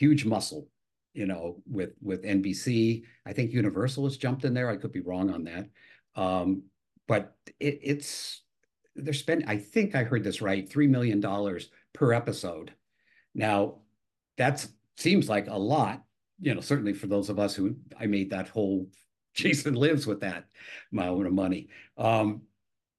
huge 0.00 0.24
muscle, 0.24 0.66
you 1.12 1.26
know, 1.26 1.62
with 1.70 1.90
with 2.00 2.24
NBC. 2.24 3.04
I 3.26 3.32
think 3.32 3.52
Universal 3.52 4.04
has 4.04 4.16
jumped 4.16 4.44
in 4.44 4.54
there. 4.54 4.70
I 4.70 4.76
could 4.76 4.92
be 4.92 5.00
wrong 5.00 5.30
on 5.30 5.44
that. 5.44 5.68
Um, 6.16 6.62
but 7.06 7.34
it, 7.58 7.80
it's 7.82 8.42
they're 8.96 9.14
spending, 9.14 9.48
I 9.48 9.56
think 9.56 9.94
I 9.94 10.04
heard 10.04 10.24
this 10.24 10.42
right, 10.42 10.68
$3 10.68 10.88
million 10.88 11.22
per 11.92 12.12
episode. 12.12 12.72
Now, 13.34 13.76
that 14.36 14.66
seems 14.96 15.28
like 15.28 15.48
a 15.48 15.56
lot, 15.56 16.02
you 16.40 16.54
know, 16.54 16.60
certainly 16.60 16.92
for 16.92 17.06
those 17.06 17.28
of 17.28 17.38
us 17.38 17.54
who 17.54 17.76
I 17.98 18.06
made 18.06 18.30
that 18.30 18.48
whole 18.48 18.88
Jason 19.34 19.74
lives 19.74 20.06
with 20.06 20.20
that 20.20 20.46
amount 20.92 21.26
of 21.26 21.32
money. 21.32 21.68
Um, 21.96 22.42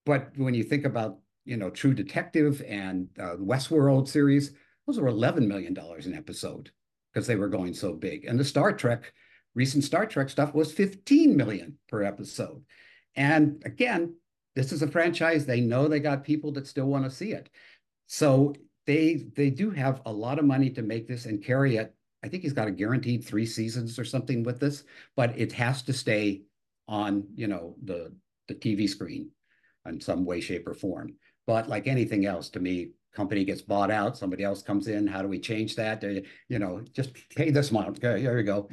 but 0.06 0.32
when 0.38 0.54
you 0.54 0.64
think 0.64 0.86
about, 0.86 1.20
you 1.46 1.58
know, 1.58 1.70
True 1.70 1.94
Detective 1.94 2.64
and 2.68 3.10
uh, 3.20 3.36
Westworld 3.36 4.08
series, 4.08 4.52
those 4.88 5.00
were 5.00 5.12
$11 5.12 5.48
million 5.48 5.78
an 5.78 6.14
episode 6.14 6.72
because 7.14 7.28
they 7.28 7.36
were 7.36 7.50
going 7.50 7.74
so 7.74 7.94
big. 7.94 8.26
And 8.26 8.40
the 8.40 8.46
Star 8.46 8.74
Trek, 8.74 9.14
recent 9.56 9.84
Star 9.84 10.06
Trek 10.06 10.30
stuff 10.30 10.54
was 10.54 10.72
15 10.72 11.36
million 11.36 11.78
per 11.90 12.04
episode. 12.04 12.64
And 13.16 13.62
again, 13.66 14.16
this 14.56 14.72
is 14.72 14.82
a 14.82 14.88
franchise. 14.88 15.46
They 15.46 15.62
know 15.62 15.88
they 15.88 16.00
got 16.00 16.24
people 16.24 16.52
that 16.54 16.68
still 16.68 16.88
want 16.88 17.06
to 17.06 17.12
see 17.12 17.32
it. 17.32 17.50
So 18.08 18.54
they 18.86 19.26
they 19.36 19.50
do 19.50 19.70
have 19.72 20.02
a 20.06 20.12
lot 20.12 20.40
of 20.40 20.46
money 20.46 20.70
to 20.72 20.82
make 20.82 21.08
this 21.08 21.26
and 21.26 21.44
carry 21.44 21.78
it. 21.78 21.94
I 22.24 22.28
think 22.28 22.44
he's 22.44 22.54
got 22.54 22.68
a 22.68 22.72
guaranteed 22.72 23.24
three 23.24 23.46
seasons 23.46 23.98
or 23.98 24.06
something 24.06 24.44
with 24.44 24.60
this, 24.60 24.84
but 25.16 25.38
it 25.38 25.52
has 25.54 25.82
to 25.84 25.94
stay 25.94 26.44
on, 26.88 27.28
you 27.36 27.48
know, 27.48 27.76
the 27.84 28.14
the 28.48 28.56
TV 28.56 28.90
screen 28.90 29.30
in 29.86 30.02
some 30.02 30.26
way, 30.26 30.42
shape, 30.42 30.68
or 30.68 30.74
form. 30.74 31.16
But 31.48 31.70
like 31.70 31.88
anything 31.88 32.26
else, 32.26 32.50
to 32.50 32.60
me, 32.60 32.92
company 33.14 33.44
gets 33.44 33.62
bought 33.62 33.92
out, 33.92 34.18
somebody 34.18 34.44
else 34.44 34.62
comes 34.62 34.88
in. 34.88 35.08
How 35.08 35.22
do 35.22 35.28
we 35.28 35.40
change 35.40 35.76
that? 35.76 36.04
You 36.04 36.60
know, 36.60 36.82
just 36.94 37.12
pay 37.36 37.52
this 37.52 37.72
amount. 37.72 38.04
Okay, 38.04 38.24
there 38.24 38.38
you 38.38 38.44
go. 38.44 38.70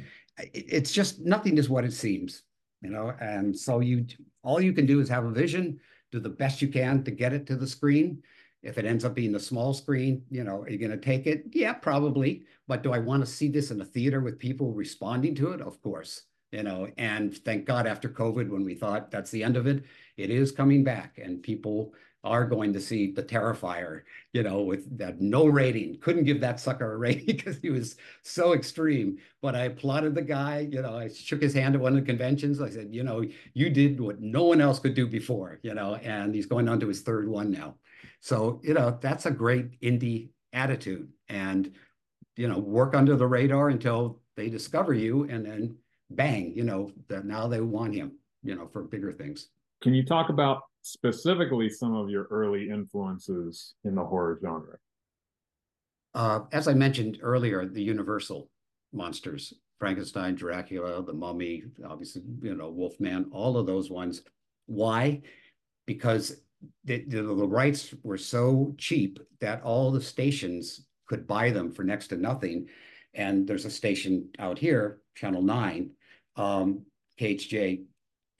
It's 0.53 0.91
just 0.91 1.19
nothing 1.19 1.57
is 1.57 1.69
what 1.69 1.83
it 1.83 1.93
seems, 1.93 2.43
you 2.81 2.89
know. 2.89 3.13
And 3.19 3.57
so 3.57 3.81
you, 3.81 4.05
all 4.43 4.61
you 4.61 4.73
can 4.73 4.85
do 4.85 5.01
is 5.01 5.09
have 5.09 5.25
a 5.25 5.31
vision, 5.31 5.79
do 6.11 6.19
the 6.19 6.29
best 6.29 6.61
you 6.61 6.69
can 6.69 7.03
to 7.03 7.11
get 7.11 7.33
it 7.33 7.45
to 7.47 7.55
the 7.55 7.67
screen. 7.67 8.23
If 8.61 8.77
it 8.77 8.85
ends 8.85 9.05
up 9.05 9.15
being 9.15 9.35
a 9.35 9.39
small 9.39 9.73
screen, 9.73 10.23
you 10.29 10.43
know, 10.43 10.61
are 10.61 10.69
you 10.69 10.77
going 10.77 10.91
to 10.91 10.97
take 10.97 11.27
it? 11.27 11.45
Yeah, 11.51 11.73
probably. 11.73 12.43
But 12.67 12.83
do 12.83 12.91
I 12.91 12.99
want 12.99 13.25
to 13.25 13.31
see 13.31 13.47
this 13.47 13.71
in 13.71 13.79
a 13.79 13.85
theater 13.85 14.19
with 14.19 14.37
people 14.37 14.73
responding 14.73 15.35
to 15.35 15.51
it? 15.51 15.61
Of 15.61 15.81
course. 15.81 16.23
You 16.51 16.63
know, 16.63 16.87
and 16.97 17.37
thank 17.37 17.65
God 17.65 17.85
after 17.85 18.09
COVID, 18.09 18.49
when 18.49 18.65
we 18.65 18.73
thought 18.73 19.11
that's 19.11 19.29
the 19.29 19.43
end 19.43 19.55
of 19.55 19.67
it, 19.67 19.83
it 20.17 20.29
is 20.29 20.51
coming 20.51 20.83
back 20.83 21.19
and 21.23 21.43
people 21.43 21.93
are 22.23 22.45
going 22.45 22.73
to 22.73 22.81
see 22.81 23.11
the 23.11 23.23
Terrifier, 23.23 24.01
you 24.33 24.43
know, 24.43 24.61
with 24.61 24.97
that 24.97 25.21
no 25.21 25.45
rating. 25.45 25.97
Couldn't 25.99 26.25
give 26.25 26.41
that 26.41 26.59
sucker 26.59 26.93
a 26.93 26.97
rating 26.97 27.25
because 27.37 27.59
he 27.59 27.69
was 27.69 27.95
so 28.23 28.53
extreme. 28.53 29.17
But 29.41 29.55
I 29.55 29.65
applauded 29.65 30.15
the 30.15 30.21
guy. 30.21 30.67
You 30.71 30.81
know, 30.81 30.97
I 30.97 31.07
shook 31.07 31.41
his 31.41 31.53
hand 31.53 31.75
at 31.75 31.81
one 31.81 31.93
of 31.93 31.99
the 31.99 32.05
conventions. 32.05 32.61
I 32.61 32.69
said, 32.69 32.89
you 32.91 33.03
know, 33.03 33.23
you 33.53 33.69
did 33.69 33.99
what 33.99 34.19
no 34.19 34.43
one 34.43 34.59
else 34.59 34.79
could 34.79 34.95
do 34.95 35.07
before, 35.07 35.59
you 35.63 35.73
know, 35.73 35.95
and 35.95 36.35
he's 36.35 36.45
going 36.45 36.67
on 36.67 36.79
to 36.81 36.87
his 36.87 37.01
third 37.01 37.27
one 37.27 37.51
now. 37.51 37.75
So, 38.19 38.59
you 38.63 38.73
know, 38.73 38.97
that's 38.99 39.25
a 39.25 39.31
great 39.31 39.79
indie 39.79 40.29
attitude. 40.51 41.09
And, 41.29 41.71
you 42.35 42.47
know, 42.47 42.59
work 42.59 42.95
under 42.95 43.15
the 43.15 43.27
radar 43.27 43.69
until 43.69 44.19
they 44.35 44.49
discover 44.49 44.93
you 44.93 45.23
and 45.29 45.45
then 45.45 45.77
bang, 46.09 46.53
you 46.55 46.63
know, 46.63 46.91
that 47.07 47.25
now 47.25 47.47
they 47.47 47.61
want 47.61 47.95
him, 47.95 48.13
you 48.43 48.55
know, 48.55 48.67
for 48.67 48.83
bigger 48.83 49.13
things. 49.13 49.49
Can 49.81 49.93
you 49.93 50.03
talk 50.03 50.29
about 50.29 50.63
specifically 50.81 51.69
some 51.69 51.95
of 51.95 52.09
your 52.09 52.27
early 52.31 52.69
influences 52.69 53.75
in 53.83 53.95
the 53.95 54.03
horror 54.03 54.39
genre? 54.41 54.77
Uh, 56.13 56.41
as 56.51 56.67
I 56.67 56.73
mentioned 56.73 57.19
earlier, 57.21 57.65
the 57.65 57.81
Universal 57.81 58.49
monsters, 58.91 59.53
Frankenstein, 59.77 60.35
Dracula, 60.35 61.03
the 61.03 61.13
Mummy, 61.13 61.63
obviously, 61.87 62.23
you 62.41 62.55
know, 62.55 62.69
Wolfman, 62.69 63.29
all 63.31 63.57
of 63.57 63.67
those 63.67 63.89
ones. 63.89 64.23
Why? 64.65 65.21
Because 65.85 66.41
the, 66.83 67.05
the, 67.07 67.21
the 67.21 67.47
rights 67.47 67.93
were 68.03 68.17
so 68.17 68.73
cheap 68.77 69.19
that 69.39 69.61
all 69.63 69.91
the 69.91 70.01
stations 70.01 70.85
could 71.07 71.25
buy 71.25 71.49
them 71.49 71.71
for 71.71 71.83
next 71.83 72.07
to 72.07 72.17
nothing. 72.17 72.67
And 73.13 73.47
there's 73.47 73.65
a 73.65 73.71
station 73.71 74.29
out 74.39 74.59
here, 74.59 74.99
Channel 75.15 75.41
9, 75.41 75.89
um, 76.35 76.85
KHJ 77.19 77.83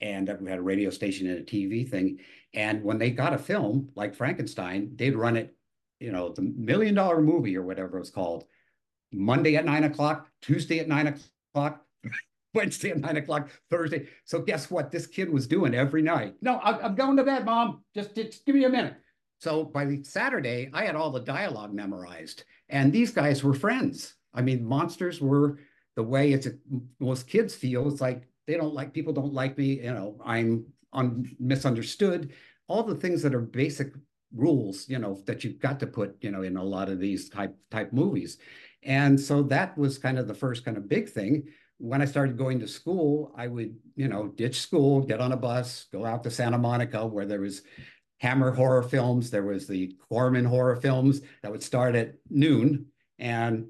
and 0.00 0.34
we 0.40 0.50
had 0.50 0.58
a 0.58 0.62
radio 0.62 0.90
station 0.90 1.28
and 1.28 1.38
a 1.38 1.42
TV 1.42 1.88
thing. 1.88 2.18
And 2.54 2.82
when 2.82 2.98
they 2.98 3.10
got 3.10 3.34
a 3.34 3.38
film 3.38 3.90
like 3.94 4.14
Frankenstein, 4.14 4.92
they'd 4.96 5.16
run 5.16 5.36
it, 5.36 5.54
you 5.98 6.10
know, 6.10 6.30
the 6.30 6.42
million 6.42 6.94
dollar 6.94 7.20
movie 7.20 7.56
or 7.56 7.62
whatever 7.62 7.96
it 7.96 8.00
was 8.00 8.10
called, 8.10 8.44
Monday 9.12 9.56
at 9.56 9.64
nine 9.64 9.84
o'clock, 9.84 10.28
Tuesday 10.40 10.78
at 10.78 10.88
nine 10.88 11.08
o'clock, 11.08 11.84
Wednesday 12.54 12.90
at 12.90 12.98
nine 12.98 13.16
o'clock, 13.16 13.50
Thursday. 13.70 14.08
So 14.24 14.40
guess 14.40 14.70
what? 14.70 14.90
This 14.90 15.06
kid 15.06 15.30
was 15.30 15.46
doing 15.46 15.74
every 15.74 16.02
night. 16.02 16.34
No, 16.40 16.58
I'm 16.62 16.94
going 16.94 17.16
to 17.16 17.24
bed, 17.24 17.44
mom. 17.44 17.84
Just, 17.94 18.14
just 18.14 18.44
give 18.46 18.54
me 18.54 18.64
a 18.64 18.70
minute. 18.70 18.96
So 19.40 19.64
by 19.64 19.98
Saturday, 20.02 20.70
I 20.72 20.84
had 20.84 20.96
all 20.96 21.10
the 21.10 21.20
dialogue 21.20 21.72
memorized, 21.72 22.44
and 22.68 22.92
these 22.92 23.10
guys 23.10 23.42
were 23.42 23.54
friends. 23.54 24.14
I 24.34 24.42
mean, 24.42 24.64
monsters 24.64 25.20
were 25.20 25.58
the 25.96 26.02
way 26.02 26.32
it's 26.32 26.48
most 26.98 27.26
kids 27.26 27.54
feel. 27.54 27.88
It's 27.88 28.00
like 28.00 28.28
they 28.50 28.56
don't 28.56 28.74
like 28.74 28.92
people 28.92 29.12
don't 29.12 29.32
like 29.32 29.56
me 29.56 29.80
you 29.82 29.94
know 29.94 30.20
i'm 30.24 30.66
un, 30.92 31.36
misunderstood. 31.38 32.32
All 32.68 32.82
the 32.82 32.94
things 32.94 33.22
that 33.22 33.34
are 33.34 33.40
basic 33.40 33.92
rules 34.32 34.88
you 34.88 34.98
know 34.98 35.20
that 35.26 35.42
you've 35.42 35.58
got 35.58 35.80
to 35.80 35.86
put 35.88 36.16
you 36.20 36.30
know 36.30 36.42
in 36.42 36.56
a 36.56 36.62
lot 36.62 36.88
of 36.88 37.00
these 37.00 37.28
type 37.28 37.56
type 37.70 37.92
movies. 37.92 38.38
And 38.82 39.20
so 39.20 39.42
that 39.44 39.76
was 39.76 39.98
kind 39.98 40.18
of 40.18 40.28
the 40.28 40.34
first 40.34 40.64
kind 40.64 40.76
of 40.76 40.88
big 40.88 41.08
thing. 41.08 41.44
When 41.78 42.02
i 42.02 42.04
started 42.04 42.36
going 42.36 42.60
to 42.60 42.68
school 42.68 43.32
i 43.36 43.46
would 43.46 43.74
you 43.96 44.08
know 44.08 44.28
ditch 44.28 44.60
school 44.60 45.00
get 45.00 45.22
on 45.22 45.32
a 45.32 45.36
bus 45.36 45.86
go 45.90 46.04
out 46.04 46.22
to 46.24 46.30
santa 46.30 46.58
monica 46.58 47.06
where 47.06 47.24
there 47.24 47.40
was 47.40 47.62
hammer 48.18 48.50
horror 48.52 48.82
films 48.82 49.30
there 49.30 49.44
was 49.44 49.66
the 49.66 49.96
corman 50.06 50.44
horror 50.44 50.76
films 50.76 51.22
that 51.42 51.50
would 51.50 51.62
start 51.62 51.94
at 51.94 52.16
noon. 52.28 52.86
And 53.18 53.68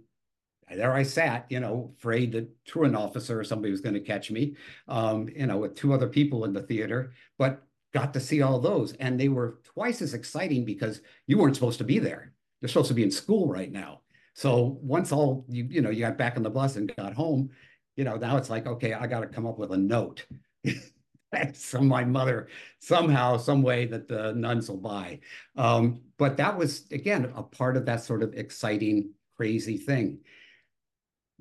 there 0.76 0.94
I 0.94 1.02
sat, 1.02 1.46
you 1.48 1.60
know, 1.60 1.92
afraid 1.98 2.32
that 2.32 2.48
truant 2.64 2.94
officer 2.94 3.40
or 3.40 3.44
somebody 3.44 3.70
was 3.70 3.80
going 3.80 3.94
to 3.94 4.00
catch 4.00 4.30
me, 4.30 4.54
um, 4.88 5.28
you 5.28 5.46
know, 5.46 5.58
with 5.58 5.74
two 5.74 5.92
other 5.92 6.08
people 6.08 6.44
in 6.44 6.52
the 6.52 6.62
theater, 6.62 7.12
but 7.38 7.62
got 7.92 8.14
to 8.14 8.20
see 8.20 8.42
all 8.42 8.60
those. 8.60 8.92
And 8.94 9.18
they 9.18 9.28
were 9.28 9.58
twice 9.64 10.00
as 10.00 10.14
exciting 10.14 10.64
because 10.64 11.00
you 11.26 11.38
weren't 11.38 11.56
supposed 11.56 11.78
to 11.78 11.84
be 11.84 11.98
there. 11.98 12.32
You're 12.60 12.68
supposed 12.68 12.88
to 12.88 12.94
be 12.94 13.02
in 13.02 13.10
school 13.10 13.48
right 13.48 13.72
now. 13.72 14.02
So 14.34 14.78
once 14.80 15.12
all 15.12 15.44
you, 15.48 15.66
you 15.68 15.82
know, 15.82 15.90
you 15.90 16.00
got 16.00 16.16
back 16.16 16.36
on 16.36 16.42
the 16.42 16.50
bus 16.50 16.76
and 16.76 16.94
got 16.96 17.14
home, 17.14 17.50
you 17.96 18.04
know, 18.04 18.16
now 18.16 18.36
it's 18.36 18.50
like, 18.50 18.66
okay, 18.66 18.92
I 18.94 19.06
got 19.06 19.20
to 19.20 19.26
come 19.26 19.46
up 19.46 19.58
with 19.58 19.72
a 19.72 19.76
note 19.76 20.24
from 21.54 21.88
my 21.88 22.04
mother 22.04 22.48
somehow, 22.78 23.36
some 23.36 23.62
way 23.62 23.86
that 23.86 24.06
the 24.06 24.32
nuns 24.34 24.68
will 24.68 24.78
buy. 24.78 25.18
Um, 25.56 26.02
but 26.16 26.36
that 26.36 26.56
was, 26.56 26.84
again, 26.92 27.32
a 27.34 27.42
part 27.42 27.76
of 27.76 27.86
that 27.86 28.04
sort 28.04 28.22
of 28.22 28.34
exciting, 28.34 29.10
crazy 29.36 29.76
thing 29.76 30.20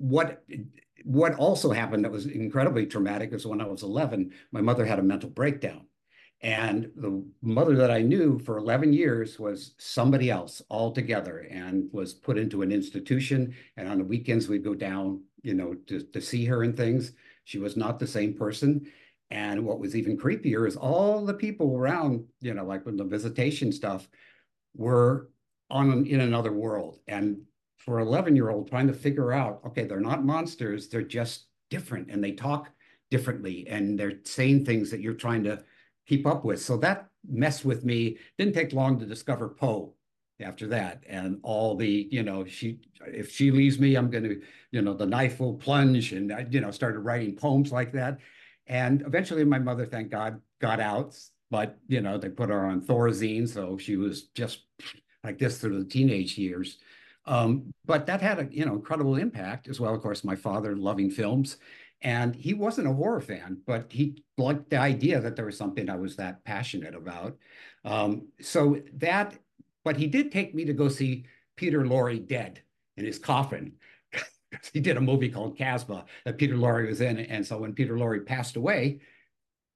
what 0.00 0.42
what 1.04 1.34
also 1.34 1.70
happened 1.70 2.04
that 2.04 2.12
was 2.12 2.26
incredibly 2.26 2.86
traumatic 2.86 3.32
is 3.32 3.46
when 3.46 3.60
I 3.60 3.66
was 3.66 3.82
11, 3.82 4.32
my 4.50 4.60
mother 4.60 4.84
had 4.84 4.98
a 4.98 5.02
mental 5.02 5.30
breakdown. 5.30 5.86
And 6.42 6.90
the 6.96 7.22
mother 7.42 7.76
that 7.76 7.90
I 7.90 8.00
knew 8.00 8.38
for 8.38 8.56
11 8.56 8.94
years 8.94 9.38
was 9.38 9.74
somebody 9.78 10.30
else 10.30 10.62
altogether 10.70 11.46
and 11.50 11.88
was 11.92 12.14
put 12.14 12.38
into 12.38 12.62
an 12.62 12.72
institution. 12.72 13.54
And 13.76 13.88
on 13.88 13.98
the 13.98 14.04
weekends, 14.04 14.48
we'd 14.48 14.64
go 14.64 14.74
down, 14.74 15.22
you 15.42 15.52
know, 15.52 15.74
to, 15.88 16.00
to 16.00 16.20
see 16.20 16.46
her 16.46 16.62
and 16.62 16.74
things. 16.74 17.12
She 17.44 17.58
was 17.58 17.76
not 17.76 17.98
the 17.98 18.06
same 18.06 18.34
person. 18.34 18.90
And 19.30 19.66
what 19.66 19.80
was 19.80 19.94
even 19.94 20.16
creepier 20.16 20.66
is 20.66 20.76
all 20.76 21.24
the 21.24 21.34
people 21.34 21.76
around, 21.76 22.24
you 22.40 22.54
know, 22.54 22.64
like 22.64 22.86
when 22.86 22.96
the 22.96 23.04
visitation 23.04 23.70
stuff 23.70 24.08
were 24.74 25.28
on 25.68 26.06
in 26.06 26.20
another 26.20 26.52
world. 26.52 27.00
And 27.06 27.42
for 27.84 27.98
11 27.98 28.36
year 28.36 28.50
old 28.50 28.68
trying 28.68 28.86
to 28.86 28.92
figure 28.92 29.32
out, 29.32 29.60
okay, 29.66 29.84
they're 29.84 30.00
not 30.00 30.24
monsters, 30.24 30.88
they're 30.88 31.02
just 31.02 31.46
different 31.70 32.10
and 32.10 32.22
they 32.22 32.32
talk 32.32 32.70
differently 33.10 33.66
and 33.68 33.98
they're 33.98 34.20
saying 34.24 34.64
things 34.64 34.90
that 34.90 35.00
you're 35.00 35.14
trying 35.14 35.42
to 35.44 35.62
keep 36.06 36.26
up 36.26 36.44
with. 36.44 36.60
So 36.60 36.76
that 36.78 37.08
messed 37.28 37.64
with 37.64 37.84
me. 37.84 38.18
Didn't 38.38 38.54
take 38.54 38.72
long 38.72 38.98
to 38.98 39.06
discover 39.06 39.48
Poe 39.48 39.94
after 40.42 40.66
that 40.66 41.02
and 41.06 41.38
all 41.42 41.76
the 41.76 42.08
you 42.10 42.22
know 42.22 42.44
she 42.44 42.78
if 43.06 43.30
she 43.30 43.50
leaves 43.50 43.78
me 43.78 43.94
i'm 43.94 44.10
going 44.10 44.24
to 44.24 44.40
you 44.70 44.80
know 44.80 44.94
the 44.94 45.04
knife 45.04 45.38
will 45.38 45.54
plunge 45.54 46.12
and 46.12 46.32
i 46.32 46.46
you 46.50 46.60
know 46.60 46.70
started 46.70 47.00
writing 47.00 47.36
poems 47.36 47.70
like 47.70 47.92
that 47.92 48.18
and 48.66 49.02
eventually 49.02 49.44
my 49.44 49.58
mother 49.58 49.84
thank 49.84 50.10
god 50.10 50.40
got 50.60 50.80
out 50.80 51.14
but 51.50 51.78
you 51.88 52.00
know 52.00 52.16
they 52.16 52.28
put 52.28 52.48
her 52.48 52.64
on 52.66 52.80
thorazine 52.80 53.46
so 53.48 53.76
she 53.76 53.96
was 53.96 54.28
just 54.28 54.60
like 55.24 55.38
this 55.38 55.58
through 55.58 55.78
the 55.78 55.90
teenage 55.90 56.38
years 56.38 56.78
um, 57.30 57.72
but 57.86 58.06
that 58.06 58.20
had 58.20 58.40
a 58.40 58.48
you 58.50 58.66
know 58.66 58.74
incredible 58.74 59.16
impact 59.16 59.68
as 59.68 59.78
well. 59.78 59.94
Of 59.94 60.02
course, 60.02 60.24
my 60.24 60.34
father 60.34 60.76
loving 60.76 61.10
films, 61.10 61.58
And 62.02 62.34
he 62.34 62.54
wasn't 62.54 62.88
a 62.88 62.92
horror 62.92 63.20
fan, 63.20 63.62
but 63.66 63.92
he 63.92 64.24
liked 64.38 64.70
the 64.70 64.78
idea 64.78 65.20
that 65.20 65.36
there 65.36 65.46
was 65.46 65.56
something 65.56 65.88
I 65.88 65.96
was 65.96 66.16
that 66.16 66.44
passionate 66.44 66.94
about. 66.94 67.38
Um, 67.84 68.28
so 68.40 68.82
that, 68.94 69.38
but 69.84 69.96
he 69.96 70.08
did 70.08 70.32
take 70.32 70.54
me 70.54 70.64
to 70.64 70.72
go 70.72 70.88
see 70.88 71.26
Peter 71.56 71.82
Lorre 71.84 72.26
dead 72.26 72.62
in 72.96 73.04
his 73.04 73.18
coffin. 73.18 73.74
he 74.72 74.80
did 74.80 74.96
a 74.96 75.00
movie 75.00 75.28
called 75.28 75.58
Casbah 75.58 76.06
that 76.24 76.38
Peter 76.38 76.56
Lorre 76.56 76.88
was 76.88 77.00
in. 77.00 77.18
And 77.18 77.46
so 77.46 77.58
when 77.58 77.74
Peter 77.74 77.96
Lorre 77.96 78.26
passed 78.26 78.56
away, 78.56 79.00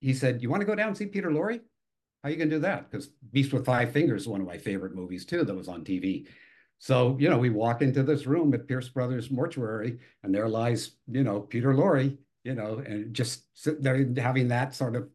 he 0.00 0.14
said, 0.14 0.42
You 0.42 0.50
want 0.50 0.61
to 0.62 0.66
go 0.66 0.74
down 0.74 0.88
and 0.88 0.96
see 0.96 1.07
Peter 1.07 1.30
Lorre? 1.30 1.61
How 2.22 2.28
are 2.28 2.30
you 2.30 2.38
going 2.38 2.50
to 2.50 2.57
do 2.57 2.62
that? 2.62 2.90
Because 2.90 3.11
Beast 3.32 3.52
with 3.52 3.66
Five 3.66 3.92
Fingers 3.92 4.22
is 4.22 4.28
one 4.28 4.40
of 4.40 4.46
my 4.46 4.59
favorite 4.59 4.94
movies 4.94 5.24
too 5.26 5.44
that 5.44 5.55
was 5.55 5.68
on 5.68 5.84
TV. 5.84 6.26
So, 6.78 7.16
you 7.18 7.30
know, 7.30 7.38
we 7.38 7.50
walk 7.50 7.82
into 7.82 8.02
this 8.02 8.26
room 8.26 8.52
at 8.52 8.68
Pierce 8.68 8.88
Brothers 8.88 9.30
Mortuary, 9.30 9.98
and 10.22 10.34
there 10.34 10.48
lies, 10.48 10.92
you 11.06 11.24
know, 11.24 11.40
Peter 11.40 11.72
Lorre, 11.72 12.16
you 12.42 12.54
know, 12.54 12.78
and 12.78 13.14
just 13.14 13.44
sitting 13.54 13.82
there 13.82 14.06
having 14.18 14.48
that 14.48 14.74
sort 14.74 14.96
of 14.96 15.08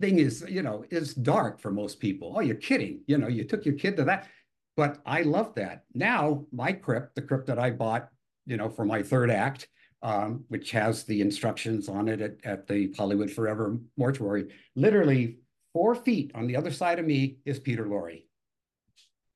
thing 0.00 0.18
is, 0.18 0.44
you 0.48 0.62
know, 0.62 0.84
is 0.90 1.14
dark 1.14 1.60
for 1.60 1.70
most 1.70 2.00
people. 2.00 2.34
Oh, 2.36 2.40
you're 2.40 2.56
kidding. 2.56 3.02
You 3.06 3.18
know, 3.18 3.28
you 3.28 3.44
took 3.44 3.64
your 3.64 3.74
kid 3.76 3.96
to 3.98 4.04
that. 4.04 4.28
But 4.76 4.98
I 5.06 5.22
love 5.22 5.54
that. 5.54 5.84
Now, 5.94 6.46
my 6.52 6.72
crypt, 6.72 7.14
the 7.14 7.22
crypt 7.22 7.46
that 7.46 7.60
I 7.60 7.70
bought, 7.70 8.08
you 8.44 8.56
know, 8.56 8.68
for 8.68 8.84
my 8.84 9.02
third 9.02 9.30
act, 9.30 9.68
um, 10.02 10.44
which 10.48 10.72
has 10.72 11.04
the 11.04 11.20
instructions 11.20 11.88
on 11.88 12.08
it 12.08 12.20
at, 12.20 12.36
at 12.44 12.66
the 12.66 12.92
Hollywood 12.96 13.30
Forever 13.30 13.78
Mortuary, 13.96 14.52
literally 14.74 15.38
four 15.72 15.94
feet 15.94 16.32
on 16.34 16.46
the 16.46 16.56
other 16.56 16.72
side 16.72 16.98
of 16.98 17.06
me 17.06 17.38
is 17.44 17.60
Peter 17.60 17.86
Lorre. 17.86 18.24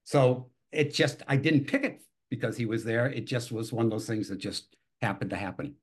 So 0.05 0.51
it 0.73 0.95
just, 0.95 1.23
I 1.27 1.37
didn't 1.37 1.67
pick 1.67 1.85
it 1.85 2.01
because 2.31 2.57
he 2.57 2.67
was 2.67 2.85
there. 2.85 3.07
It 3.07 3.27
just 3.27 3.53
was 3.53 3.73
one 3.73 3.87
of 3.87 3.91
those 3.91 4.07
things 4.07 4.29
that 4.29 4.39
just 4.39 4.77
happened 5.01 5.31
to 5.31 5.37
happen. 5.37 5.75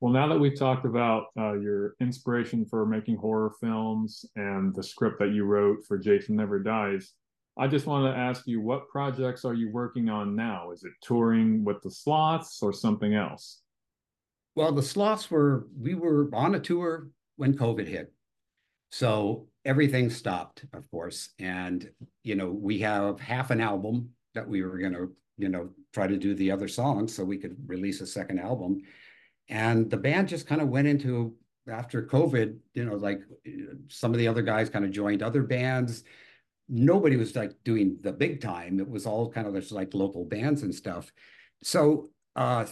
Well, 0.00 0.12
now 0.12 0.26
that 0.28 0.38
we've 0.38 0.58
talked 0.58 0.84
about 0.84 1.26
uh, 1.38 1.54
your 1.54 1.94
inspiration 2.00 2.66
for 2.66 2.84
making 2.84 3.16
horror 3.16 3.52
films 3.60 4.24
and 4.36 4.74
the 4.74 4.82
script 4.82 5.18
that 5.20 5.32
you 5.32 5.44
wrote 5.44 5.78
for 5.86 5.96
Jason 5.96 6.36
Never 6.36 6.58
Dies, 6.58 7.12
I 7.56 7.68
just 7.68 7.86
want 7.86 8.12
to 8.12 8.18
ask 8.18 8.46
you 8.46 8.60
what 8.60 8.88
projects 8.88 9.44
are 9.44 9.54
you 9.54 9.70
working 9.70 10.08
on 10.08 10.34
now? 10.34 10.72
Is 10.72 10.82
it 10.82 10.92
touring 11.02 11.64
with 11.64 11.80
the 11.82 11.90
sloths 11.90 12.58
or 12.62 12.72
something 12.72 13.14
else? 13.14 13.62
Well, 14.56 14.72
the 14.72 14.82
sloths 14.82 15.30
were, 15.30 15.68
we 15.78 15.94
were 15.94 16.28
on 16.34 16.54
a 16.54 16.60
tour 16.60 17.08
when 17.36 17.56
COVID 17.56 17.86
hit. 17.86 18.12
So 18.90 19.46
everything 19.64 20.10
stopped, 20.10 20.64
of 20.72 20.90
course. 20.90 21.30
And, 21.38 21.90
you 22.22 22.34
know, 22.34 22.50
we 22.50 22.78
have 22.80 23.20
half 23.20 23.50
an 23.50 23.60
album 23.60 24.10
that 24.34 24.48
we 24.48 24.62
were 24.62 24.78
going 24.78 24.92
to, 24.92 25.12
you 25.38 25.48
know, 25.48 25.70
try 25.92 26.06
to 26.06 26.16
do 26.16 26.34
the 26.34 26.50
other 26.50 26.68
songs 26.68 27.14
so 27.14 27.24
we 27.24 27.38
could 27.38 27.56
release 27.66 28.00
a 28.00 28.06
second 28.06 28.40
album. 28.40 28.82
And 29.48 29.90
the 29.90 29.96
band 29.96 30.28
just 30.28 30.46
kind 30.46 30.60
of 30.60 30.68
went 30.68 30.88
into, 30.88 31.34
after 31.66 32.02
COVID, 32.06 32.58
you 32.74 32.84
know, 32.84 32.96
like 32.96 33.22
some 33.88 34.12
of 34.12 34.18
the 34.18 34.28
other 34.28 34.42
guys 34.42 34.68
kind 34.68 34.84
of 34.84 34.90
joined 34.90 35.22
other 35.22 35.42
bands. 35.42 36.04
Nobody 36.68 37.16
was 37.16 37.34
like 37.34 37.52
doing 37.64 37.96
the 38.02 38.12
big 38.12 38.42
time. 38.42 38.80
It 38.80 38.88
was 38.88 39.06
all 39.06 39.30
kind 39.30 39.46
of 39.46 39.54
just 39.54 39.72
like 39.72 39.94
local 39.94 40.24
bands 40.26 40.62
and 40.62 40.74
stuff. 40.74 41.10
So, 41.62 42.08
uh, 42.36 42.66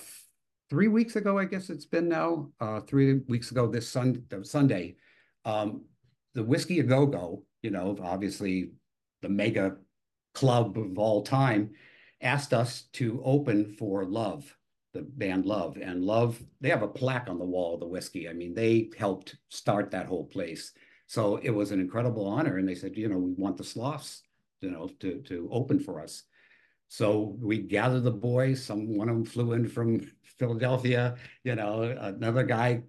three 0.68 0.88
weeks 0.88 1.16
ago, 1.16 1.38
I 1.38 1.46
guess 1.46 1.70
it's 1.70 1.86
been 1.86 2.08
now, 2.08 2.50
uh, 2.60 2.80
three 2.80 3.20
weeks 3.28 3.50
ago 3.50 3.66
this 3.66 3.88
sun, 3.88 4.24
Sunday, 4.42 4.96
um, 5.44 5.84
the 6.34 6.44
Whisky 6.44 6.80
a 6.80 6.82
Go 6.82 7.06
Go, 7.06 7.44
you 7.62 7.70
know, 7.70 7.96
obviously 8.02 8.72
the 9.20 9.28
mega 9.28 9.76
club 10.34 10.76
of 10.78 10.98
all 10.98 11.22
time, 11.22 11.70
asked 12.20 12.54
us 12.54 12.82
to 12.92 13.20
open 13.24 13.66
for 13.66 14.04
Love, 14.04 14.56
the 14.94 15.02
band 15.02 15.46
Love. 15.46 15.76
And 15.80 16.04
Love, 16.04 16.42
they 16.60 16.70
have 16.70 16.82
a 16.82 16.88
plaque 16.88 17.28
on 17.28 17.38
the 17.38 17.44
wall 17.44 17.74
of 17.74 17.80
the 17.80 17.86
whiskey. 17.86 18.28
I 18.28 18.32
mean, 18.32 18.54
they 18.54 18.90
helped 18.96 19.36
start 19.48 19.90
that 19.90 20.06
whole 20.06 20.26
place. 20.26 20.72
So 21.06 21.36
it 21.36 21.50
was 21.50 21.70
an 21.70 21.80
incredible 21.80 22.26
honor. 22.26 22.58
And 22.58 22.68
they 22.68 22.74
said, 22.74 22.96
you 22.96 23.08
know, 23.08 23.18
we 23.18 23.32
want 23.32 23.56
the 23.56 23.64
Sloths, 23.64 24.22
you 24.60 24.70
know, 24.70 24.88
to, 25.00 25.20
to 25.22 25.48
open 25.52 25.78
for 25.78 26.00
us. 26.00 26.22
So 26.88 27.36
we 27.40 27.58
gathered 27.58 28.04
the 28.04 28.10
boys. 28.10 28.62
Some 28.64 28.96
one 28.96 29.08
of 29.08 29.14
them 29.14 29.24
flew 29.24 29.52
in 29.52 29.66
from 29.66 30.00
Philadelphia. 30.38 31.16
You 31.42 31.54
know, 31.54 31.82
another 31.82 32.44
guy 32.44 32.82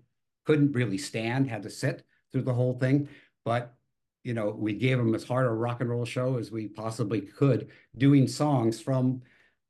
couldn't 0.45 0.73
really 0.73 0.97
stand, 0.97 1.49
had 1.49 1.63
to 1.63 1.69
sit 1.69 2.03
through 2.31 2.41
the 2.41 2.53
whole 2.53 2.77
thing 2.79 3.07
but 3.45 3.75
you 4.23 4.33
know, 4.33 4.55
we 4.57 4.73
gave 4.73 4.97
them 4.97 5.13
as 5.15 5.23
hard 5.23 5.45
a 5.45 5.49
rock 5.49 5.81
and 5.81 5.89
roll 5.89 6.05
show 6.05 6.37
as 6.37 6.51
we 6.51 6.67
possibly 6.67 7.21
could, 7.21 7.69
doing 7.97 8.27
songs 8.27 8.79
from 8.79 9.21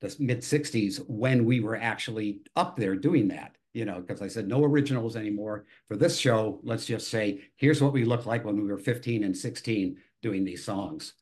the 0.02 0.16
mid 0.20 0.40
60s 0.40 1.04
when 1.08 1.46
we 1.46 1.60
were 1.60 1.76
actually 1.76 2.42
up 2.56 2.76
there 2.76 2.96
doing 2.96 3.28
that. 3.30 3.56
You 3.74 3.86
know, 3.86 4.02
because 4.02 4.22
I 4.22 4.28
said 4.28 4.48
no 4.48 4.64
originals 4.64 5.16
anymore. 5.16 5.66
For 5.88 5.98
this 5.98 6.20
show, 6.20 6.60
let's 6.62 6.86
just 6.86 7.10
say, 7.10 7.42
here's 7.56 7.82
what 7.82 7.92
we 7.92 8.06
looked 8.06 8.28
like 8.28 8.46
when 8.46 8.56
we 8.56 8.70
were 8.70 8.78
15 8.78 9.24
and 9.24 9.36
16 9.36 9.98
doing 10.22 10.44
these 10.46 10.64
songs. 10.64 11.16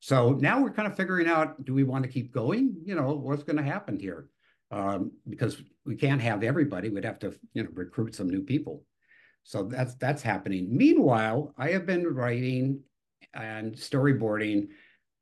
So 0.00 0.32
now 0.32 0.60
we're 0.60 0.70
kind 0.70 0.86
of 0.86 0.98
figuring 0.98 1.26
out, 1.26 1.64
do 1.64 1.72
we 1.72 1.82
want 1.82 2.04
to 2.04 2.10
keep 2.10 2.30
going? 2.30 2.76
You 2.84 2.94
know, 2.94 3.12
what's 3.12 3.42
going 3.42 3.56
to 3.56 3.62
happen 3.62 3.98
here? 3.98 4.28
Um, 4.70 5.12
because 5.26 5.62
we 5.86 5.96
can't 5.96 6.20
have 6.20 6.42
everybody. 6.42 6.90
We'd 6.90 7.06
have 7.06 7.20
to, 7.20 7.32
you 7.54 7.62
know, 7.62 7.70
recruit 7.72 8.14
some 8.14 8.28
new 8.28 8.42
people. 8.42 8.82
So 9.44 9.62
that's 9.62 9.94
that's 9.94 10.22
happening. 10.22 10.74
Meanwhile, 10.74 11.54
I 11.56 11.70
have 11.70 11.86
been 11.86 12.06
writing 12.06 12.80
and 13.34 13.74
storyboarding 13.74 14.68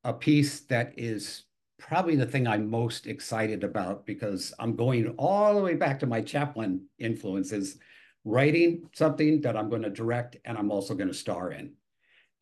a 0.05 0.12
piece 0.12 0.61
that 0.61 0.93
is 0.97 1.45
probably 1.79 2.14
the 2.14 2.27
thing 2.27 2.47
I'm 2.47 2.70
most 2.70 3.09
excited 3.09 3.64
about 3.64 4.07
because 4.07 4.55
I'm 4.61 4.77
going 4.77 5.09
all 5.18 5.57
the 5.57 5.62
way 5.62 5.75
back 5.75 5.99
to 6.01 6.07
my 6.07 6.20
Chaplin 6.20 6.87
influences, 6.99 7.79
writing 8.25 8.89
something 8.93 9.41
that 9.41 9.57
I'm 9.57 9.68
going 9.68 9.83
to 9.83 9.91
direct 9.91 10.37
and 10.45 10.57
I'm 10.57 10.70
also 10.70 10.95
going 10.95 11.09
to 11.09 11.14
star 11.14 11.51
in. 11.51 11.73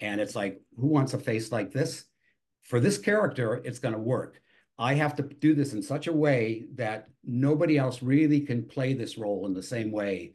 And 0.01 0.20
it's 0.20 0.37
like, 0.37 0.61
who 0.78 0.89
wants 0.89 1.14
a 1.14 1.18
face 1.18 1.51
like 1.51 1.72
this? 1.72 2.05
For 2.62 2.81
this 2.81 2.99
character, 2.99 3.62
it's 3.64 3.78
going 3.78 3.95
to 3.95 4.01
work. 4.01 4.41
I 4.78 4.95
have 4.95 5.16
to 5.16 5.22
do 5.22 5.55
this 5.55 5.72
in 5.72 5.83
such 5.83 6.07
a 6.07 6.12
way 6.12 6.66
that 6.74 7.09
nobody 7.24 7.78
else 7.78 8.03
really 8.03 8.41
can 8.41 8.64
play 8.64 8.93
this 8.93 9.16
role 9.16 9.47
in 9.47 9.55
the 9.55 9.62
same 9.62 9.91
way 9.91 10.35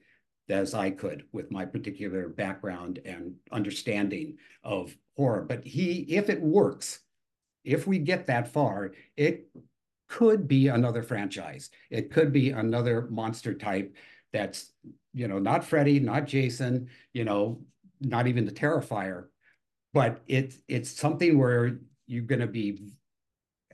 as 0.50 0.74
I 0.74 0.91
could 0.91 1.26
with 1.32 1.52
my 1.52 1.66
particular 1.66 2.30
background 2.30 3.00
and 3.06 3.36
understanding 3.52 4.38
of 4.64 4.96
horror. 5.16 5.41
But 5.41 5.66
he, 5.66 6.02
if 6.02 6.30
it 6.30 6.41
works, 6.41 7.00
if 7.64 7.88
we 7.88 7.98
get 7.98 8.28
that 8.28 8.48
far, 8.48 8.91
it 9.18 9.48
could 10.08 10.48
be 10.48 10.68
another 10.68 11.02
franchise. 11.02 11.70
It 11.89 12.12
could 12.12 12.32
be 12.32 12.52
another 12.52 13.08
monster 13.10 13.54
type 13.54 13.96
that's, 14.32 14.72
you 15.14 15.28
know, 15.28 15.39
not 15.39 15.66
Freddy, 15.66 16.00
not 16.00 16.28
Jason, 16.28 16.89
you 17.14 17.24
know, 17.24 17.62
not 18.02 18.28
even 18.28 18.46
the 18.46 18.52
Terrifier, 18.52 19.26
but 19.93 20.22
it's 20.28 20.58
it's 20.68 20.91
something 20.91 21.39
where 21.39 21.80
you're 22.06 22.24
going 22.24 22.41
to 22.41 22.48
be 22.48 22.91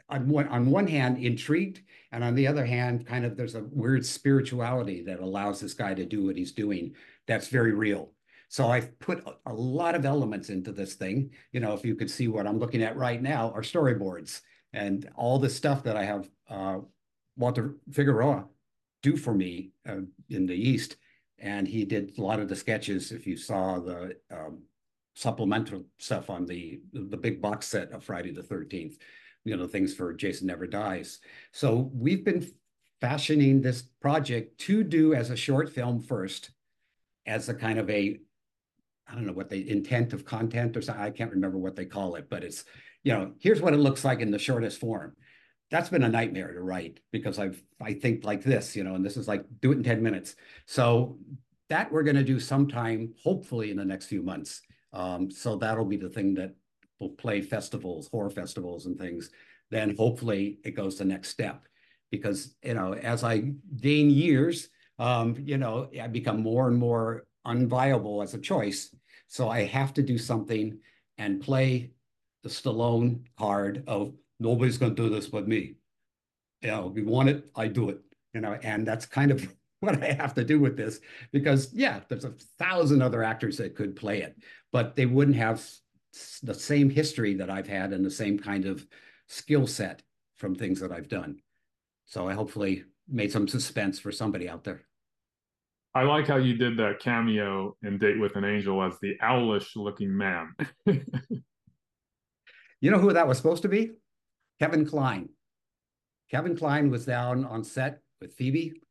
on 0.08 0.28
one 0.30 0.48
on 0.48 0.70
one 0.70 0.88
hand 0.88 1.18
intrigued 1.18 1.82
and 2.12 2.24
on 2.24 2.36
the 2.36 2.48
other 2.48 2.66
hand 2.66 3.06
kind 3.06 3.26
of 3.26 3.36
there's 3.36 3.56
a 3.56 3.66
weird 3.72 4.06
spirituality 4.06 5.02
that 5.02 5.20
allows 5.20 5.60
this 5.60 5.74
guy 5.74 5.94
to 5.94 6.06
do 6.06 6.26
what 6.26 6.38
he's 6.38 6.52
doing 6.52 6.94
that's 7.28 7.48
very 7.48 7.74
real. 7.74 8.12
So 8.50 8.68
i've 8.68 8.98
put 9.00 9.24
a 9.46 9.54
lot 9.54 9.96
of 9.96 10.06
elements 10.06 10.50
into 10.50 10.72
this 10.72 10.96
thing. 10.96 11.32
You 11.52 11.60
know 11.60 11.74
if 11.74 11.86
you 11.86 11.96
could 11.96 12.12
see 12.12 12.28
what 12.28 12.48
i'm 12.48 12.60
looking 12.60 12.84
at 12.84 12.98
right 12.98 13.22
now 13.22 13.52
are 13.52 13.62
storyboards 13.62 14.42
and 14.74 15.10
all 15.16 15.40
the 15.40 15.50
stuff 15.50 15.84
that 15.84 15.98
i 15.98 16.04
have 16.04 16.30
uh, 16.50 16.80
walter 17.38 17.76
figueroa 17.92 18.46
do 19.02 19.18
for 19.18 19.34
me 19.34 19.72
uh, 19.88 20.02
in 20.30 20.46
the 20.46 20.56
east. 20.56 20.98
And 21.40 21.68
he 21.68 21.86
did 21.86 22.14
a 22.18 22.22
lot 22.22 22.40
of 22.40 22.50
the 22.50 22.56
sketches 22.56 23.12
if 23.12 23.26
you 23.26 23.36
saw 23.36 23.80
the 23.80 24.16
um, 24.30 24.60
supplemental 25.16 25.84
stuff 25.98 26.30
on 26.30 26.46
the 26.46 26.80
the 26.94 27.18
big 27.18 27.42
box 27.42 27.68
set 27.68 27.92
of 27.92 28.04
friday 28.04 28.32
the 28.32 28.42
13th 28.42 28.96
you 29.44 29.56
know, 29.56 29.68
things 29.68 29.94
for 29.94 30.14
Jason 30.14 30.48
Never 30.48 30.68
Dies. 30.68 31.20
So 31.52 31.92
we've 31.94 32.24
been 32.24 32.48
fashioning 33.00 33.62
this 33.62 33.82
project 33.82 34.60
to 34.60 34.84
do 34.84 35.14
as 35.14 35.30
a 35.30 35.36
short 35.36 35.70
film 35.70 36.00
first, 36.00 36.52
as 37.26 37.50
a 37.50 37.54
kind 37.54 37.80
of 37.80 37.90
a, 37.90 38.20
I 39.08 39.16
don't 39.16 39.26
know 39.26 39.34
what 39.34 39.50
the 39.50 39.70
intent 39.70 40.14
of 40.14 40.26
content 40.26 40.78
or 40.78 40.82
something, 40.82 41.04
I 41.04 41.10
can't 41.10 41.32
remember 41.32 41.58
what 41.58 41.76
they 41.76 41.86
call 41.86 42.16
it, 42.16 42.30
but 42.30 42.44
it's, 42.44 42.64
you 43.04 43.12
know, 43.12 43.34
here's 43.40 43.62
what 43.62 43.74
it 43.74 43.78
looks 43.78 44.06
like 44.06 44.20
in 44.20 44.32
the 44.32 44.40
shortest 44.40 44.80
form. 44.80 45.16
That's 45.72 45.90
been 45.90 46.04
a 46.04 46.10
nightmare 46.10 46.54
to 46.54 46.62
write 46.62 47.00
because 47.12 47.40
I've, 47.40 47.62
I 47.82 47.94
think 47.94 48.24
like 48.24 48.44
this, 48.44 48.76
you 48.76 48.84
know, 48.84 48.96
and 48.96 49.04
this 49.04 49.18
is 49.18 49.28
like 49.28 49.46
do 49.62 49.72
it 49.72 49.78
in 49.78 49.84
10 49.84 50.04
minutes. 50.04 50.36
So 50.66 51.18
that 51.70 51.92
we're 51.92 52.04
going 52.04 52.18
to 52.18 52.24
do 52.24 52.40
sometime, 52.40 53.14
hopefully 53.24 53.72
in 53.72 53.78
the 53.78 53.86
next 53.86 54.08
few 54.08 54.22
months. 54.22 54.62
Um, 54.94 55.32
so 55.32 55.56
that'll 55.56 55.86
be 55.86 55.98
the 55.98 56.10
thing 56.10 56.34
that 56.36 56.54
will 57.02 57.10
play 57.10 57.42
festivals, 57.42 58.08
horror 58.08 58.30
festivals 58.30 58.86
and 58.86 58.98
things, 58.98 59.32
then 59.72 59.96
hopefully 59.98 60.60
it 60.64 60.72
goes 60.72 60.98
the 60.98 61.06
next 61.06 61.30
step. 61.30 61.66
Because, 62.12 62.56
you 62.64 62.74
know, 62.74 62.94
as 62.94 63.24
I 63.24 63.54
gain 63.82 64.10
years, 64.10 64.70
um, 65.00 65.36
you 65.40 65.58
know, 65.58 65.90
I 66.00 66.08
become 66.08 66.42
more 66.42 66.68
and 66.68 66.78
more 66.78 67.26
unviable 67.48 68.24
as 68.24 68.34
a 68.34 68.40
choice. 68.40 68.94
So 69.28 69.50
I 69.50 69.64
have 69.64 69.94
to 69.96 70.04
do 70.04 70.18
something 70.18 70.78
and 71.18 71.42
play 71.42 71.92
the 72.44 72.50
Stallone 72.50 73.22
card 73.38 73.84
of 73.88 74.14
nobody's 74.40 74.78
going 74.78 74.96
to 74.96 75.04
do 75.04 75.10
this 75.10 75.28
but 75.28 75.48
me. 75.48 75.76
You 76.62 76.70
know, 76.70 76.88
we 76.88 77.02
want 77.02 77.30
it, 77.30 77.50
I 77.56 77.68
do 77.68 77.90
it. 77.90 78.00
You 78.34 78.42
know, 78.42 78.58
and 78.62 78.88
that's 78.88 79.06
kind 79.06 79.32
of 79.32 79.54
what 79.80 80.04
I 80.04 80.12
have 80.12 80.36
to 80.36 80.44
do 80.44 80.60
with 80.60 80.78
this 80.78 81.00
because 81.32 81.74
yeah, 81.74 82.02
there's 82.08 82.26
a 82.26 82.36
thousand 82.60 83.02
other 83.02 83.24
actors 83.24 83.58
that 83.58 83.76
could 83.76 83.96
play 83.96 84.22
it, 84.22 84.36
but 84.72 84.96
they 84.96 85.08
wouldn't 85.08 85.38
have 85.38 85.66
the 86.44 86.54
same 86.54 86.90
history 86.90 87.36
that 87.36 87.50
I've 87.50 87.68
had 87.68 87.94
and 87.94 88.06
the 88.06 88.12
same 88.12 88.38
kind 88.38 88.66
of 88.66 88.86
skill 89.28 89.68
set 89.68 90.04
from 90.36 90.56
things 90.56 90.80
that 90.80 90.92
I've 90.92 91.08
done. 91.08 91.40
So 92.06 92.28
I 92.28 92.34
hopefully 92.34 92.84
made 93.08 93.32
some 93.32 93.48
suspense 93.48 94.00
for 94.00 94.12
somebody 94.12 94.50
out 94.50 94.64
there. 94.64 94.82
I 95.94 96.04
like 96.04 96.28
how 96.28 96.38
you 96.38 96.56
did 96.56 96.78
that 96.78 97.00
cameo 97.00 97.76
in 97.84 97.98
Date 97.98 98.20
with 98.20 98.36
an 98.38 98.46
Angel 98.46 98.82
as 98.82 98.98
the 99.02 99.18
owlish 99.22 99.76
looking 99.76 100.16
man. 100.16 100.54
you 100.86 101.04
know 102.82 103.00
who 103.00 103.12
that 103.14 103.28
was 103.28 103.38
supposed 103.38 103.64
to 103.64 103.70
be? 103.70 103.92
Kevin 104.60 104.86
Kline. 104.86 105.30
Kevin 106.30 106.56
Kline 106.56 106.90
was 106.90 107.06
down 107.06 107.44
on 107.44 107.64
set 107.64 108.00
with 108.22 108.34
Phoebe. 108.34 108.82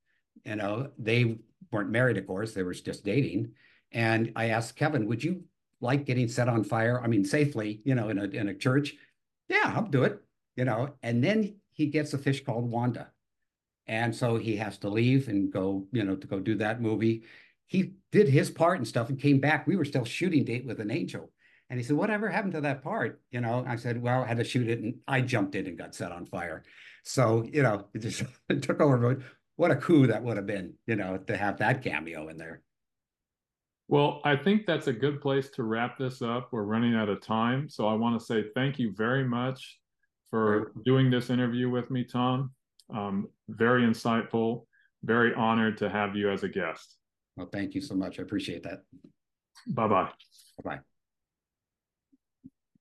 You 0.45 0.57
know, 0.57 0.91
they 0.99 1.39
weren't 1.73 1.91
married, 1.91 2.19
of 2.19 2.27
course, 2.27 2.53
they 2.53 2.63
were 2.63 2.75
just 2.75 3.05
dating. 3.05 3.53
And 3.93 4.33
I 4.37 4.51
asked 4.51 4.77
Kevin, 4.77 5.07
would 5.07 5.25
you 5.25 5.45
like 5.81 6.07
getting 6.07 6.29
set 6.29 6.49
on 6.49 6.65
fire? 6.65 7.01
I 7.03 7.07
mean, 7.07 7.25
safely, 7.25 7.81
you 7.85 7.95
know, 7.95 8.09
in 8.09 8.19
a 8.19 8.25
in 8.25 8.49
a 8.49 8.55
church. 8.55 8.95
Yeah, 9.49 9.73
I'll 9.75 9.87
do 9.87 10.05
it. 10.05 10.21
You 10.57 10.65
know, 10.65 10.95
and 11.03 11.23
then 11.23 11.57
he 11.73 11.87
gets 11.87 12.13
a 12.13 12.19
fish 12.19 12.45
called 12.45 12.71
Wanda. 12.71 13.11
And 13.87 14.15
so 14.15 14.37
he 14.37 14.57
has 14.57 14.79
to 14.79 14.89
leave 14.89 15.29
and 15.29 15.53
go, 15.53 15.87
you 15.93 16.05
know, 16.05 16.15
to 16.15 16.27
go 16.27 16.39
do 16.39 16.55
that 16.57 16.81
movie. 16.81 17.25
He 17.67 17.95
did 18.13 18.29
his 18.29 18.51
part 18.51 18.79
and 18.79 18.87
stuff 18.87 19.09
and 19.09 19.19
came 19.19 19.41
back. 19.41 19.67
We 19.67 19.77
were 19.77 19.85
still 19.85 20.05
shooting 20.05 20.45
Date 20.45 20.67
with 20.67 20.81
an 20.81 20.91
Angel. 20.91 21.31
And 21.69 21.79
he 21.79 21.85
said, 21.85 21.97
Whatever 21.97 22.29
happened 22.29 22.53
to 22.55 22.61
that 22.63 22.83
part? 22.83 23.21
You 23.31 23.41
know, 23.41 23.65
I 23.67 23.77
said, 23.77 24.03
Well, 24.03 24.23
I 24.23 24.27
had 24.27 24.37
to 24.39 24.45
shoot 24.45 24.69
it 24.69 24.81
and 24.81 24.97
I 25.09 25.21
jumped 25.21 25.55
in 25.55 25.67
and 25.67 25.79
got 25.79 25.95
set 25.95 26.13
on 26.13 26.27
fire. 26.27 26.65
So, 27.05 27.45
you 27.51 27.63
know, 27.63 27.87
it 27.95 28.01
just 28.01 28.25
it 28.49 28.63
took 28.63 28.81
over. 28.81 29.23
What 29.57 29.71
a 29.71 29.77
coup 29.77 30.07
that 30.07 30.23
would 30.23 30.37
have 30.37 30.47
been, 30.47 30.75
you 30.87 30.97
know, 30.97 31.19
to 31.19 31.37
have 31.37 31.59
that 31.59 31.83
cameo 31.83 32.29
in 32.29 32.37
there. 32.37 32.63
Well, 33.91 34.21
I 34.25 34.37
think 34.37 34.67
that's 34.67 34.87
a 34.87 34.93
good 34.93 35.21
place 35.21 35.51
to 35.51 35.65
wrap 35.65 35.99
this 35.99 36.23
up. 36.23 36.51
We're 36.53 36.63
running 36.63 36.95
out 36.95 37.09
of 37.09 37.21
time. 37.21 37.69
So 37.69 37.89
I 37.89 37.95
want 37.95 38.19
to 38.19 38.25
say 38.25 38.45
thank 38.55 38.79
you 38.79 38.95
very 38.97 39.25
much 39.25 39.81
for 40.31 40.71
doing 40.85 41.11
this 41.11 41.29
interview 41.29 41.69
with 41.69 41.91
me, 41.91 42.05
Tom. 42.05 42.53
Um, 42.95 43.29
very 43.49 43.83
insightful, 43.83 44.67
very 45.03 45.35
honored 45.35 45.77
to 45.79 45.91
have 45.91 46.15
you 46.15 46.31
as 46.31 46.45
a 46.45 46.49
guest. 46.49 46.99
Well, 47.37 47.49
thank 47.53 47.75
you 47.75 47.81
so 47.81 47.97
much. 47.97 48.21
I 48.21 48.23
appreciate 48.23 48.63
that. 48.63 48.83
Bye 49.67 49.89
bye. 49.89 50.11
Bye 50.63 50.77
bye. 50.77 50.81